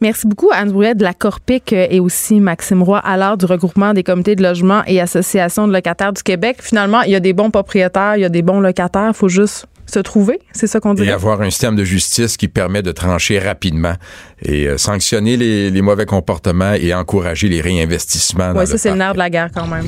Merci 0.00 0.26
beaucoup, 0.26 0.48
Anne 0.52 0.70
Brouillet 0.70 0.94
de 0.94 1.02
la 1.04 1.12
Corpic 1.14 1.72
euh, 1.72 1.86
et 1.90 2.00
aussi 2.00 2.40
Maxime 2.40 2.82
Roy, 2.82 2.98
à 2.98 3.16
l'heure 3.16 3.36
du 3.36 3.44
regroupement 3.46 3.92
des 3.92 4.02
comités 4.02 4.36
de 4.36 4.42
logement 4.42 4.82
et 4.86 5.00
associations 5.00 5.68
de 5.68 5.72
locataires 5.72 6.12
du 6.12 6.22
Québec. 6.22 6.58
Finalement, 6.60 7.02
il 7.02 7.10
y 7.12 7.14
a 7.14 7.20
des 7.20 7.32
bons 7.32 7.50
propriétaires, 7.50 8.16
il 8.16 8.22
y 8.22 8.24
a 8.24 8.28
des 8.30 8.42
bons 8.42 8.60
locataires, 8.60 9.08
il 9.08 9.14
faut 9.14 9.28
juste 9.28 9.66
se 9.86 9.98
trouver, 9.98 10.38
c'est 10.52 10.68
ça 10.68 10.78
qu'on 10.78 10.92
Et 10.94 11.02
dirait? 11.02 11.10
avoir 11.12 11.40
un 11.42 11.50
système 11.50 11.74
de 11.74 11.82
justice 11.82 12.36
qui 12.36 12.46
permet 12.46 12.80
de 12.80 12.92
trancher 12.92 13.40
rapidement 13.40 13.94
et 14.40 14.68
euh, 14.68 14.78
sanctionner 14.78 15.36
les, 15.36 15.68
les 15.70 15.82
mauvais 15.82 16.06
comportements 16.06 16.74
et 16.74 16.94
encourager 16.94 17.48
les 17.48 17.60
réinvestissements. 17.60 18.52
Oui, 18.54 18.68
ça, 18.68 18.78
c'est 18.78 18.90
le 18.90 18.96
nerf 18.96 19.14
de 19.14 19.18
la 19.18 19.28
guerre 19.30 19.50
quand 19.52 19.66
même. 19.66 19.86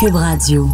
Cube 0.00 0.14
Radio. 0.16 0.68